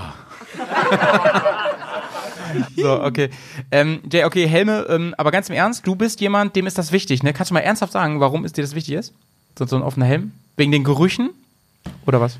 [2.75, 3.29] so, okay.
[3.69, 6.91] Ähm, Jay, okay, Helme, ähm, aber ganz im Ernst, du bist jemand, dem ist das
[6.91, 7.33] wichtig, ne?
[7.33, 9.13] Kannst du mal ernsthaft sagen, warum ist dir das wichtig ist?
[9.59, 10.31] So, so ein offener Helm?
[10.57, 11.29] Wegen den Gerüchen?
[12.07, 12.39] Oder was?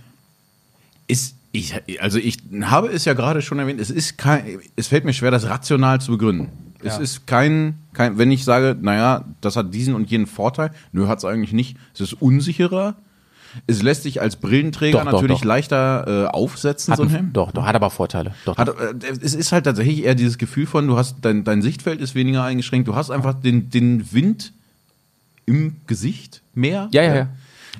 [1.08, 5.06] ist ich, also ich habe es ja gerade schon erwähnt, es ist kein, es fällt
[5.06, 6.50] mir schwer, das rational zu begründen.
[6.80, 7.00] Es Ja.
[7.02, 11.18] ist kein, kein, wenn ich sage, naja, das hat diesen und jenen Vorteil, nö, hat
[11.20, 11.78] es eigentlich nicht.
[11.94, 12.96] Es ist unsicherer.
[13.68, 15.46] Es lässt sich als Brillenträger Doch, doch, natürlich doch.
[15.46, 17.30] leichter äh, aufsetzen, Hat so ein Helm.
[17.32, 18.34] Doch, doch, hat aber Vorteile.
[18.44, 21.62] Doch, Hat, äh, es ist halt tatsächlich eher dieses Gefühl von, du hast dein, dein
[21.62, 24.52] Sichtfeld ist weniger eingeschränkt, du hast einfach den, den Wind
[25.46, 26.90] im Gesicht mehr.
[26.92, 27.28] Ja, ja, ja.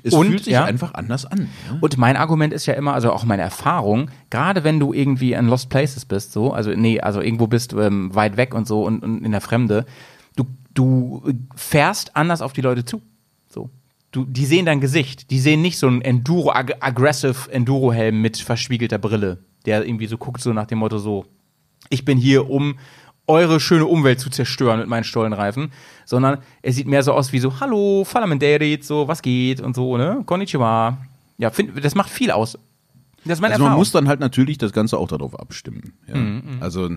[0.06, 0.64] Es Und, fühlt sich ja.
[0.64, 1.48] einfach anders an.
[1.68, 1.78] Ja?
[1.80, 5.48] Und mein Argument ist ja immer, also auch meine Erfahrung, gerade wenn du irgendwie in
[5.48, 9.02] Lost Places bist, so, also nee, also irgendwo bist ähm, weit weg und so und,
[9.02, 9.84] und in der Fremde,
[10.36, 11.24] du, du
[11.56, 13.02] fährst anders auf die Leute zu.
[13.48, 13.70] So.
[14.12, 15.30] Du, die sehen dein Gesicht.
[15.30, 20.18] Die sehen nicht so einen Enduro, ag aggressive Enduro-Helm mit verspiegelter Brille, der irgendwie so
[20.18, 21.26] guckt, so nach dem Motto so,
[21.90, 22.78] ich bin hier, um
[23.28, 25.72] eure schöne Umwelt zu zerstören mit meinen Stollenreifen,
[26.04, 29.96] sondern er sieht mehr so aus wie so, hallo, Falamanderit, so, was geht und so,
[29.96, 30.22] ne?
[30.26, 30.98] Konnichiwa.
[31.38, 32.58] Ja, find, das macht viel aus.
[33.24, 33.80] Das ist meine Also man Erfahrung.
[33.80, 35.94] muss dann halt natürlich das Ganze auch darauf abstimmen.
[36.06, 36.14] Ja.
[36.64, 36.88] Also,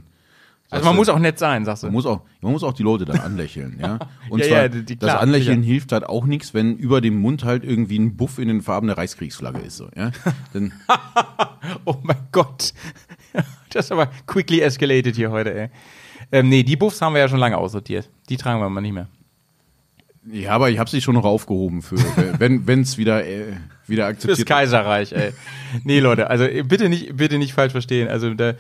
[0.70, 1.96] also man muss auch nett sein, sagst man du.
[1.98, 3.98] muss auch, man muss auch die Leute dann anlächeln, ja.
[4.30, 5.72] Und Ja, zwar, ja, die- die- das klar, Anlächeln sicher.
[5.74, 8.86] hilft halt auch nichts, wenn über dem Mund halt irgendwie ein Buff in den Farben
[8.86, 10.12] der Reichskriegsflagge ist, so, ja.
[10.54, 10.72] Dann,
[11.86, 12.74] Oh mein Gott.
[13.72, 15.70] Das ist aber quickly escalated hier heute, ey.
[16.32, 18.10] Ähm, nee, die Buffs haben wir ja schon lange aussortiert.
[18.30, 19.08] Die tragen wir mal nicht mehr.
[20.32, 21.98] ja, aber ich habe sie schon noch aufgehoben für,
[22.40, 23.54] wenn, es wieder, äh,
[23.88, 24.48] wieder Fürs akzeptiert wird.
[24.50, 25.32] Kaiserreich, ey.
[25.84, 28.08] Nee, Leute, also äh, bitte nicht, bitte nicht falsch verstehen.
[28.08, 28.54] Also da,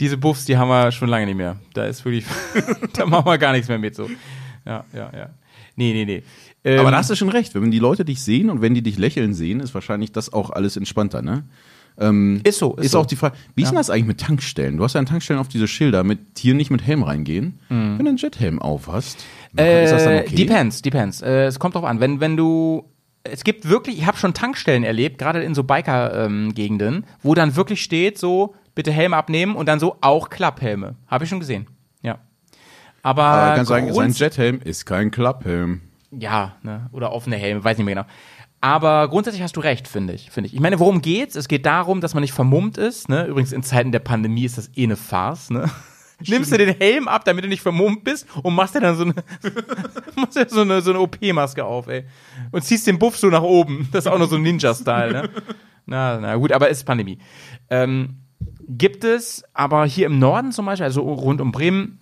[0.00, 1.56] diese Buffs, die haben wir schon lange nicht mehr.
[1.74, 2.24] Da ist wirklich,
[2.94, 4.08] da machen wir gar nichts mehr mit so.
[4.64, 5.30] Ja, ja, ja.
[5.74, 6.22] Nee, nee, nee.
[6.64, 8.82] Ähm, Aber da hast du schon recht, wenn die Leute dich sehen und wenn die
[8.82, 11.44] dich lächeln sehen, ist wahrscheinlich das auch alles entspannter, ne?
[12.44, 13.00] Ist so, ist, Ist so.
[13.00, 14.76] auch die Frage, wie ist denn das eigentlich mit Tankstellen?
[14.76, 17.58] Du hast ja an Tankstellen auf diese Schilder mit hier nicht mit Helm reingehen.
[17.68, 19.24] Wenn du einen Jethelm auf hast,
[19.56, 20.36] Äh, ist das dann okay?
[20.36, 21.22] Depends, depends.
[21.22, 21.98] Äh, es kommt drauf an.
[22.00, 22.84] Wenn, wenn du.
[23.24, 27.82] Es gibt wirklich, ich habe schon Tankstellen erlebt, gerade in so Biker-Gegenden, wo dann wirklich
[27.82, 30.94] steht, so, bitte Helm abnehmen und dann so auch Klapphelme.
[31.08, 31.66] Habe ich schon gesehen.
[32.02, 32.18] Ja.
[33.02, 35.80] Aber, Aber kannst sagen, sein Jethelm ist kein Klapphelm.
[36.10, 36.88] ja, ne?
[36.92, 38.06] Oder offene Helme, weiß nicht mehr genau.
[38.60, 40.54] Aber grundsätzlich hast du recht, finde ich, finde ich.
[40.54, 41.36] Ich meine, worum geht's?
[41.36, 43.26] Es geht darum, dass man nicht vermummt ist, ne?
[43.26, 45.70] Übrigens in Zeiten der Pandemie ist das eh eine Farce, ne?
[46.26, 49.04] Nimmst du den Helm ab, damit du nicht vermummt bist und machst dir dann so
[49.04, 49.14] eine,
[50.16, 52.04] machst dir so eine, so eine OP-Maske auf, ey.
[52.50, 53.88] Und ziehst den Buff so nach oben.
[53.92, 55.30] Das ist auch noch so ein Ninja-Style, ne?
[55.86, 57.18] Na, na gut, aber es ist Pandemie.
[57.70, 58.16] Ähm,
[58.68, 62.00] gibt es, aber hier im Norden zum Beispiel, also rund um Bremen,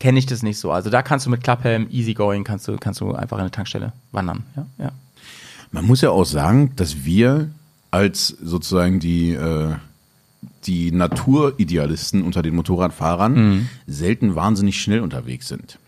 [0.00, 0.72] kenne ich das nicht so.
[0.72, 3.92] Also da kannst du mit Klapphelm easygoing, kannst du, kannst du einfach in eine Tankstelle
[4.10, 4.44] wandern.
[4.56, 4.92] Ja, ja.
[5.74, 7.50] Man muss ja auch sagen, dass wir
[7.90, 9.72] als sozusagen die, äh,
[10.66, 15.78] die Naturidealisten unter den Motorradfahrern selten wahnsinnig schnell unterwegs sind.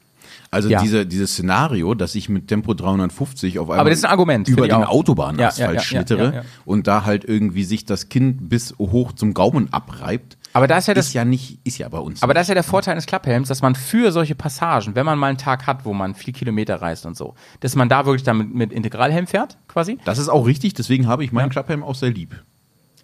[0.51, 0.73] Also Mhm.
[0.73, 0.83] Ja.
[0.83, 4.49] diese, dieses Szenario, dass ich mit Tempo 350 auf einmal Aber das ist ein Argument,
[4.49, 4.83] über den.
[4.85, 9.73] Autobahnasphalt Ja, ja, schlittere und da halt irgendwie sich das Kind bis hoch zum Gaumen
[9.73, 12.23] abreibt, Aber da ist ja das, ist ja nicht, ist ja bei uns.
[12.23, 12.39] aber nicht.
[12.39, 15.27] das ist ja der Vorteil eines Klapphelms, dass man für solche Passagen, wenn man mal
[15.27, 18.53] einen Tag hat, wo man viel Kilometer reist und so, dass man da wirklich dann
[18.55, 19.99] mit, Integralhelm fährt, quasi.
[20.07, 22.43] das ist auch richtig, deswegen habe ich meinen Klapphelm auch sehr lieb.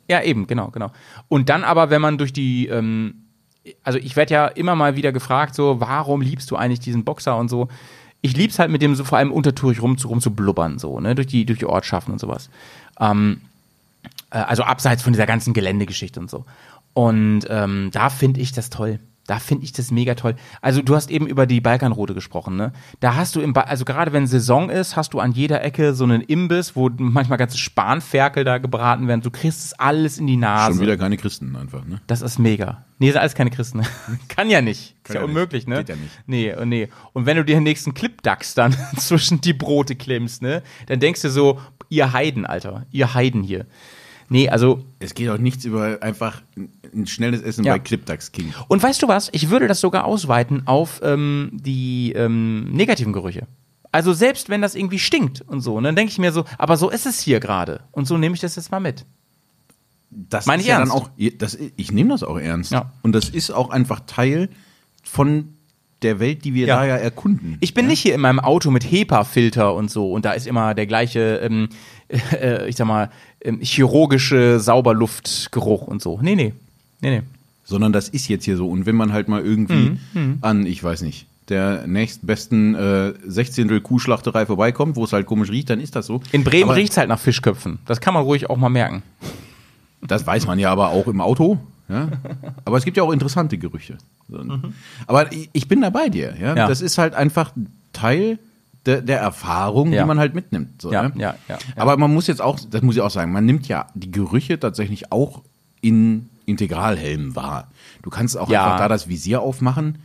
[0.09, 0.93] Ja, eben, genau, genau.
[1.29, 3.27] Und dann aber, wenn man durch die, ähm,
[3.83, 7.37] also ich werde ja immer mal wieder gefragt, so, warum liebst du eigentlich diesen Boxer
[7.37, 7.69] und so.
[8.23, 11.01] Ich lieb's halt mit dem so vor allem untertourig rum zu, rum zu blubbern, so,
[11.01, 12.49] ne, durch die, durch die Ortschaften und sowas.
[12.99, 13.43] Ähm,
[14.33, 16.45] äh, also abseits von dieser ganzen Geländegeschichte und so.
[16.95, 19.01] Und ähm, da finde ich das toll.
[19.27, 20.35] Da finde ich das mega toll.
[20.61, 22.73] Also du hast eben über die Balkanroute gesprochen, ne?
[22.99, 25.95] Da hast du im, ba also gerade wenn Saison ist, hast du an jeder Ecke
[25.95, 29.21] so einen Imbiss, wo manchmal ganze Spanferkel da gebraten werden.
[29.21, 30.73] Du kriegst es alles in die Nase.
[30.73, 32.01] Schon wieder keine Christen einfach, ne?
[32.09, 32.85] Das ist mega.
[32.99, 33.83] Nee, sind alles keine Christen.
[34.29, 34.97] Kann ja nicht.
[35.05, 35.37] Kann ist ja, ja nicht.
[35.37, 35.77] unmöglich, ne?
[35.77, 36.21] Geht ja nicht.
[36.27, 36.89] Nee, oh nee.
[37.13, 40.65] Und wenn du dir den nächsten Clipdax dann zwischen die Brote klemmst, ne?
[40.87, 42.87] Dann denkst du so, ihr Heiden, Alter.
[42.91, 43.67] Ihr Heiden hier.
[44.33, 47.75] Nee, also Es geht auch nichts über einfach ein schnelles Essen Ja.
[47.75, 48.53] bei Clipdax King.
[48.69, 49.29] Und weißt du was?
[49.33, 53.47] Ich würde das sogar ausweiten auf ähm, die ähm, negativen Gerüche.
[53.93, 56.77] Also selbst wenn das irgendwie stinkt und so, ne, dann denke ich mir so, aber
[56.79, 57.81] so ist es hier gerade.
[57.93, 59.05] Und so nehme ich das jetzt mal mit.
[60.11, 60.93] Das Meine ich ja ernst.
[60.95, 62.73] dann auch, das, ich nehme das auch ernst.
[62.73, 62.93] Ja.
[63.03, 64.49] Und das ist auch einfach Teil
[65.03, 65.55] von
[66.03, 66.77] der Welt, die wir Ja.
[66.77, 67.57] da ja erkunden.
[67.61, 70.75] Ich bin nicht hier in meinem Auto mit HEPA-Filter und so und da ist immer
[70.75, 71.69] der gleiche, ähm,
[72.33, 73.11] äh, ich sag mal,
[73.43, 76.19] ähm, chirurgische Sauberluftgeruch und so.
[76.23, 76.53] Nee, nee.
[77.01, 77.23] Nee, nee.
[77.65, 78.69] sondern das ist jetzt hier so.
[78.69, 83.83] Und wenn man halt mal irgendwie Mhm, an, ich weiß nicht, der nächstbesten äh, 16.
[83.83, 86.21] Kuhschlachterei vorbeikommt, wo es halt komisch riecht, dann ist das so.
[86.31, 87.79] In Bremen aber riecht's halt nach Fischköpfen.
[87.87, 89.03] Das kann man ruhig auch mal merken.
[90.07, 91.59] Das weiß man ja aber auch im Auto.
[91.89, 92.09] Ja?
[92.65, 93.99] Aber es gibt ja auch interessante Gerüche.
[94.29, 94.43] So.
[95.07, 96.35] Aber ich, bin da bei dir.
[96.41, 96.53] Ja?
[96.53, 96.57] Mhm.
[96.59, 96.69] Ja.
[96.69, 97.53] Das ist halt einfach
[97.93, 98.39] Teil
[98.87, 100.03] der, der Erfahrung, Ja.
[100.03, 100.81] die man halt mitnimmt.
[100.83, 101.13] So, Ja, ne?
[101.17, 101.59] ja, ja.
[101.77, 104.59] Aber man muss jetzt auch, das muss ich auch sagen, man nimmt ja die Gerüche
[104.59, 105.43] tatsächlich auch
[105.81, 107.71] in Integralhelmen wahr.
[108.03, 109.99] Du kannst auch einfach da das Visier aufmachen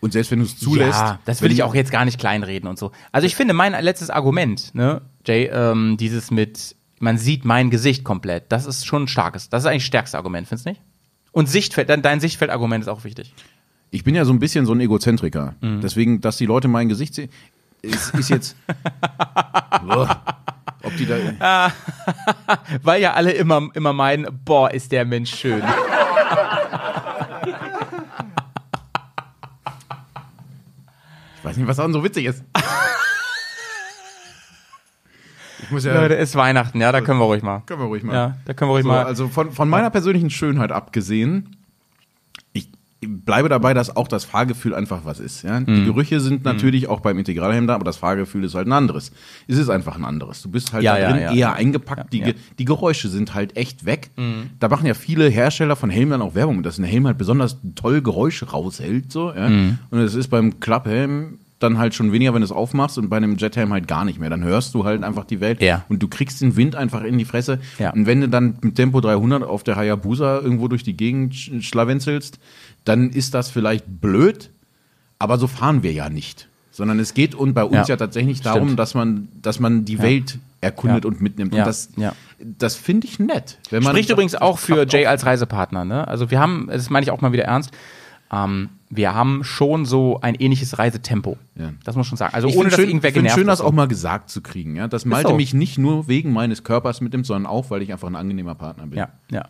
[0.00, 0.98] und selbst wenn du es zulässt.
[0.98, 2.92] Ja, das will ich auch jetzt gar nicht kleinreden und so.
[3.12, 8.04] Also ich finde, mein letztes Argument, ne, Jay, ähm, dieses mit, man sieht mein Gesicht
[8.04, 9.48] komplett, das ist schon ein starkes.
[9.48, 10.80] Das ist eigentlich das stärkste Argument, findest du nicht?
[11.32, 13.34] Und Sichtfeld, dein, dein Sichtfeldargument ist auch wichtig.
[13.90, 15.54] Ich bin ja so ein bisschen so ein Egozentriker.
[15.60, 15.80] Mhm.
[15.80, 17.30] Deswegen, dass die Leute mein Gesicht sehen,
[17.82, 18.56] ist, ist jetzt.
[19.86, 20.22] Boah.
[20.82, 21.72] Ob die da.
[22.82, 25.62] Weil ja alle immer, immer meinen, boah, ist der Mensch schön.
[31.36, 32.44] Ich weiß nicht, was daran so witzig ist.
[35.62, 35.94] Ich muss ja.
[35.94, 37.62] Leute, ist Weihnachten, ja, da können wir ruhig mal.
[37.66, 38.14] können wir ruhig mal.
[38.14, 39.04] Ja, da können wir ruhig So, mal.
[39.04, 41.56] also von, von meiner persönlichen Schönheit abgesehen,
[42.52, 42.68] ich
[43.24, 45.42] bleibe dabei, dass auch das Fahrgefühl einfach was ist.
[45.42, 45.58] Ja?
[45.60, 45.64] Mhm.
[45.66, 49.10] Die Gerüche sind natürlich auch beim Integralhelm da, aber das Fahrgefühl ist halt ein anderes.
[49.48, 50.42] Es ist einfach ein anderes.
[50.42, 51.32] Du bist halt Ja, da ja, drin ja.
[51.32, 52.12] eher eingepackt.
[52.12, 52.32] die, Ja, ja.
[52.34, 52.38] Mhm.
[52.58, 54.10] die Geräusche sind halt echt weg.
[54.58, 57.56] Da machen ja viele Hersteller von Helmen dann auch Werbung, dass ein Helm halt besonders
[57.74, 59.10] toll Geräusche raushält.
[59.10, 59.48] So, ja?
[59.48, 59.78] Mhm.
[59.90, 63.18] Und es ist beim Klapphelm dann halt schon weniger, wenn du es aufmachst und bei
[63.18, 64.30] einem Jethelm halt gar nicht mehr.
[64.30, 65.84] Dann hörst du halt einfach die Welt Ja.
[65.88, 67.60] und du kriegst den Wind einfach in die Fresse.
[67.78, 67.90] Ja.
[67.92, 71.62] Und wenn du dann mit Tempo 300 auf der Hayabusa irgendwo durch die Gegend sch-
[71.62, 72.38] schlawenzelst,
[72.84, 74.50] dann ist das vielleicht blöd,
[75.18, 76.48] aber so fahren wir ja nicht.
[76.72, 77.94] Sondern es geht und bei uns Ja.
[77.94, 78.78] ja, tatsächlich darum, Stimmt.
[78.78, 81.10] dass man, dass man die Welt erkundet Ja.
[81.10, 81.52] und mitnimmt.
[81.54, 81.62] Ja.
[81.62, 82.12] Und das, Ja.
[82.38, 83.58] das finde ich nett.
[83.70, 86.08] Wenn man Spricht übrigens auch für Jay als Reisepartner, ne?
[86.08, 87.70] Also wir haben, das meine ich auch mal wieder ernst,
[88.32, 91.38] ähm, wir haben schon so ein ähnliches Reisetempo.
[91.54, 91.72] Ja.
[91.84, 92.34] Das muss man schon sagen.
[92.34, 94.74] Also Ich ohne dass schön, irgendwer ich genervt schön, das auch mal gesagt zu kriegen.
[94.74, 94.88] Ja?
[94.88, 95.36] Dass Malte so.
[95.36, 98.88] mich nicht nur wegen meines Körpers mitnimmt, sondern auch, weil ich einfach ein angenehmer Partner
[98.88, 98.98] bin.
[98.98, 99.48] Ja, ja.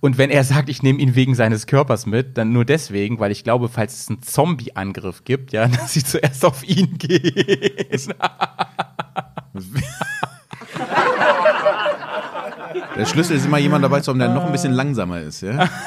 [0.00, 3.30] Und wenn er sagt, ich nehme ihn wegen seines Körpers mit, dann nur deswegen, weil
[3.30, 8.14] ich glaube, falls es einen Zombie-Angriff gibt, ja, dass sie zuerst auf ihn gehen.
[12.96, 15.42] Der Schlüssel ist immer jemand dabei zu haben, der noch ein bisschen langsamer ist.
[15.42, 15.68] Ja?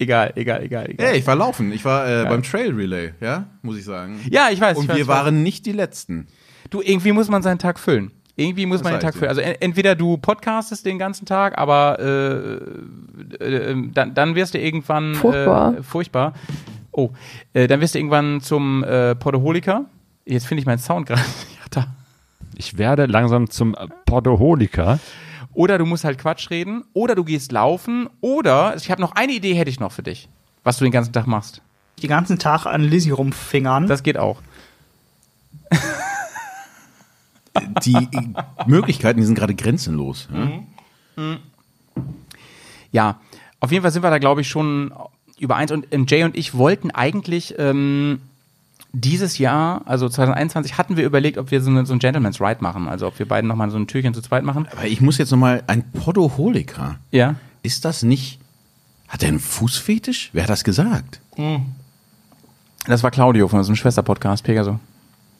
[0.00, 1.06] egal, egal, egal, egal.
[1.08, 1.70] Hey, ich war laufen.
[1.72, 4.18] Ich war äh, beim Trail Relay, ja, muss ich sagen.
[4.30, 4.76] Ja, ich weiß.
[4.78, 6.26] Und ich weiß, wir waren nicht die Letzten.
[6.70, 8.10] Du, irgendwie muss man seinen Tag füllen.
[8.36, 9.18] Irgendwie muss Das man den Tag ja.
[9.18, 9.28] füllen.
[9.28, 14.58] Also en- entweder du podcastest den ganzen Tag, aber äh, äh, dann, dann wirst du
[14.58, 15.76] irgendwann Furchtbar.
[15.78, 16.32] Äh, furchtbar.
[16.92, 17.10] Oh,
[17.52, 19.84] äh, dann wirst du irgendwann zum äh, Podaholiker.
[20.24, 21.22] Jetzt finde ich meinen Sound gerade.
[21.76, 21.86] Ja.
[22.56, 24.98] Ich werde langsam zum Podoholiker.
[25.52, 29.32] Oder du musst halt Quatsch reden, oder du gehst laufen, oder ich habe noch eine
[29.32, 30.28] Idee, hätte ich noch für dich,
[30.62, 31.60] was du den ganzen Tag machst.
[32.02, 33.86] Den ganzen Tag an Lizzie rumfingern.
[33.86, 34.40] Das geht auch.
[37.84, 38.08] Die
[38.66, 40.28] Möglichkeiten, die sind gerade grenzenlos.
[40.32, 41.36] Ja?
[42.92, 43.20] Ja,
[43.58, 44.92] auf jeden Fall sind wir da, glaube ich, schon
[45.38, 45.72] übereins.
[45.72, 48.20] Und ähm, Jay und ich wollten eigentlich ähm,
[48.92, 52.58] dieses Jahr, also 2021, hatten wir überlegt, ob wir so, eine, so ein Gentleman's Ride
[52.60, 52.88] machen.
[52.88, 54.66] Also ob wir beiden nochmal so ein Türchen zu zweit machen.
[54.72, 57.36] Aber ich muss jetzt nochmal, ein Podoholiker, Ja.
[57.62, 58.38] ist das nicht,
[59.08, 60.30] hat er einen Fußfetisch?
[60.32, 61.20] Wer hat das gesagt?
[62.86, 64.80] Das war Claudio von unserem Schwester-Podcast, Pegaso.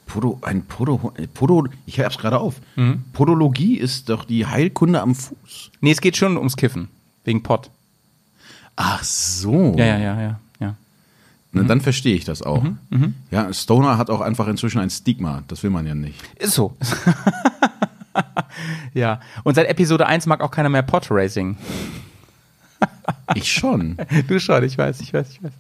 [0.07, 2.57] Podo, ein Podo, äh, Podo, ich hab's gerade auf.
[2.77, 3.05] Mhm.
[3.13, 5.71] Podologie ist doch die Heilkunde am Fuß.
[5.81, 6.89] Nee, es geht schon ums Kiffen.
[7.25, 7.71] Wegen Pott.
[8.75, 9.75] Ach so.
[9.77, 10.41] Ja, ja, ja, ja.
[11.53, 11.63] Ja.
[11.63, 12.65] Na, dann verstehe ich das auch.
[13.31, 15.43] Ja, Stoner hat auch einfach inzwischen ein Stigma.
[15.49, 16.21] Das will man ja nicht.
[16.39, 16.77] Ist so.
[18.95, 19.21] ja.
[19.45, 21.57] Und seit Episode 1 mag auch keiner mehr Pod Racing.
[23.35, 23.97] Ich schon.
[24.27, 25.53] Du schon, ich weiß, ich weiß, ich weiß.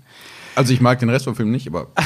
[0.54, 1.88] Also ich mag den Rest vom Film nicht, aber.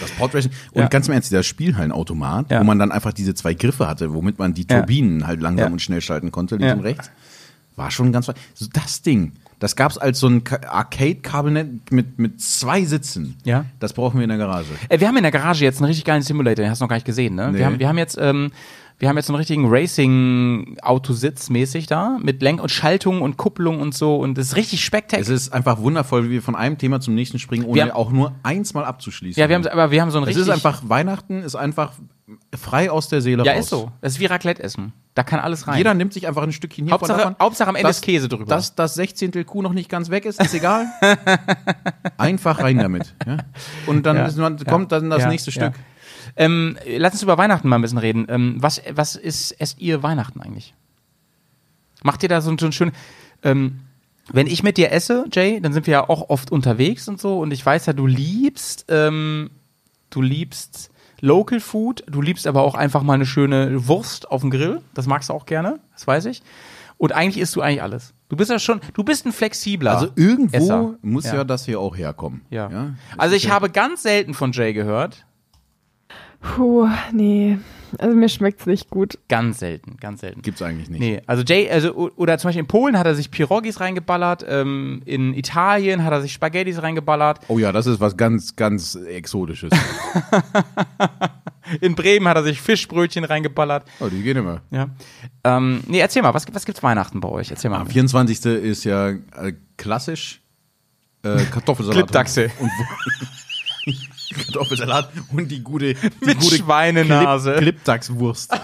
[0.00, 0.50] Das Podracing.
[0.72, 0.88] Und Ja.
[0.88, 2.60] ganz im Ernst, dieser Spielhallenautomat, Ja.
[2.60, 5.72] wo man dann einfach diese zwei Griffe hatte, womit man die Turbinen halt langsam Ja.
[5.72, 6.74] und schnell schalten konnte, links Ja.
[6.74, 7.10] und rechts,
[7.76, 8.26] war schon ganz.
[8.54, 13.36] So das Ding, das gab's als so ein Ka- Arcade-Kabinett mit, mit zwei Sitzen.
[13.44, 13.64] Ja.
[13.78, 14.66] Das brauchen wir in der Garage.
[14.88, 16.88] Äh, wir haben in der Garage jetzt einen richtig geilen Simulator, den hast du noch
[16.88, 17.52] gar nicht gesehen, ne?
[17.52, 17.58] Nee.
[17.58, 18.50] Wir, haben, wir haben jetzt, ähm,
[19.00, 23.94] wir haben jetzt einen richtigen Racing-Autositz mäßig da, mit Lenk- und Schaltung und Kupplung und
[23.94, 25.34] so und das ist richtig Es spektakulär.
[25.34, 28.34] ist einfach wundervoll, wie wir von einem Thema zum nächsten springen, ohne haben- auch nur
[28.42, 29.40] eins mal abzuschließen.
[29.40, 30.44] Ja, wir haben, aber wir haben so ein es richtig.
[30.44, 31.92] ist einfach, Weihnachten ist einfach
[32.56, 33.64] frei aus der Seele Ja, raus.
[33.64, 33.90] ist so.
[34.02, 34.92] Das ist wie Raclette essen.
[35.14, 35.78] Da kann alles rein.
[35.78, 37.36] Jeder nimmt sich einfach ein Stückchen hier Hauptsache- davon.
[37.40, 38.44] Hauptsache am Ende Dass- ist Käse drüber.
[38.44, 40.86] Dass das Sechzehntel Kuh noch nicht ganz weg ist, ist egal.
[42.18, 43.14] einfach rein damit.
[43.26, 43.38] Ja?
[43.86, 44.30] Und dann Ja.
[44.36, 45.28] man, kommt dann das Ja.
[45.28, 45.72] nächste Ja.
[45.72, 45.80] Stück.
[46.36, 48.26] Ähm, lass uns über Weihnachten mal ein bisschen reden.
[48.28, 50.74] Ähm, was, was ist, esst ihr Weihnachten eigentlich?
[52.02, 52.92] Macht ihr da so, ein- so ein schön,
[53.42, 53.80] ähm,
[54.32, 57.40] wenn ich mit dir esse, Jay, dann sind wir ja auch oft unterwegs und so
[57.40, 59.50] und ich weiß ja, du liebst, ähm,
[60.10, 60.90] du liebst
[61.20, 65.06] Local Food, du liebst aber auch einfach mal eine schöne Wurst auf dem Grill, das
[65.06, 66.42] magst du auch gerne, das weiß ich.
[66.96, 68.12] Und eigentlich isst du eigentlich alles.
[68.28, 70.94] Du bist ja schon, du bist ein flexibler Also irgendwo Esser.
[71.02, 71.36] muss ja.
[71.36, 71.44] Ja.
[71.44, 72.42] das hier auch herkommen.
[72.50, 72.68] Ja.
[72.68, 75.26] Das Also ich ja- habe ganz selten von Jay gehört,
[76.40, 77.58] Puh, nee.
[77.98, 79.18] Also mir schmeckt's nicht gut.
[79.28, 80.42] ganz selten, ganz selten.
[80.42, 81.00] Gibt's eigentlich nicht.
[81.00, 85.02] Nee, also Jay, also oder zum Beispiel in Polen hat er sich Pirogis reingeballert, ähm,
[85.06, 89.72] in Italien hat er sich Spaghettis reingeballert, Oh ja, das ist was ganz, ganz Exotisches.
[91.80, 93.84] in Bremen hat er sich Fischbrötchen reingeballert.
[93.98, 94.62] oh, die gehen immer.
[94.70, 94.88] Ja.
[95.44, 97.50] Ähm, nee, erzähl mal, was, was gibt's Weihnachten bei euch?
[97.50, 97.80] Erzähl mal.
[97.80, 98.44] Am 24.
[98.46, 100.40] ist ja äh, klassisch
[101.22, 101.96] äh, Kartoffelsalat.
[101.96, 102.50] Klippdachse.
[102.60, 102.70] Und,
[103.86, 103.96] und
[104.46, 107.52] Kartoffelsalat und die gute, die Mit gute Schweinenase.
[107.52, 108.52] Klipp, Klippdachswurst.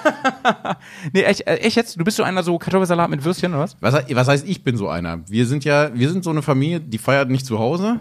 [1.13, 1.99] Nee, echt, äh, echt jetzt?
[1.99, 3.77] Du bist so einer so Kartoffelsalat mit Würstchen oder was?
[3.81, 5.21] Was, was heißt, ich bin so einer?
[5.29, 8.01] Wir sind ja, wir sind so eine Familie, die feiert nicht zu Hause,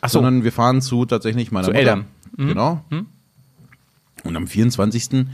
[0.00, 0.18] Ach so.
[0.18, 1.78] sondern wir fahren zu tatsächlich meiner Zu Mutter.
[1.80, 2.04] Eltern.
[2.36, 2.48] Mhm.
[2.48, 2.84] Genau.
[4.24, 5.26] Und am 24.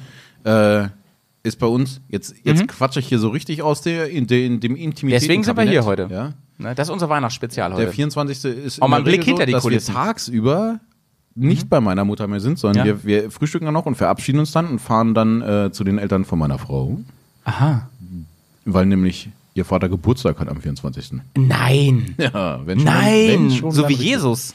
[0.44, 0.88] Äh,
[1.42, 4.60] ist bei uns, jetzt, jetzt quatsche ich hier so richtig aus der, in, der, in
[4.60, 5.20] dem Intimität.
[5.20, 5.24] Mhm.
[5.24, 6.08] Deswegen sind wir hier heute.
[6.10, 6.34] Ja.
[6.58, 7.92] Ne, das ist unser Weihnachtsspezial Der heute.
[7.92, 8.44] 24.
[8.44, 9.94] ist Auch in mal der ein Blick Regel hinter so, die dass Kulissen.
[9.94, 10.80] wir tagsüber
[11.38, 12.94] nicht bei meiner Mutter mehr sind, sondern Ja.
[13.02, 15.98] wir, wir frühstücken dann noch und verabschieden uns dann und fahren dann äh, zu den
[15.98, 16.98] Eltern von meiner Frau,
[17.44, 17.88] Aha.
[18.64, 21.12] weil nämlich ihr Vater Geburtstag hat am 24.
[21.36, 22.14] Nein.
[22.18, 23.28] Ja, wenn schon, Nein.
[23.28, 24.06] wenn schon so wie richtig.
[24.06, 24.54] Jesus.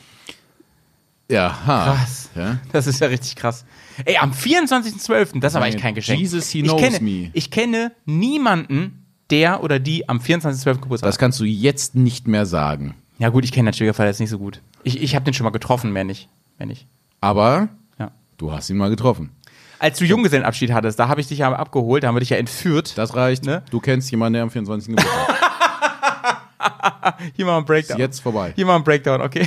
[1.29, 1.85] Ja, ha.
[1.95, 2.29] Krass.
[2.35, 2.57] Ja.
[2.71, 3.65] Das ist ja richtig krass.
[4.05, 6.19] Ey, am 24.12., das ist aber echt kein Geschenk.
[6.19, 7.29] Jesus, he ich knows kenne, me.
[7.33, 10.81] Ich kenne niemanden, der oder die am 24.12.
[10.81, 11.19] Geburtstag Das hat.
[11.19, 12.95] kannst du jetzt nicht mehr sagen.
[13.19, 14.61] Ja gut, ich kenne den Schwiegervater jetzt nicht so gut.
[14.83, 16.27] Ich, ich habe den schon mal getroffen, mehr nicht.
[16.63, 16.87] Mehr nicht.
[17.19, 17.67] Aber
[17.99, 18.11] Ja.
[18.37, 19.31] du hast ihn mal getroffen.
[19.79, 22.37] Als du Junggesellenabschied hattest, da habe ich dich ja abgeholt, da haben wir dich ja
[22.37, 22.97] entführt.
[22.97, 23.43] Das reicht.
[23.43, 23.63] Ne?
[23.69, 24.95] Du kennst jemanden, der am 24.
[24.95, 27.15] Geburtstag hat.
[27.35, 27.97] Hier mal ein Breakdown.
[27.97, 28.53] Ist jetzt vorbei.
[28.55, 29.45] Hier mal ein Breakdown, okay.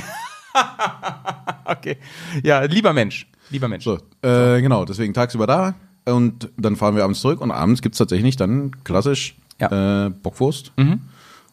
[1.65, 1.97] okay.
[2.43, 3.25] Ja, lieber Mensch.
[3.49, 3.83] Lieber Mensch.
[3.83, 5.73] So, äh, genau, deswegen tagsüber da
[6.05, 9.69] und dann fahren wir abends zurück und abends gibt's tatsächlich dann klassisch Ja.
[9.71, 10.07] Mhm.
[10.07, 10.71] äh, Bockwurst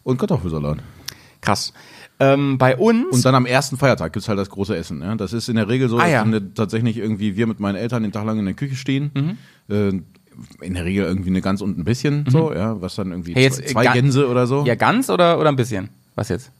[0.03, 0.79] und Kartoffelsalat.
[1.41, 1.73] Krass.
[2.21, 3.17] Ähm, bei uns.
[3.17, 5.01] Und dann am ersten Feiertag gibt's halt das große Essen.
[5.03, 5.15] Ja?
[5.17, 6.25] Das ist in der Regel so, Ah, dass ja.
[6.25, 9.11] ne- tatsächlich irgendwie wir mit meinen Eltern den Tag lang in der Küche stehen.
[9.15, 9.75] Mhm.
[9.75, 10.01] Äh,
[10.65, 13.45] in der Regel irgendwie eine Gans und ein bisschen so, ja, was dann irgendwie Hey,
[13.45, 14.65] jetzt, zwei, äh, Gänse oder so.
[14.65, 15.91] ja, ganz oder, oder ein bisschen?
[16.17, 16.51] Was jetzt?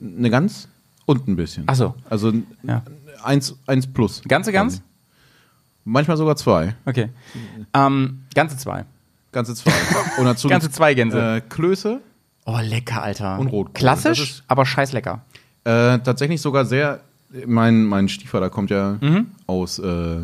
[0.00, 0.68] Eine Gans
[1.04, 1.64] und ein bisschen.
[1.66, 1.94] Ach so.
[2.08, 2.32] Also
[2.62, 2.82] Ja.
[3.22, 4.22] eins, eins plus.
[4.26, 4.80] Ganze Gans?
[5.84, 6.74] Manchmal sogar zwei.
[6.86, 7.08] Okay.
[7.74, 8.84] Ähm, ganze zwei.
[9.32, 9.72] Ganze zwei.
[10.18, 11.36] Und dazu Ganze zwei Gänse.
[11.36, 12.00] Äh, Klöße.
[12.46, 13.38] Oh, lecker, Alter.
[13.38, 13.74] Und Rotkohl.
[13.74, 15.20] Klassisch, ist- aber scheiß lecker.
[15.64, 17.00] Äh, tatsächlich sogar sehr.
[17.46, 19.26] Mein, mein Stiefvater kommt ja Mhm.
[19.46, 20.16] aus äh,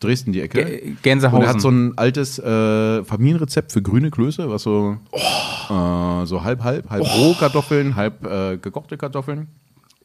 [0.00, 0.64] Dresden, die Ecke.
[0.64, 1.38] G- Gänsehausen.
[1.38, 5.12] Und er hat so ein altes äh, Familienrezept für grüne Klöße, was so, Oh.
[6.22, 9.46] äh, so halb, halb, halb Rohkartoffeln, halb äh, gekochte Kartoffeln.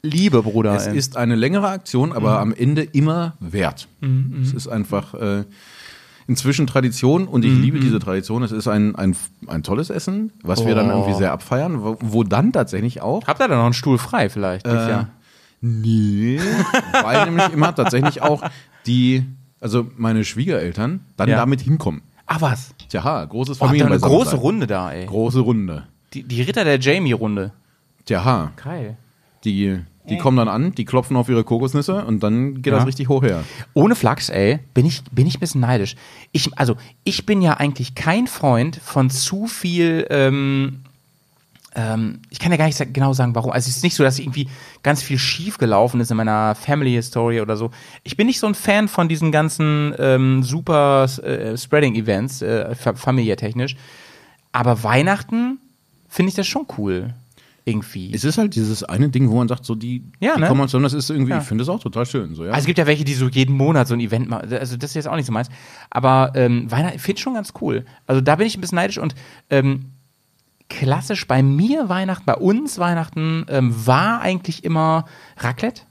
[0.04, 0.76] Liebe, Bruder.
[0.76, 0.96] Es ey.
[0.98, 2.52] ist eine längere Aktion, aber Mhm.
[2.52, 3.88] am Ende immer wert.
[4.42, 5.44] Es ist einfach äh,
[6.30, 8.44] inzwischen Tradition und ich liebe diese Tradition.
[8.44, 9.16] Es ist ein, ein,
[9.48, 10.96] ein tolles Essen, was wir dann Mhm, Oh.
[11.00, 14.30] irgendwie sehr abfeiern, wo, wo dann tatsächlich auch Habt ihr da noch einen Stuhl frei
[14.30, 14.66] vielleicht?
[14.68, 15.10] Äh, Jahr?
[15.62, 16.40] Nee,
[17.04, 18.42] weil nämlich immer tatsächlich auch
[18.86, 19.26] die,
[19.60, 21.36] also meine Schwiegereltern dann Ja.
[21.38, 22.02] damit hinkommen.
[22.28, 22.74] Ach was.
[22.90, 25.06] Tja, großes Oh, habt ihr eine große Runde da, ey.
[25.08, 25.88] Große Runde.
[26.14, 27.52] Die, die Ritter der Jamie-Runde.
[28.06, 28.98] Tja, Geil.
[29.44, 32.78] die, Die kommen dann an, die klopfen auf ihre Kokosnüsse und dann geht Ja.
[32.80, 33.44] das richtig hoch her.
[33.74, 35.96] Ohne Flachs, ey, bin ich, bin ich ein bisschen neidisch.
[36.32, 40.82] Ich, also, ich bin ja eigentlich kein Freund von zu viel, ähm,
[41.76, 43.52] ähm, ich kann ja gar nicht genau sagen, warum.
[43.52, 44.50] Also, es ist nicht so, dass irgendwie
[44.82, 47.70] ganz viel schief gelaufen ist in meiner Family History oder so.
[48.04, 52.96] Ich bin nicht so ein Fan von diesen ganzen ähm, super äh, Spreading-Events, äh, fa-
[52.96, 53.76] familiärtechnisch.
[54.52, 55.60] Aber Weihnachten
[56.08, 57.14] finde ich das schon cool.
[57.70, 58.14] Irgendwie.
[58.14, 60.48] Es ist halt dieses eine Ding, wo man sagt, so die, Ja, die ne?
[60.48, 61.40] kommen zusammen, das ist irgendwie, Ja.
[61.40, 62.36] ich finde das auch total schön.
[62.36, 62.52] So, ja.
[62.52, 64.52] Also es gibt ja welche, die so jeden Monat so ein Event machen.
[64.54, 65.50] Also das ist jetzt auch nicht so meins.
[65.90, 67.86] Aber ähm, Weihnachten finde ich schon ganz cool.
[68.08, 69.16] Also da bin ich ein bisschen neidisch und
[69.50, 69.86] ähm,
[70.70, 75.06] klassisch bei mir Weihnachten, bei uns Weihnachten ähm, war eigentlich immer
[75.38, 75.82] Raclette.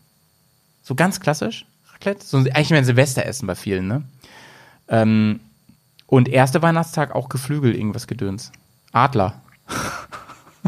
[0.82, 1.66] So ganz klassisch.
[1.94, 2.24] Raclette.
[2.24, 4.02] So eigentlich mehr ein Silvesteressen bei vielen, ne?
[4.88, 5.40] Ähm,
[6.06, 8.52] und erste Weihnachtstag auch Geflügel, irgendwas Gedöns.
[8.92, 9.42] Adler.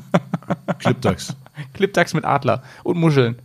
[0.78, 1.36] Clipdax.
[1.74, 3.40] Clipdax mit Adler und Muscheln.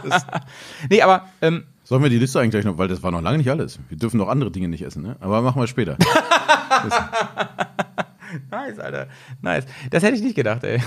[0.90, 3.38] nee, aber ähm, Sollen wir die Liste eigentlich gleich noch, weil das war noch lange
[3.38, 3.78] nicht alles.
[3.88, 5.16] Wir dürfen noch andere Dinge nicht essen, ne?
[5.20, 5.96] Aber machen wir später.
[8.50, 9.06] Nice, Alter.
[9.42, 9.64] Nice.
[9.90, 10.80] Das hätte ich nicht gedacht, ey.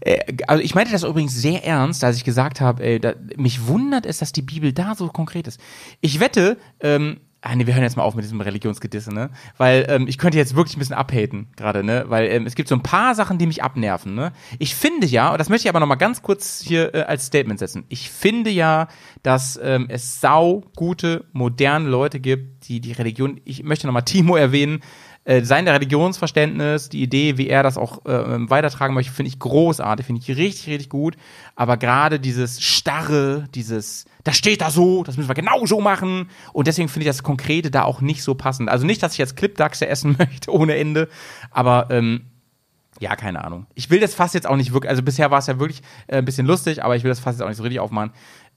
[0.00, 3.66] Äh, also ich meinte das übrigens sehr ernst, als ich gesagt habe, ey, da, mich
[3.66, 5.60] wundert es, dass die Bibel da so konkret ist.
[6.00, 9.30] Ich wette, ähm, ah nee, wir hören jetzt mal auf mit diesem Religionsgedisse, ne?
[9.58, 12.04] Weil ähm, ich könnte jetzt wirklich ein bisschen abhaten gerade, ne?
[12.06, 14.32] Weil ähm, es gibt so ein paar Sachen, die mich abnerven, ne?
[14.58, 17.26] Ich finde ja, und das möchte ich aber noch mal ganz kurz hier äh, als
[17.26, 17.84] Statement setzen.
[17.88, 18.86] Ich finde ja,
[19.24, 24.02] dass ähm, es sau gute, moderne Leute gibt, die die Religion, ich möchte noch mal
[24.02, 24.80] Timo erwähnen,
[25.24, 30.06] äh, sein Religionsverständnis, die Idee, wie er das auch äh, weitertragen möchte, finde ich großartig,
[30.06, 31.16] finde ich richtig, richtig gut.
[31.54, 36.28] Aber gerade dieses Starre, dieses, das steht da so, das müssen wir genau so machen.
[36.52, 38.68] Und deswegen finde ich das Konkrete da auch nicht so passend.
[38.68, 41.08] Also nicht, dass ich jetzt Clipdachse essen möchte ohne Ende,
[41.50, 42.22] aber ähm,
[43.02, 43.66] ja, keine Ahnung.
[43.74, 46.18] Ich will das fast jetzt auch nicht wirklich, also bisher war es ja wirklich äh,
[46.18, 48.12] ein bisschen lustig, aber ich will das fast jetzt auch nicht so richtig aufmachen.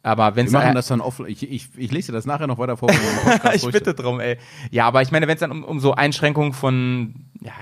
[0.06, 1.19] Aber wenn Wir machen das dann auf.
[1.27, 2.90] Ich, ich, ich lese dir das nachher noch weiter vor.
[3.53, 4.38] ich durch bitte drum, ey.
[4.69, 7.53] Ja, aber ich meine, wenn es dann um, um so Einschränkungen von, ja,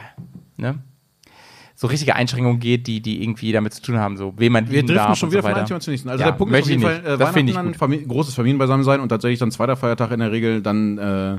[0.57, 0.80] ne?
[1.74, 4.86] So richtige Einschränkungen geht, die, die irgendwie damit zu tun haben, so, wem man Wir
[4.86, 6.10] driften schon wieder so von einem Thema zum nächsten.
[6.10, 7.76] Also Ja, der Punkt ist auf jeden ich Fall, äh, Das finde ich Weihnachten gut.
[7.76, 11.38] dann, Famili großes Familienbeisammensein und tatsächlich dann zweiter Feiertag in der Regel dann äh,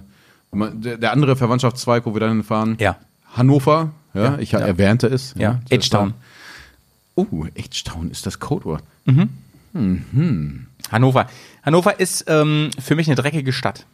[0.53, 2.79] der, der andere Verwandtschaftszweig, wo wir dann hinfahren.
[2.81, 2.97] Ja.
[3.35, 4.61] Hannover, ja, Ja, ich ja.
[4.61, 5.35] erwähnte es.
[5.37, 6.15] Ja, Edgetown.
[7.15, 8.83] Oh, Edgetown ist das Codewort.
[10.91, 11.27] Hannover.
[11.63, 13.87] Hannover ist ähm, für mich eine dreckige Stadt.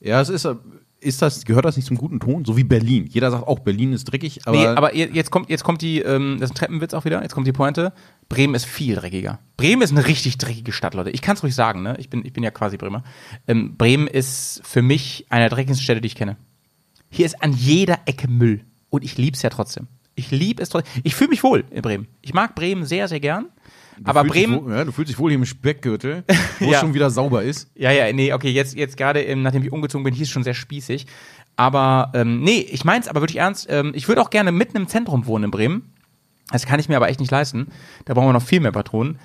[0.00, 0.54] Ja, es ist, äh,
[1.00, 2.44] ist das, gehört das nicht zum guten Ton?
[2.44, 3.06] So wie Berlin.
[3.06, 6.00] Jeder sagt auch, Berlin ist dreckig, aber, nee, aber je- jetzt kommt, jetzt kommt die,
[6.00, 7.92] ähm, das ist ein Treppenwitz auch wieder, jetzt kommt die Pointe.
[8.28, 9.38] Bremen ist viel dreckiger.
[9.56, 11.10] Bremen ist eine richtig dreckige Stadt, Leute.
[11.10, 11.96] Ich kann es ruhig sagen, ne?
[11.98, 13.02] Ich bin, ich bin ja quasi Bremer.
[13.46, 16.36] Ähm, Bremen ist für mich eine der dreckigsten Städte, die ich kenne.
[17.10, 18.64] Hier ist an jeder Ecke Müll.
[18.90, 19.86] Und ich lieb's ja trotzdem.
[20.14, 21.02] Ich lieb es trotzdem.
[21.04, 22.06] Ich fühle mich wohl in Bremen.
[22.22, 23.46] Ich mag Bremen sehr, sehr gern.
[24.04, 26.24] Aber Bremen, Wohl, ja, du fühlst dich wohl hier im Speckgürtel,
[26.60, 26.72] wo Ja.
[26.72, 27.68] es schon wieder sauber ist.
[27.74, 30.44] Ja, ja, nee, okay, jetzt, jetzt gerade, ähm, nachdem ich umgezogen bin, hier ist schon
[30.44, 31.06] sehr spießig.
[31.56, 33.66] Aber, ähm, nee, ich mein's aber wirklich ernst.
[33.68, 35.92] Ähm, ich würde auch gerne mitten im Zentrum wohnen in Bremen.
[36.52, 37.68] Das kann ich mir aber echt nicht leisten.
[38.04, 39.18] Da brauchen wir noch viel mehr Patronen.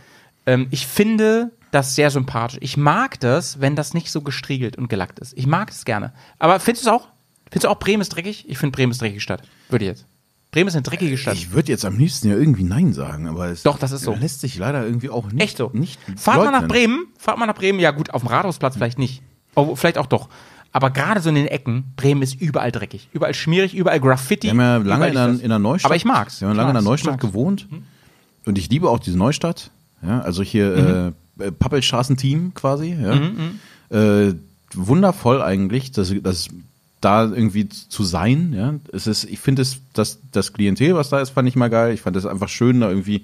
[0.45, 2.57] Ähm, ich finde das sehr sympathisch.
[2.61, 5.37] Ich mag das, wenn das nicht so gestriegelt und gelackt ist.
[5.37, 6.11] Ich mag es gerne.
[6.39, 7.07] Aber findest du es auch?
[7.51, 8.45] Findest du auch Bremen ist dreckig?
[8.49, 9.43] Ich finde Bremen ist dreckige Stadt.
[9.69, 10.05] Würde ich jetzt.
[10.53, 11.33] Bremen ist eine dreckige Stadt.
[11.35, 14.13] Ich würde jetzt am liebsten ja irgendwie Nein sagen, aber es Doch, das ist so.
[14.15, 15.41] lässt sich leider irgendwie auch nicht.
[15.43, 15.69] Echt so.
[15.73, 16.67] Nicht Fahrt mal nach leugnen.
[16.69, 19.21] Bremen, fahrt mal nach Bremen, ja gut, auf dem Rathausplatz vielleicht nicht.
[19.55, 20.29] Oh, vielleicht auch doch.
[20.71, 23.09] Aber gerade so in den Ecken, Bremen ist überall dreckig.
[23.13, 24.47] Überall schmierig, überall Graffiti.
[24.47, 25.39] Wir haben ja lange in der, das.
[25.41, 25.85] in der Neustadt.
[25.89, 26.39] Aber ich mag's.
[26.41, 26.81] Wir haben lange in der.
[26.83, 27.67] Neustadt gewohnt.
[28.45, 29.69] Und ich liebe auch diese Neustadt.
[30.01, 31.43] Ja, also hier Mhm.
[31.43, 32.95] äh, Pappelstraßenteam quasi.
[33.01, 33.97] Ja.
[33.97, 34.33] Äh,
[34.73, 36.49] wundervoll eigentlich, dass, dass
[37.03, 38.53] da irgendwie zu sein.
[38.53, 38.75] Ja.
[38.91, 41.93] Es ist, ich finde es, das, das Klientel, was da ist, fand ich mal geil.
[41.93, 43.23] Ich fand es einfach schön, da irgendwie.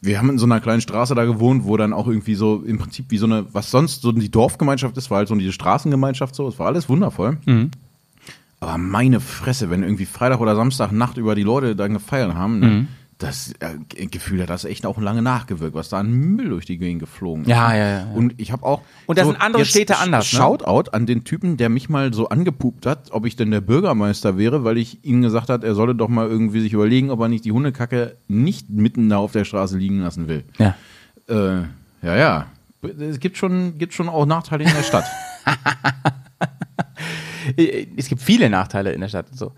[0.00, 2.78] Wir haben in so einer kleinen Straße da gewohnt, wo dann auch irgendwie so im
[2.78, 6.34] Prinzip wie so eine, was sonst so die Dorfgemeinschaft ist, war halt so diese Straßengemeinschaft
[6.34, 6.48] so.
[6.48, 7.38] Es war alles wundervoll.
[8.58, 12.58] Aber meine Fresse, wenn irgendwie Freitag oder Samstag Nacht über die Leute dann gefeiert haben,
[12.60, 12.88] ne, Mhm.
[13.22, 16.78] Das äh, Gefühl hat das echt auch lange nachgewirkt, was da an Müll durch die
[16.78, 17.48] Gegend geflogen ist.
[17.48, 18.06] Ja, ja, ja.
[18.14, 18.82] Und ich habe auch.
[19.06, 20.38] Und da sind andere Städte anders, ne?
[20.38, 24.38] Shoutout an den Typen, der mich mal so angepupt hat, ob ich denn der Bürgermeister
[24.38, 27.28] wäre, weil ich ihm gesagt hat, er solle doch mal irgendwie sich überlegen, ob er
[27.28, 30.44] nicht die Hundekacke nicht mitten da auf der Straße liegen lassen will.
[30.58, 30.74] Ja.
[31.28, 31.62] Äh,
[32.02, 32.46] ja, ja.
[32.98, 35.04] Es gibt schon, gibt schon auch Nachteile in der Stadt.
[37.96, 39.26] Es gibt viele Nachteile in der Stadt.
[39.32, 39.52] So.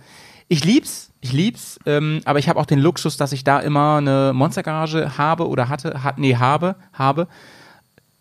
[0.48, 3.96] Ich lieb's, ich lieb's, ähm, aber ich habe auch den Luxus, dass ich da immer
[3.96, 7.28] eine Monstergarage habe oder hatte, hat, nee, habe, habe,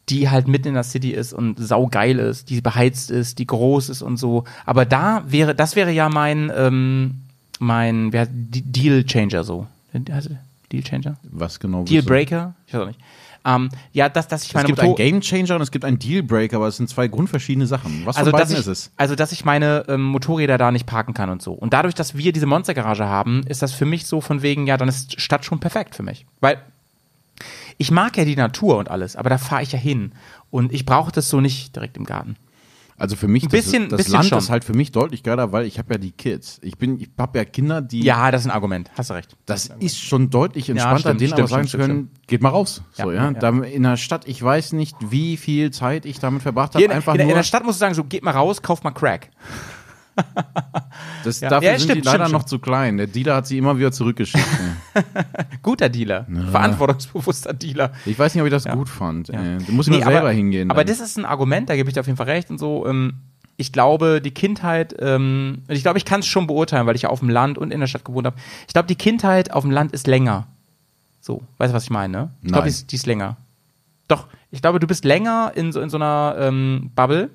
[0.09, 3.89] die halt mitten in der City ist und saugeil ist, die beheizt ist, die groß
[3.89, 4.43] ist und so.
[4.65, 7.21] Aber da wäre, das wäre ja mein, ähm,
[7.59, 9.67] mein wer, Deal Changer so.
[10.11, 10.31] Also,
[10.71, 11.17] Dealchanger?
[11.23, 11.79] Was genau?
[11.79, 11.95] willst du?
[11.95, 12.55] Dealbreaker?
[12.67, 12.99] Ich weiß auch nicht.
[13.45, 15.99] Ähm, ja, dass, dass ich Es meine gibt einen Motor Gamechanger und es gibt einen
[15.99, 18.05] Dealbreaker, aber es sind zwei grundverschiedene Sachen.
[18.05, 18.91] Was also, von beiden ich, ist es?
[18.95, 21.51] also, dass ich meine ähm, Motorräder da nicht parken kann und so.
[21.53, 24.77] Und dadurch, dass wir diese Monstergarage haben, ist das für mich so von wegen, ja,
[24.77, 26.25] dann ist Stadt schon perfekt für mich.
[26.39, 26.59] Weil
[27.77, 30.13] ich mag ja die Natur und alles, aber da fahre ich ja hin.
[30.49, 32.37] Und ich brauche das so nicht direkt im Garten.
[32.97, 34.37] Also für mich, bisschen- das, das Land schon.
[34.37, 36.59] ist halt für mich deutlich geiler, weil ich habe ja die Kids.
[36.61, 38.03] Ich bin, ich habe ja Kinder, die.
[38.03, 38.91] Ja, das ist ein Argument.
[38.95, 39.35] Hast du recht.
[39.45, 42.49] Das ist schon deutlich entspannter, stimmt, denen aber stimmt, sagen stimmt, zu können, geht mal
[42.49, 42.83] raus.
[42.95, 43.31] Ja, so, ja.
[43.31, 43.33] ja.
[43.33, 46.89] Da in der Stadt, ich weiß nicht, wie viel Zeit ich damit verbracht habe.
[46.89, 48.91] Einfach in, nur, in der Stadt musst du sagen, so, geht mal raus, kauf mal
[48.91, 49.29] Crack.
[51.23, 51.49] das, Ja.
[51.49, 52.97] dafür Ja, sind stimmt, die leider stimmt, noch zu klein.
[52.97, 54.45] Der Dealer hat sie immer wieder zurückgeschickt.
[55.63, 56.25] Guter Dealer.
[56.51, 57.91] Verantwortungsbewusster Dealer.
[58.05, 58.75] ich weiß nicht, ob ich das Ja.
[58.75, 59.29] gut fand.
[59.29, 59.41] Ja.
[59.41, 59.57] ey.
[59.65, 60.69] Du musst Nee, immer selber aber, hingehen.
[60.71, 60.95] Aber dann.
[60.95, 62.85] das ist ein Argument, da gebe ich dir auf jeden Fall recht und so.
[62.87, 63.15] Ähm,
[63.57, 67.09] ich glaube, die Kindheit, ähm, ich glaube, ich kann es schon beurteilen, weil ich ja
[67.09, 68.35] auf dem Land und in der Stadt gewohnt habe.
[68.67, 70.47] Ich glaube, die Kindheit auf dem Land ist länger.
[71.21, 72.17] So, weißt du, was ich meine?
[72.17, 72.29] ne?
[72.41, 73.37] Ich glaube, die, ist- die ist länger.
[74.07, 77.29] Doch, ich glaube, du bist länger in so, in so einer ähm, Bubble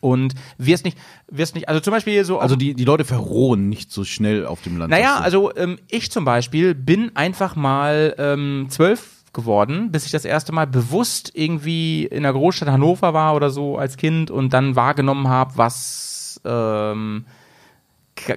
[0.00, 0.98] und wirst nicht,
[1.28, 2.38] wirst nicht, also zum Beispiel so.
[2.38, 4.90] also die, die Leute verrohen nicht so schnell auf dem Land.
[4.90, 10.24] naja, also ähm, ich zum Beispiel bin einfach mal ähm, zwölf geworden, bis ich das
[10.24, 14.76] erste Mal bewusst irgendwie in der Großstadt Hannover war oder so als Kind und dann
[14.76, 17.26] wahrgenommen habe, was ähm,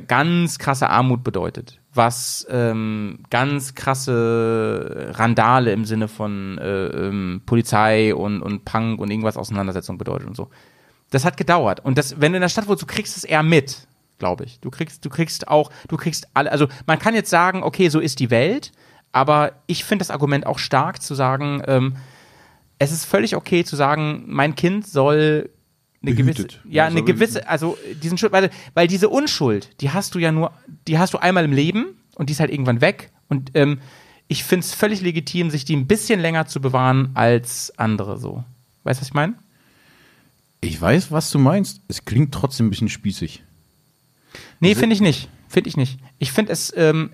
[0.07, 8.13] ganz krasse Armut bedeutet, was ähm, ganz krasse Randale im Sinne von äh, ähm, Polizei
[8.15, 10.49] und, und Punk und irgendwas Auseinandersetzung bedeutet und so.
[11.13, 11.79] Das hat gedauert.
[11.79, 13.87] Und das, wenn du in der Stadt wohnst, du kriegst es eher mit,
[14.17, 14.59] glaube ich.
[14.61, 17.99] Du kriegst, du kriegst auch, du kriegst alle, also man kann jetzt sagen, okay, so
[17.99, 18.71] ist die Welt,
[19.11, 21.97] aber ich finde das Argument auch stark zu sagen, ähm,
[22.79, 25.51] es ist völlig okay zu sagen, mein Kind soll
[26.01, 26.61] eine gewisse, Behütet.
[26.65, 30.31] ja, Ja, eine gewisse, also diesen Schuld, weil, weil diese Unschuld, die hast du ja
[30.31, 30.51] nur,
[30.87, 33.11] die hast du einmal im Leben und die ist halt irgendwann weg.
[33.29, 33.79] Und ähm,
[34.27, 38.43] ich finde es völlig legitim, sich die ein bisschen länger zu bewahren als andere so.
[38.83, 39.35] Weißt du, was ich meine?
[40.63, 41.81] Ich weiß, was du meinst.
[41.87, 43.43] Es klingt trotzdem ein bisschen spießig.
[44.59, 45.29] Nee, finde ich nicht.
[45.49, 45.99] Finde ich nicht.
[46.19, 47.11] Ich finde es, ähm,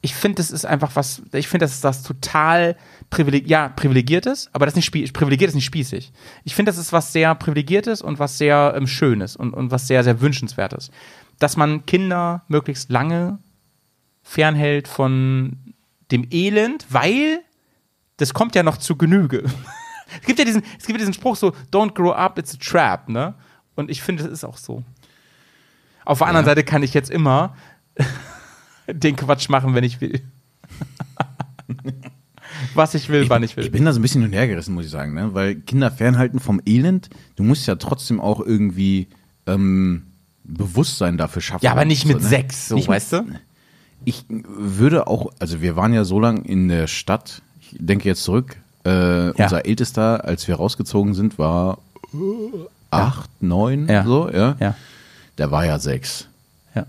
[0.00, 2.76] ich finde, das ist einfach was, ich finde, das ist das total
[3.10, 6.12] privileg ja, privilegiertes, aber das ist nicht spie privilegiert ist nicht spießig.
[6.44, 9.86] Ich finde, das ist was sehr privilegiertes und was sehr ähm, schönes und, und was
[9.86, 10.90] sehr, sehr wünschenswertes.
[11.38, 13.38] Dass man Kinder möglichst lange
[14.22, 15.74] fernhält von
[16.10, 17.40] dem Elend, weil
[18.16, 19.44] das kommt ja noch zu Genüge.
[20.20, 22.58] es gibt ja diesen, es gibt ja diesen Spruch so, don't grow up, it's a
[22.58, 23.34] trap, ne?
[23.76, 24.82] Und ich finde, das ist auch so.
[26.04, 27.54] Auf der anderen Seite kann ich jetzt immer
[28.88, 30.22] den Quatsch machen, wenn ich will.
[32.74, 33.64] Was ich will, wann ich will.
[33.64, 35.34] Ich bin da so ein bisschen hin und her gerissen, muss ich sagen, ne?
[35.34, 39.08] weil Kinder fernhalten vom Elend, du musst ja trotzdem auch irgendwie
[39.46, 40.06] ähm,
[40.44, 41.64] Bewusstsein dafür schaffen.
[41.64, 42.28] ja, aber nicht mit So, ne?
[42.28, 43.26] sechs, so, Nicht mit- weißt du?
[44.04, 48.22] Ich würde auch, also wir waren ja so lange in der Stadt, ich denke jetzt
[48.22, 48.56] zurück,
[48.88, 51.78] äh, unser Ältester, als wir rausgezogen sind, war
[52.90, 54.04] acht, neun, Ja.
[54.04, 54.56] so, ja.
[54.60, 54.74] Ja.
[55.36, 56.26] Der war ja sechs.
[56.74, 56.86] Ja.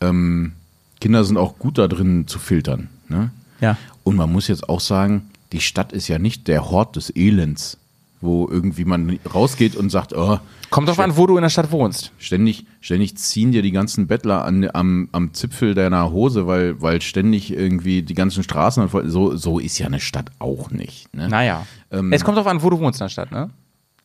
[0.00, 0.52] Ähm,
[1.00, 3.30] Kinder sind auch gut da drin zu filtern, ne?
[3.60, 3.76] Ja.
[4.04, 7.76] Und man muss jetzt auch sagen, die Stadt ist ja nicht der Hort des Elends,
[8.20, 10.38] wo irgendwie man rausgeht und sagt, oh,
[10.70, 12.10] Kommt drauf an, wo du in der Stadt wohnst.
[12.18, 17.00] ständig, ständig ziehen dir die ganzen Bettler an, am, am Zipfel deiner Hose, weil, weil
[17.02, 21.14] ständig irgendwie die ganzen Straßen, so, so ist ja eine Stadt auch nicht.
[21.14, 21.28] Ne?
[21.28, 21.66] Naja.
[21.92, 23.50] Ähm, es kommt drauf an, wo du wohnst in der Stadt, ne?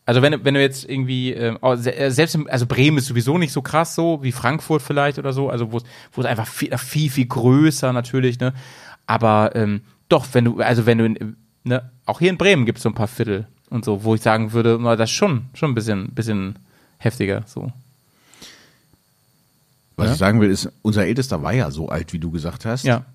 [0.06, 3.06] Also wenn, du- wenn du jetzt irgendwie, ähm, oh, äh, selbst im, also Bremen ist
[3.08, 6.28] sowieso nicht so krass so, wie Frankfurt vielleicht oder so, also wo es wo es
[6.28, 8.54] einfach viel, viel, viel größer natürlich, ne?
[9.08, 12.78] Aber ähm, doch, wenn du, also wenn du, in, ne, auch hier in Bremen gibt
[12.80, 15.46] es so ein paar Viertel und so, wo ich sagen würde, na, das ist schon,
[15.54, 16.60] schon ein bisschen, bisschen
[17.00, 17.72] heftiger, so.
[19.98, 20.14] Was Ja?
[20.14, 22.84] ich sagen will, ist, unser Ältester war ja so alt, wie du gesagt hast.
[22.86, 23.06] Ja.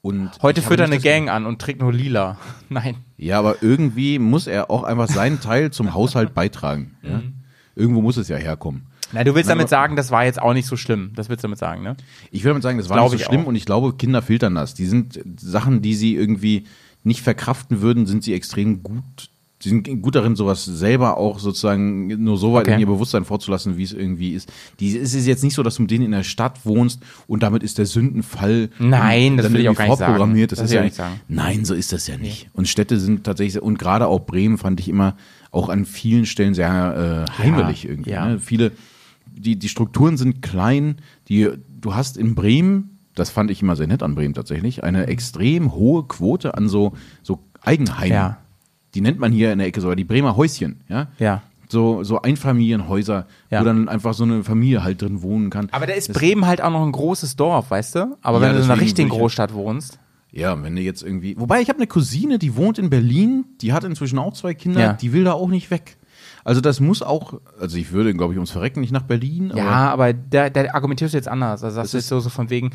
[0.00, 2.38] Und Heute führt er eine Gang an und trägt nur lila.
[2.68, 2.96] Nein.
[3.16, 6.96] Ja, aber irgendwie muss er auch einfach seinen Teil zum Haushalt beitragen.
[7.02, 7.22] Ja?
[7.74, 8.86] Irgendwo muss es ja herkommen.
[9.12, 11.12] Na, du willst Nein, damit sagen, das war jetzt auch nicht so schlimm.
[11.14, 11.96] Das willst du damit sagen, ne?
[12.32, 13.46] Ich will damit sagen, das war Glaube nicht so schlimm auch.
[13.46, 14.74] und ich glaube, Kinder filtern das.
[14.74, 16.66] Die sind Sachen, die sie irgendwie
[17.04, 19.30] nicht verkraften würden, sind sie extrem gut.
[19.60, 22.74] Sie sind gut darin, sowas selber auch sozusagen nur so weit Okay.
[22.74, 24.52] in ihr Bewusstsein vorzulassen, wie es irgendwie ist.
[24.78, 27.42] Die, es ist jetzt nicht so, dass du mit denen in der Stadt wohnst und
[27.42, 30.12] damit ist der Sündenfall Nein, das will ich auch gar nicht sagen.
[30.12, 30.52] vorprogrammiert.
[30.52, 31.20] Das, Das ist ja ich nicht sagen.
[31.28, 32.48] Nein, so ist das ja nicht.
[32.52, 35.16] Und Städte sind tatsächlich, und gerade auch Bremen fand ich immer
[35.50, 38.10] auch an vielen Stellen sehr äh, heimelig irgendwie.
[38.10, 38.26] ja.
[38.28, 38.38] Ne?
[38.38, 38.70] Viele,
[39.26, 40.96] die, die Strukturen sind klein,
[41.28, 41.48] die,
[41.80, 45.72] du hast in Bremen, das fand ich immer sehr nett an Bremen tatsächlich, eine extrem
[45.74, 46.92] hohe Quote an so,
[47.24, 48.12] so Eigenheimen.
[48.12, 48.38] Ja.
[48.94, 51.08] Die nennt man hier in der Ecke sogar die Bremer Häuschen, ja.
[51.18, 51.42] Ja.
[51.70, 53.60] So, so Einfamilienhäuser, Ja.
[53.60, 55.68] wo dann einfach so eine Familie halt drin wohnen kann.
[55.72, 58.16] Aber da ist Das- Bremen halt auch noch ein großes Dorf, weißt du?
[58.22, 59.98] Aber Ja, wenn du in einer richtigen Großstadt wohnst,
[60.30, 61.36] Ja, wenn du jetzt irgendwie.
[61.38, 64.80] Wobei, ich habe eine Cousine, die wohnt in Berlin, die hat inzwischen auch zwei Kinder,
[64.80, 64.92] Ja.
[64.92, 65.96] die will da auch nicht weg.
[66.44, 69.50] Also das muss auch, also ich würde, glaube ich, ums Verrecken nicht nach Berlin.
[69.52, 71.64] Aber Ja, aber da, da argumentierst du jetzt anders.
[71.64, 72.70] Also das ist so, so von wegen.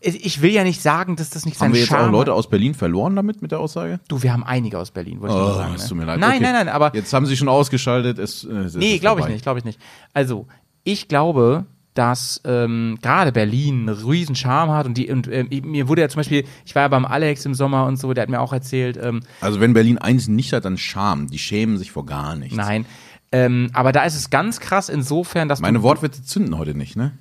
[0.00, 2.12] Ich ich will ja nicht sagen, dass das nicht haben sein wir jetzt Charme auch
[2.12, 3.98] Leute aus Berlin verloren damit mit der Aussage?
[4.08, 5.74] Du, wir haben einige aus Berlin, wollte ich nur sagen.
[5.74, 5.88] es ne?
[5.88, 6.20] tut mir leid.
[6.20, 6.42] Nein, Okay.
[6.44, 8.18] nein, nein, aber Jetzt haben sie schon ausgeschaltet.
[8.18, 9.80] Es, äh, es Nee, glaube ich nicht, glaube ich nicht.
[10.14, 10.46] Also,
[10.84, 15.88] ich glaube, dass ähm, gerade Berlin einen riesen Charme hat und die und ähm, mir
[15.88, 18.28] wurde ja zum Beispiel, ich war ja beim Alex im Sommer und so, der hat
[18.28, 21.26] mir auch erzählt, ähm, Also wenn Berlin eins nicht hat, dann Scham.
[21.26, 22.56] Die schämen sich vor gar nichts.
[22.56, 22.86] nein,
[23.32, 26.94] ähm, aber da ist es ganz krass insofern, dass Meine du, Wortwitze zünden heute nicht,
[26.94, 27.12] ne?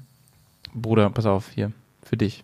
[0.75, 1.71] Bruder, pass auf hier
[2.03, 2.43] für dich.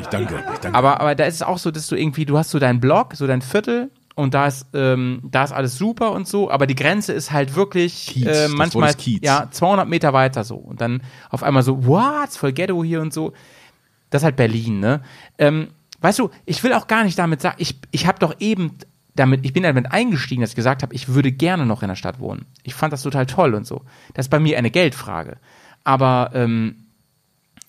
[0.00, 0.44] Ich danke.
[0.52, 0.78] Ich danke.
[0.78, 3.14] Aber, aber da ist es auch so, dass du irgendwie, du hast so deinen Blog,
[3.14, 6.74] so dein Viertel und da ist, ähm, da ist alles super und so, aber die
[6.74, 11.42] Grenze ist halt wirklich Kiez, äh, manchmal ja 200 Meter weiter so und dann auf
[11.42, 13.32] einmal so, what, ist voll Ghetto hier und so.
[14.10, 15.00] Das ist halt Berlin, ne?
[15.38, 15.68] Ähm,
[16.00, 18.76] weißt du, ich will auch gar nicht damit sagen, ich, ich habe doch eben
[19.14, 21.96] damit, ich bin damit eingestiegen, dass ich gesagt habe, ich würde gerne noch in der
[21.96, 22.46] Stadt wohnen.
[22.62, 23.82] Ich fand das total toll und so.
[24.14, 25.36] Das ist bei mir eine Geldfrage.
[25.84, 26.81] Aber ähm,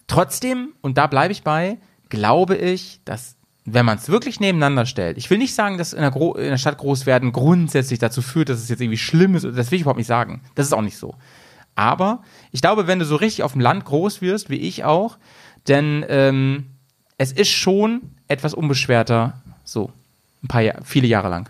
[0.08, 1.78] trotzdem, und da bleibe ich bei,
[2.10, 3.36] glaube ich, dass
[3.66, 6.50] wenn man es wirklich nebeneinander stellt, ich will nicht sagen, dass in der, Gro in
[6.50, 9.78] der Stadt groß werden grundsätzlich dazu führt, dass es jetzt irgendwie schlimm ist, das will
[9.78, 10.42] ich überhaupt nicht sagen.
[10.56, 11.16] Das ist auch nicht so.
[11.76, 12.22] Aber
[12.52, 15.18] ich glaube, wenn du so richtig auf dem Land groß wirst, wie ich auch,
[15.68, 16.68] denn ähm,
[17.18, 19.92] es ist schon etwas unbeschwerter, so
[20.44, 21.50] ein paar Jahre, viele Jahre lang.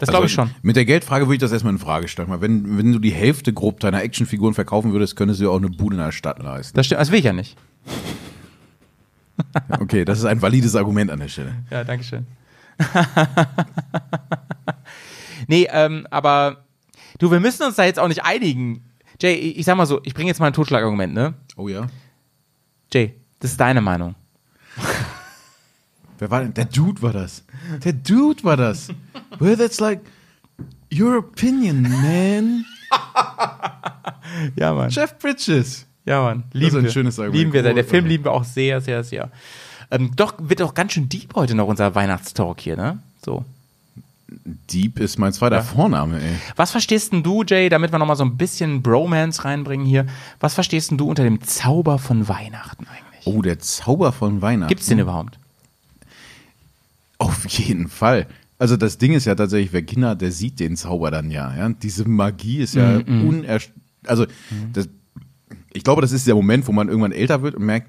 [0.00, 0.60] Das glaube ich Also, schon.
[0.62, 2.28] Mit der Geldfrage würde ich das erstmal in Frage stellen.
[2.30, 5.56] Weil wenn, wenn du die Hälfte grob deiner Actionfiguren verkaufen würdest, könntest du dir auch
[5.58, 6.76] eine Bude in der Stadt leisten.
[6.76, 7.56] Das stimmt, das will ich ja nicht.
[9.78, 11.54] Okay, das ist ein valides Argument an der Stelle.
[11.70, 12.26] Ja, danke schön.
[15.46, 16.64] nee, ähm, aber
[17.18, 18.84] du, wir müssen uns da jetzt auch nicht einigen.
[19.20, 21.34] Jay, ich ich sag mal so, ich bringe jetzt mal ein Totschlagargument, ne?
[21.56, 21.86] Oh ja.
[22.92, 24.14] Jay, das ist deine Meinung.
[26.18, 26.54] Wer war denn?
[26.54, 27.44] Der Dude war das.
[27.84, 28.88] Der Dude war das.
[29.38, 30.00] Well, that's like
[30.92, 32.64] your opinion, man.
[34.56, 34.90] Ja, Mann.
[34.90, 35.86] Jeff Bridges.
[36.04, 36.44] Ja, Mann.
[36.52, 36.90] Das ist Lieben ein wir.
[36.90, 37.38] schönes Argument.
[37.38, 37.62] Lieben wir.
[37.62, 37.90] Der Großartig.
[37.90, 39.30] Film lieben wir auch sehr, sehr, sehr.
[39.90, 42.98] Ähm, doch, wird doch ganz schön deep heute noch unser Weihnachtstalk hier, ne?
[43.24, 43.44] So.
[44.70, 45.62] Deep ist mein zweiter Ja.
[45.62, 46.34] Vorname, ey.
[46.56, 50.06] Was verstehst denn du, Jay, damit wir nochmal so ein bisschen Bromance reinbringen hier,
[50.40, 53.26] was verstehst denn du unter dem Zauber von Weihnachten eigentlich?
[53.26, 54.68] Oh, der Zauber von Weihnachten.
[54.68, 55.38] Gibt's den überhaupt?
[57.18, 58.26] Auf jeden Fall.
[58.58, 61.54] Also das Ding ist ja tatsächlich, wer Kinder hat, der sieht den Zauber dann ja.
[61.56, 61.68] ja?
[61.68, 63.58] Diese Magie ist ja Mhm, uner...
[64.06, 64.26] Also
[64.72, 64.88] das,
[65.72, 67.88] ich glaube, das ist der Moment, wo man irgendwann älter wird und merkt,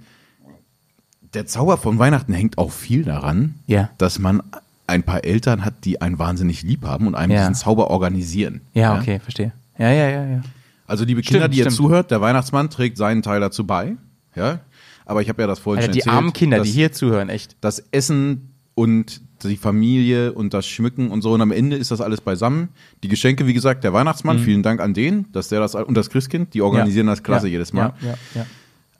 [1.33, 3.89] der Zauber von Weihnachten hängt auch viel daran, Ja.
[3.97, 4.41] dass man
[4.87, 7.39] ein paar Eltern hat, die einen wahnsinnig lieb haben und einem Ja.
[7.41, 8.61] diesen Zauber organisieren.
[8.73, 9.51] Ja, okay, verstehe.
[9.77, 10.41] Ja, ja, ja, ja.
[10.87, 11.75] Also liebe Kinder, Stimmt, die ihr stimmt.
[11.77, 13.95] zuhört, der Weihnachtsmann trägt seinen Teil dazu bei.
[14.35, 14.59] Ja.
[15.05, 16.91] Aber ich habe ja das vorhin Alter, schon die erzählt, armen Kinder, dass die hier
[16.91, 17.55] zuhören, echt.
[17.61, 21.31] das Essen und die Familie und das Schmücken und so.
[21.33, 22.69] Und am Ende ist das alles beisammen.
[23.03, 26.09] Die Geschenke, wie gesagt, der Weihnachtsmann, vielen Dank an den, dass der das und das
[26.09, 27.51] Christkind, die organisieren das klasse Mhm.
[27.51, 27.93] ja, jedes Mal.
[28.01, 28.45] Ja, ja, ja.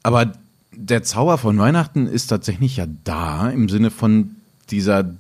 [0.04, 0.32] Aber
[0.72, 4.36] der Zauber von Weihnachten ist tatsächlich ja da im Sinne von
[4.72, 5.14] dieser,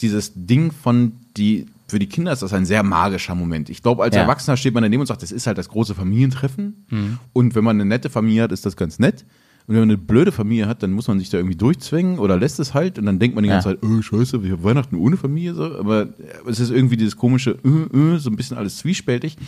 [0.00, 3.68] dieses Ding von die, für die Kinder ist das ein sehr magischer Moment.
[3.70, 4.22] Ich glaube, als Ja.
[4.22, 6.84] Erwachsener steht man daneben und sagt, das ist halt das große Familientreffen.
[6.90, 7.18] Mhm.
[7.32, 9.24] Und wenn man eine nette Familie hat, ist das ganz nett.
[9.66, 12.36] Und wenn man eine blöde Familie hat, dann muss man sich da irgendwie durchzwingen oder
[12.36, 13.74] lässt es halt und dann denkt man die ganze Ja.
[13.80, 15.54] Zeit, oh scheiße, wir haben Weihnachten ohne Familie.
[15.54, 15.78] So.
[15.78, 16.08] Aber
[16.46, 19.38] es ist irgendwie dieses komische, äh, äh, so ein bisschen alles zwiespältig.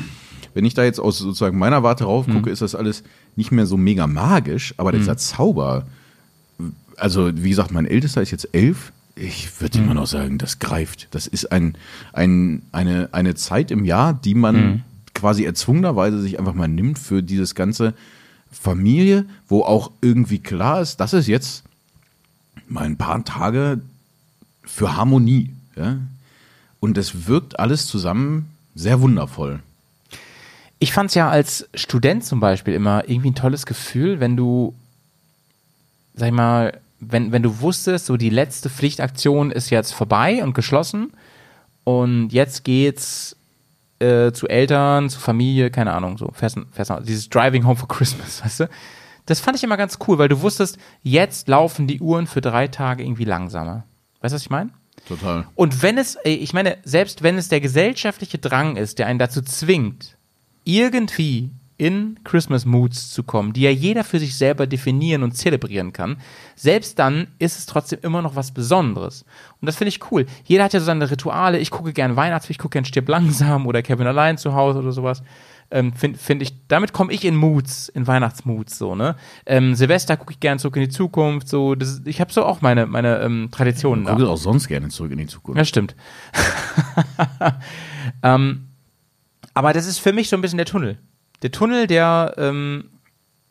[0.54, 2.32] Wenn ich da jetzt aus sozusagen meiner Warte rauf Mhm.
[2.32, 3.02] gucke, ist das alles
[3.36, 5.86] nicht mehr so mega magisch, aber dieser Zauber,
[6.96, 8.92] also wie gesagt, mein Ältester ist jetzt elf.
[9.16, 11.08] Ich würde immer noch sagen, das greift.
[11.10, 11.76] Das ist ein,
[12.14, 14.82] ein, eine, eine Zeit im Jahr, die man
[15.14, 17.94] quasi erzwungenerweise sich einfach mal nimmt für dieses ganze
[18.60, 21.62] Familie, wo auch irgendwie klar ist, das ist jetzt
[22.66, 23.80] mal ein paar Tage
[24.64, 25.50] für Harmonie.
[25.76, 25.98] Ja?
[26.80, 29.60] Und es wirkt alles zusammen sehr wundervoll.
[30.78, 34.74] Ich fand es ja als Student zum Beispiel immer irgendwie ein tolles Gefühl, wenn du,
[36.14, 40.54] sag ich mal, wenn, wenn du wusstest, so die letzte Pflichtaktion ist jetzt vorbei und
[40.54, 41.12] geschlossen
[41.84, 43.36] und jetzt geht's
[43.98, 48.44] äh, zu Eltern, zu Familie, keine Ahnung, so fährst, fährst, dieses Driving Home for Christmas,
[48.44, 48.68] weißt du?
[49.26, 52.68] Das fand ich immer ganz cool, weil du wusstest, jetzt laufen die Uhren für drei
[52.68, 53.84] Tage irgendwie langsamer.
[54.20, 54.70] Weißt du, was ich meine?
[55.08, 55.46] Total.
[55.54, 59.42] Und wenn es, ich meine, selbst wenn es der gesellschaftliche Drang ist, der einen dazu
[59.42, 60.16] zwingt,
[60.64, 65.92] irgendwie in Christmas Moods zu kommen, die ja jeder für sich selber definieren und zelebrieren
[65.92, 66.16] kann,
[66.54, 69.24] selbst dann ist es trotzdem immer noch was Besonderes.
[69.60, 70.26] Und das finde ich cool.
[70.44, 71.58] Jeder hat ja so seine Rituale.
[71.58, 74.92] Ich gucke gern Weihnachtsfilm, ich gucke gern Stirb langsam oder Kevin allein zu Hause oder
[74.92, 75.22] sowas.
[75.70, 79.16] Ähm, Finde find ich, damit komme ich in Moods, in Weihnachtsmoods so, ne?
[79.46, 82.60] Ähm, Silvester gucke ich gern zurück in die Zukunft, so, das, ich habe so auch
[82.60, 84.04] meine, meine ähm, Traditionen.
[84.04, 85.58] Guck auch sonst gerne zurück in die Zukunft.
[85.58, 85.96] Ja, stimmt.
[88.22, 88.68] ähm,
[89.54, 90.98] aber das ist für mich so ein bisschen der Tunnel.
[91.42, 92.84] Der Tunnel, der ähm,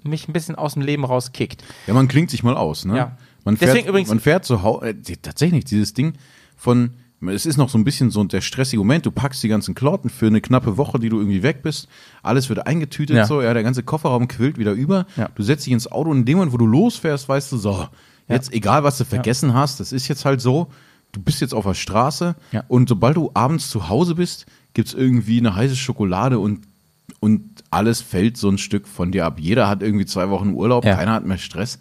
[0.03, 1.63] mich ein bisschen aus dem Leben rauskickt.
[1.87, 2.97] Ja, man klingt sich mal aus, ne?
[2.97, 3.17] Ja.
[3.43, 6.13] Man fährt, Deswegen übrigens- man fährt zu Hause, äh, tatsächlich dieses Ding
[6.57, 6.91] von,
[7.27, 10.09] es ist noch so ein bisschen so der stressige Moment, du packst die ganzen Klamotten
[10.09, 11.87] für eine knappe Woche, die du irgendwie weg bist,
[12.23, 13.25] alles wird eingetütet, Ja.
[13.25, 15.29] so, ja, der ganze Kofferraum quillt wieder über, Ja.
[15.33, 17.87] du setzt dich ins Auto und in dem Moment, wo du losfährst, weißt du, so,
[18.27, 20.67] jetzt egal, was du vergessen hast, das ist jetzt halt so,
[21.11, 22.63] du bist jetzt auf der Straße Ja.
[22.67, 26.61] und sobald du abends zu Hause bist, gibt's irgendwie eine heiße Schokolade und
[27.19, 29.39] und alles fällt so ein Stück von dir ab.
[29.39, 30.95] Jeder hat irgendwie zwei Wochen Urlaub, Ja.
[30.95, 31.79] keiner hat mehr Stress.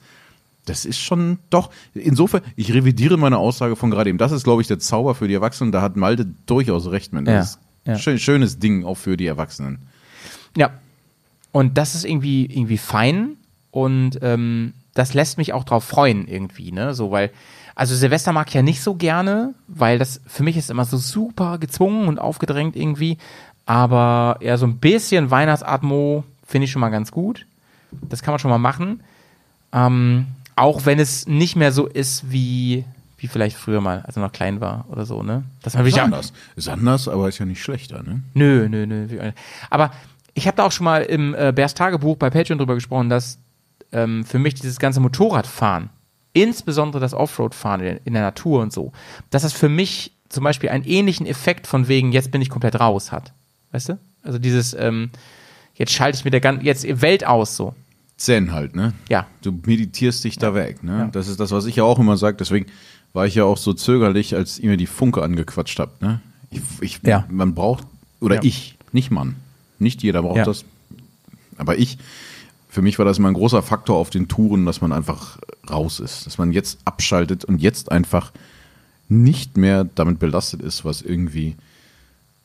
[0.67, 1.71] Das ist schon doch.
[1.95, 4.19] Insofern, ich revidiere meine Aussage von gerade eben.
[4.19, 5.73] Das ist, glaube ich, der Zauber für die Erwachsenen.
[5.73, 7.27] Da hat Malte durchaus recht mit.
[7.27, 7.99] Ja, Das ist ja.
[7.99, 9.81] schön, schönes Ding auch für die Erwachsenen.
[10.57, 10.71] Ja.
[11.53, 13.37] Und das ist irgendwie, irgendwie fein
[13.71, 16.95] und ähm, das lässt mich auch drauf freuen irgendwie, ne?
[16.95, 17.31] So, weil,
[17.75, 20.97] also Silvester mag ich ja nicht so gerne, weil das für mich ist immer so
[20.97, 23.19] super gezwungen und aufgedrängt irgendwie.
[23.67, 27.47] Aber eher so ein bisschen Weihnachtsatmo finde ich schon mal ganz gut.
[27.91, 29.03] Das kann man schon mal machen.
[29.73, 30.27] Ähm,
[30.57, 32.85] auch wenn es nicht mehr so ist wie,
[33.17, 35.45] wie vielleicht früher mal, als er noch klein war oder so, ne?
[35.63, 36.05] Das Ist ja.
[36.05, 36.33] anders.
[36.57, 38.23] Ist anders, aber ist ja nicht schlechter, ne?
[38.35, 39.07] Nö, nö, nö.
[39.71, 39.91] Aber
[40.35, 43.39] ich habe da auch schon mal im äh, Bärs Tagebuch bei Patreon drüber gesprochen, dass
[43.93, 45.91] ähm, für mich dieses ganze Motorradfahren,
[46.33, 48.93] insbesondere das Offroad-Fahren in, in der Natur und so,
[49.31, 52.79] dass das für mich zum Beispiel einen ähnlichen Effekt von wegen, jetzt bin ich komplett
[52.79, 53.33] raus hat.
[53.75, 53.99] Weißt du?
[54.23, 55.11] Also dieses, ähm,
[55.75, 57.75] jetzt schalte ich mit der ganzen, jetzt Welt aus so.
[58.17, 58.93] Zen halt, ne?
[59.09, 59.27] Ja.
[59.43, 61.09] Du meditierst dich da weg, ne?
[61.11, 62.37] Das ist das, was ich ja auch immer sage.
[62.37, 62.67] Deswegen
[63.13, 66.21] war ich ja auch so zögerlich, als ihr mir die Funke angequatscht habt, ne?
[66.53, 67.27] Ich, ich, Ja.
[67.29, 67.85] Man braucht,
[68.21, 68.43] oder Ja.
[68.45, 69.35] ich, nicht man.
[69.81, 70.45] Nicht jeder braucht Ja.
[70.45, 70.65] das.
[71.59, 71.99] Aber ich,
[72.69, 75.39] für mich war das immer ein großer Faktor auf den Touren, dass man einfach
[75.69, 76.27] raus ist.
[76.27, 78.31] Dass man jetzt abschaltet und jetzt einfach
[79.09, 81.57] nicht mehr damit belastet ist, was irgendwie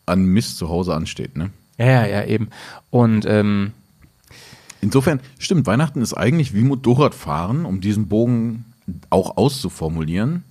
[0.09, 1.51] an Mist zu Hause ansteht, ne?
[1.77, 2.49] Ja, ja, ja, eben.
[2.89, 3.71] Und ähm,
[4.81, 8.65] Insofern, stimmt, Weihnachten ist eigentlich wie Motorradfahren, um diesen Bogen
[9.09, 10.43] auch auszuformulieren.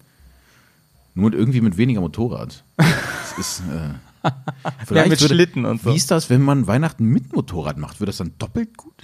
[1.14, 2.62] Nur mit irgendwie mit weniger Motorrad.
[2.76, 4.30] Das ist, äh,
[4.86, 5.90] vielleicht mit Schlitten und so.
[5.90, 8.00] Wie ist das, wenn man Weihnachten mit Motorrad macht?
[8.00, 8.94] Wird das dann doppelt gut?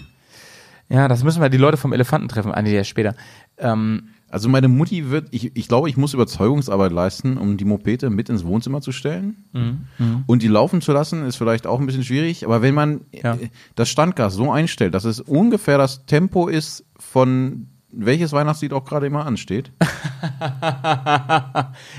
[0.90, 3.16] ja, das müssen wir die Leute vom Elefanten treffen, einige Jahre später.
[3.56, 8.10] Ähm, Also meine Mutti wird, ich, ich glaube, ich muss Überzeugungsarbeit leisten, um die Mopete
[8.10, 9.44] mit ins Wohnzimmer zu stellen.
[9.52, 10.24] Mhm.
[10.26, 12.44] Und die laufen zu lassen, ist vielleicht auch ein bisschen schwierig.
[12.44, 13.34] Aber wenn man Ja.
[13.34, 18.84] äh, das Standgas so einstellt, dass es ungefähr das Tempo ist von welches Weihnachtslied auch
[18.84, 19.70] gerade immer ansteht.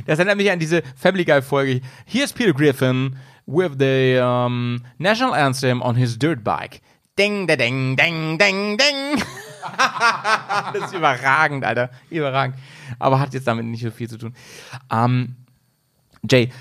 [0.06, 1.82] Das erinnert mich an diese Family Guy Folge.
[2.06, 3.16] Here's Peter Griffin
[3.46, 6.82] with the um, national anthem on his dirt bike.
[7.18, 9.24] Ding, da, ding, ding, ding, ding.
[10.74, 11.90] das ist überragend, Alter.
[12.10, 12.58] Überragend.
[13.00, 14.34] Aber hat jetzt damit nicht so viel zu tun.
[14.92, 15.36] Ähm,
[16.30, 16.52] Jay,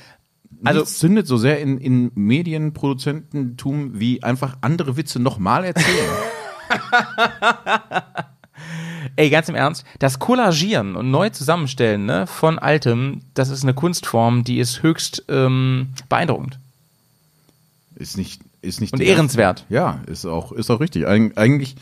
[0.64, 6.10] Also also zündet so sehr in, in Medienproduzententum wie einfach andere Witze nochmal erzählen.
[9.16, 13.74] Ey, ganz im Ernst, das Kollagieren und neu zusammenstellen ne, von Altem, das ist eine
[13.74, 16.58] Kunstform, die ist höchst ähm, beeindruckend
[17.94, 19.64] ist nicht, ist nicht und ehrenswert.
[19.68, 21.06] Ja, ist auch, ist auch richtig.
[21.06, 21.76] Eig eigentlich,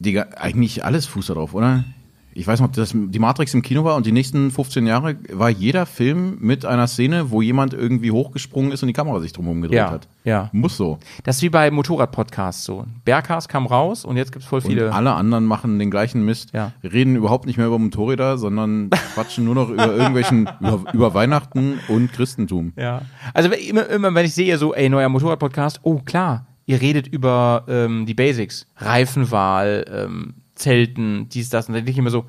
[0.00, 1.84] Digga, eigentlich alles fußt darauf, oder?
[2.32, 5.16] Ich weiß noch, ob das die Matrix im Kino war und die nächsten 15 Jahre
[5.32, 9.32] war jeder Film mit einer Szene, wo jemand irgendwie hochgesprungen ist und die Kamera sich
[9.32, 10.08] drumherum gedreht Ja, hat.
[10.22, 10.48] ja.
[10.52, 11.00] Muss so.
[11.24, 12.84] Das ist wie bei Motorrad-Podcasts so.
[13.04, 14.92] Berghaus kam raus und jetzt gibt es voll Und viele.
[14.94, 16.70] alle anderen machen den gleichen Mist, Ja.
[16.84, 21.80] reden überhaupt nicht mehr über Motorräder, sondern quatschen nur noch über irgendwelchen, über, über Weihnachten
[21.88, 22.72] und Christentum.
[22.76, 23.02] Ja.
[23.34, 27.64] Also immer, immer wenn ich sehe, so, ey, neuer Motorrad-Podcast, oh klar, ihr redet über
[27.68, 28.66] ähm, die Basics.
[28.76, 31.66] Reifenwahl, ähm, Zelten, dies, das.
[31.68, 32.26] Und dann denke ich immer so,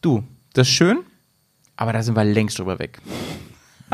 [0.00, 0.24] du,
[0.54, 1.00] das ist schön,
[1.76, 3.00] aber da sind wir längst drüber weg.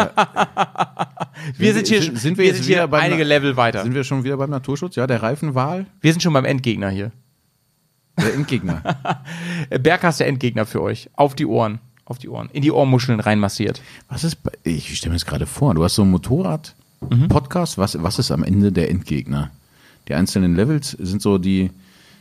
[1.58, 3.82] wir sind hier, Sind- sind wir wir sind hier einige Level weiter.
[3.82, 4.94] Sind wir schon wieder beim Naturschutz?
[4.96, 7.10] Ja, der Reifenwahl, wir sind schon beim Endgegner hier.
[8.18, 8.82] der Endgegner.
[9.80, 11.10] Berghaus der Endgegner für euch.
[11.14, 11.80] Auf die Ohren.
[12.04, 12.48] Auf die Ohren.
[12.52, 13.80] In die Ohrmuscheln reinmassiert.
[14.08, 18.18] Was ist, ich stelle mir das gerade vor, du hast so einen Motorrad-Podcast, was, was
[18.18, 19.50] ist am Ende der Endgegner?
[20.12, 21.70] Die einzelnen Levels sind so die,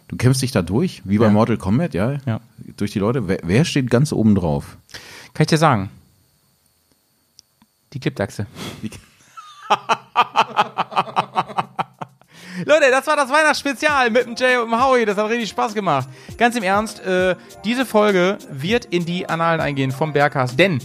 [0.07, 1.31] du kämpfst dich da durch, wie bei Ja.
[1.31, 2.19] Mortal Kombat, ja?
[2.25, 2.39] Ja.
[2.77, 3.27] Durch die Leute.
[3.27, 4.77] Wer, wer steht ganz oben drauf?
[5.33, 5.89] Kann ich dir sagen?
[7.91, 8.45] Die Clipdachse.
[12.65, 15.03] Leute, das war das Weihnachtsspezial mit dem Jay und dem Howie.
[15.03, 16.07] Das hat richtig Spaß gemacht.
[16.37, 17.35] Ganz im Ernst, äh,
[17.65, 20.79] diese Folge wird in die Annalen eingehen vom Berghast, denn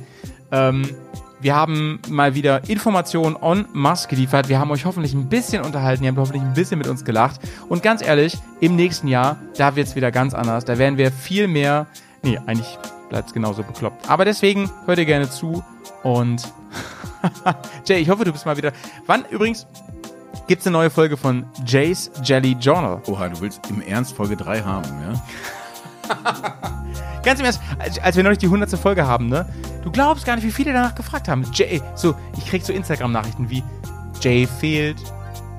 [0.51, 0.91] ähm,
[1.41, 4.49] Wir haben mal wieder Informationen en masse geliefert.
[4.49, 6.05] Wir haben euch hoffentlich ein bisschen unterhalten.
[6.05, 7.41] Ihr habt hoffentlich ein bisschen mit uns gelacht.
[7.69, 10.65] Und ganz ehrlich, im nächsten Jahr, da wird's wieder ganz anders.
[10.65, 11.87] Da werden wir viel mehr.
[12.23, 12.79] Nee, eigentlich
[13.11, 14.09] bleibt's genauso bekloppt.
[14.09, 15.63] Aber deswegen hört ihr gerne zu.
[16.03, 16.43] Und
[17.87, 18.73] Jay, ich hoffe, du bist mal wieder.
[19.07, 19.67] Wann übrigens
[20.47, 23.03] gibt's eine neue Folge von Jay's Jelly Journal?
[23.07, 25.23] Oha, du willst im Ernst Folge 3 haben, ja?
[27.25, 28.71] Ganz im Ernst, als, als wir neulich die 100.
[28.79, 29.47] Folge haben, ne?
[29.83, 31.45] Du glaubst gar nicht, wie viele danach gefragt haben.
[31.53, 33.63] Jay, so, ich krieg so Instagram-Nachrichten wie
[34.21, 34.97] Jay fehlt,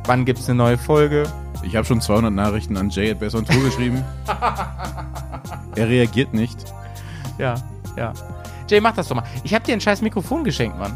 [0.06, 1.24] wann gibt's eine neue Folge?
[1.64, 4.04] Ich habe schon 200 Nachrichten an Jay at Besser und Tour geschrieben.
[5.76, 6.58] er reagiert nicht.
[7.38, 7.56] Ja,
[7.96, 8.14] ja.
[8.70, 9.24] Jay, mach das doch mal.
[9.44, 10.96] Ich hab dir ein scheiß Mikrofon geschenkt, Mann.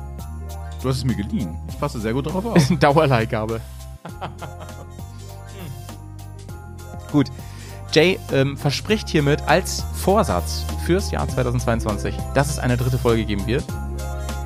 [0.81, 1.55] Du hast es mir geliehen.
[1.69, 2.55] Ich passe sehr gut darauf auf.
[2.55, 3.61] Ist eine Dauerleihgabe.
[7.11, 7.27] Gut.
[7.93, 13.45] Jay ähm, verspricht hiermit als Vorsatz fürs Jahr 2022, dass es eine dritte Folge geben
[13.47, 13.65] wird.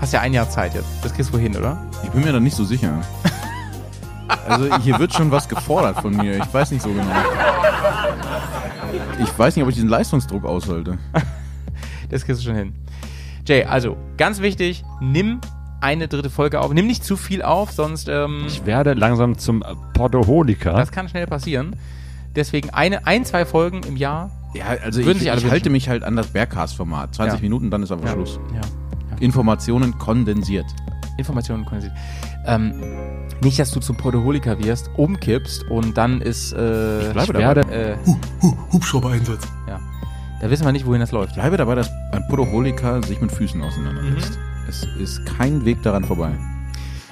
[0.02, 0.88] Hast ja ein Jahr Zeit jetzt.
[1.04, 1.78] Das kriegst du hin, oder?
[2.04, 3.02] Ich bin mir da nicht so sicher.
[4.48, 6.38] Also hier wird schon was gefordert von mir.
[6.38, 7.06] Ich weiß nicht so genau.
[9.20, 10.98] Ich weiß nicht, ob ich diesen Leistungsdruck aushalte.
[12.10, 12.76] Das kriegst du schon hin.
[13.48, 15.42] Jay, also ganz wichtig, nimm
[15.82, 16.72] eine dritte Folge auf.
[16.72, 19.64] Nimm nicht zu viel auf, sonst ähm, Ich werde langsam zum
[19.96, 20.74] Podoholiker.
[20.74, 21.76] das kann schnell passieren.
[22.36, 24.30] Deswegen eine, ein, zwei Folgen im Jahr.
[24.54, 25.72] Ja, also Würden ich, ich halte wünschen.
[25.72, 27.16] mich halt an das Bergcast-Format.
[27.16, 27.42] 20 Ja.
[27.42, 28.14] Minuten, dann ist aber Ja.
[28.14, 28.40] Schluss.
[28.54, 28.62] Ja.
[29.20, 30.66] Informationen kondensiert.
[31.18, 31.94] Informationen kondensiert.
[32.46, 32.74] Ähm,
[33.42, 37.62] nicht, dass du zum Podoholiker wirst, umkippst und dann ist äh, Ich bleibe ich dabei.
[37.74, 37.96] äh,
[38.72, 39.48] Hubschrauber-Einsatz.
[39.68, 39.80] ja.
[40.42, 41.36] Da wissen wir nicht, wohin das läuft.
[41.36, 44.32] Bleibe dabei, dass ein Podoholiker sich mit Füßen auseinandersetzt.
[44.32, 44.70] Mhm.
[44.70, 46.32] Es ist kein Weg daran vorbei.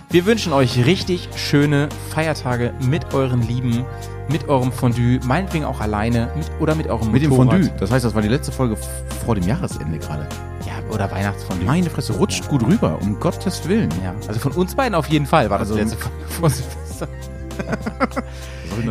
[0.10, 3.86] Wir wünschen euch richtig schöne Feiertage mit euren Lieben,
[4.30, 7.62] mit eurem Fondue, meinetwegen auch alleine mit, oder mit eurem Mit dem Motorrad.
[7.62, 7.80] Fondue.
[7.80, 8.78] Das heißt, das war die letzte Folge
[9.26, 10.28] vor dem Jahresende gerade.
[10.66, 11.66] Ja, oder Weihnachtsfondue.
[11.66, 13.90] Meine Fresse, rutscht gut rüber, um Gottes Willen.
[14.04, 16.50] Ja, also von uns beiden auf jeden Fall war das Also- die letzte Folge vor
[16.50, 17.08] Silvester.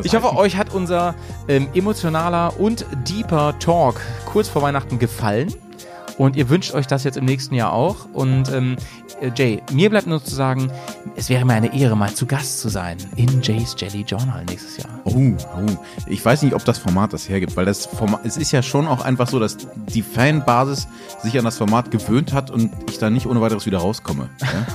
[0.05, 1.15] Ich hoffe, euch hat unser
[1.49, 5.53] ähm, emotionaler und deeper Talk kurz vor Weihnachten gefallen.
[6.19, 8.07] Und ihr wünscht euch das jetzt im nächsten Jahr auch.
[8.13, 8.77] Und ähm,
[9.21, 10.71] äh, Jay, mir bleibt nur zu sagen,
[11.17, 14.79] es wäre mir eine Ehre, mal zu Gast zu sein in Jays Jelly Journal nächstes
[14.79, 14.91] Jahr.
[15.05, 15.77] Oh, oh.
[16.07, 18.87] Ich weiß nicht, ob das Format das hergibt, weil das Format, es ist ja schon
[18.87, 20.89] auch einfach so, dass die Fanbasis
[21.23, 24.29] sich an das Format gewöhnt hat und ich da nicht ohne weiteres wieder rauskomme.
[24.41, 24.67] Ja?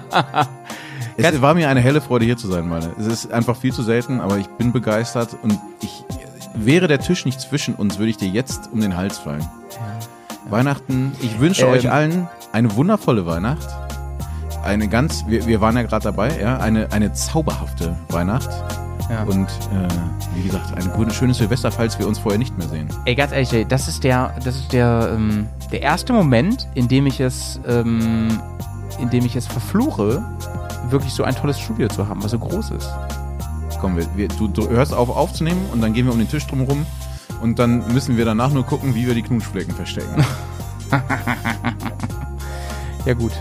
[1.16, 2.92] es war mir eine helle Freude, hier zu sein, meine.
[2.98, 6.04] Es ist einfach viel zu selten, aber ich bin begeistert und ich
[6.54, 9.46] wäre der Tisch nicht zwischen uns, würde ich dir jetzt um den Hals fallen.
[10.48, 13.68] Weihnachten, ich wünsche Ähm, euch allen eine wundervolle Weihnacht.
[14.62, 18.48] Eine ganz, wir, wir waren ja gerade dabei, ja, eine, eine zauberhafte Weihnacht.
[19.10, 19.22] Ja.
[19.24, 19.88] Und äh,
[20.34, 22.88] wie gesagt, ein gutes, schönes Silvester, falls wir uns vorher nicht mehr sehen.
[23.04, 26.88] Ey, ganz ehrlich, Jay, das ist der, das ist der, ähm, der erste Moment, in
[26.88, 28.40] dem ich es, ähm,
[29.00, 30.24] in dem ich es verfluche,
[30.88, 32.90] wirklich so ein tolles Studio zu haben, was so groß ist.
[33.80, 36.46] Komm, wir, wir, du, du hörst auf aufzunehmen und dann gehen wir um den Tisch
[36.46, 36.86] drumherum
[37.44, 40.24] und dann müssen wir danach nur gucken, wie wir die Knutschflecken verstecken.
[43.06, 43.32] Ja, gut.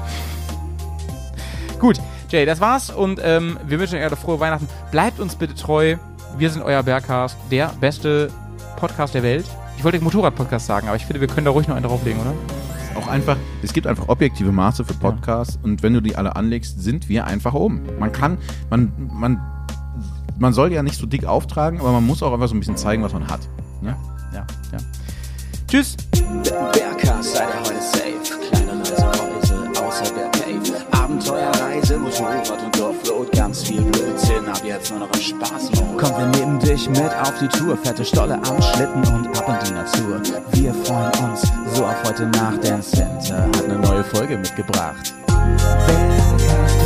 [1.79, 4.67] Gut, Jay, das war's und ähm, wir wünschen euch alle frohe Weihnachten.
[4.91, 5.95] Bleibt uns bitte treu.
[6.37, 8.29] Wir sind euer Bergcast, der beste
[8.75, 9.45] Podcast der Welt.
[9.77, 12.33] Ich wollte Motorrad-Podcast sagen, aber ich finde, wir können da ruhig noch einen drauflegen, oder?
[12.97, 16.81] auch einfach, es gibt einfach objektive Maße für Podcasts und wenn du die alle anlegst,
[16.81, 17.83] sind wir einfach oben.
[17.99, 18.37] Man kann,
[18.69, 19.39] man, man,
[20.37, 22.75] man soll ja nicht so dick auftragen, aber man muss auch einfach so ein bisschen
[22.75, 23.47] zeigen, was man hat.
[23.83, 23.95] Ne?
[24.33, 24.77] Ja, ja.
[25.67, 25.97] Tschüss.
[26.71, 28.39] Bergcast, seid ihr heute safe.
[28.49, 30.85] Kleine Reise, außer der Cave.
[30.91, 33.31] Abenteuerreise, Motorrad und Dorfflot.
[33.33, 35.97] Ganz viel Blödsinn, ab jetzt nur noch im Spaßmodus.
[35.97, 37.75] Komm, wir nehmen dich mit auf die Tour.
[37.75, 40.21] Fette Stolle am Schlitten und ab in die Natur.
[40.51, 45.13] Wir freuen uns so auf heute Nacht, denn Santa hat eine neue Folge mitgebracht.
[45.87, 46.83] Bergcast.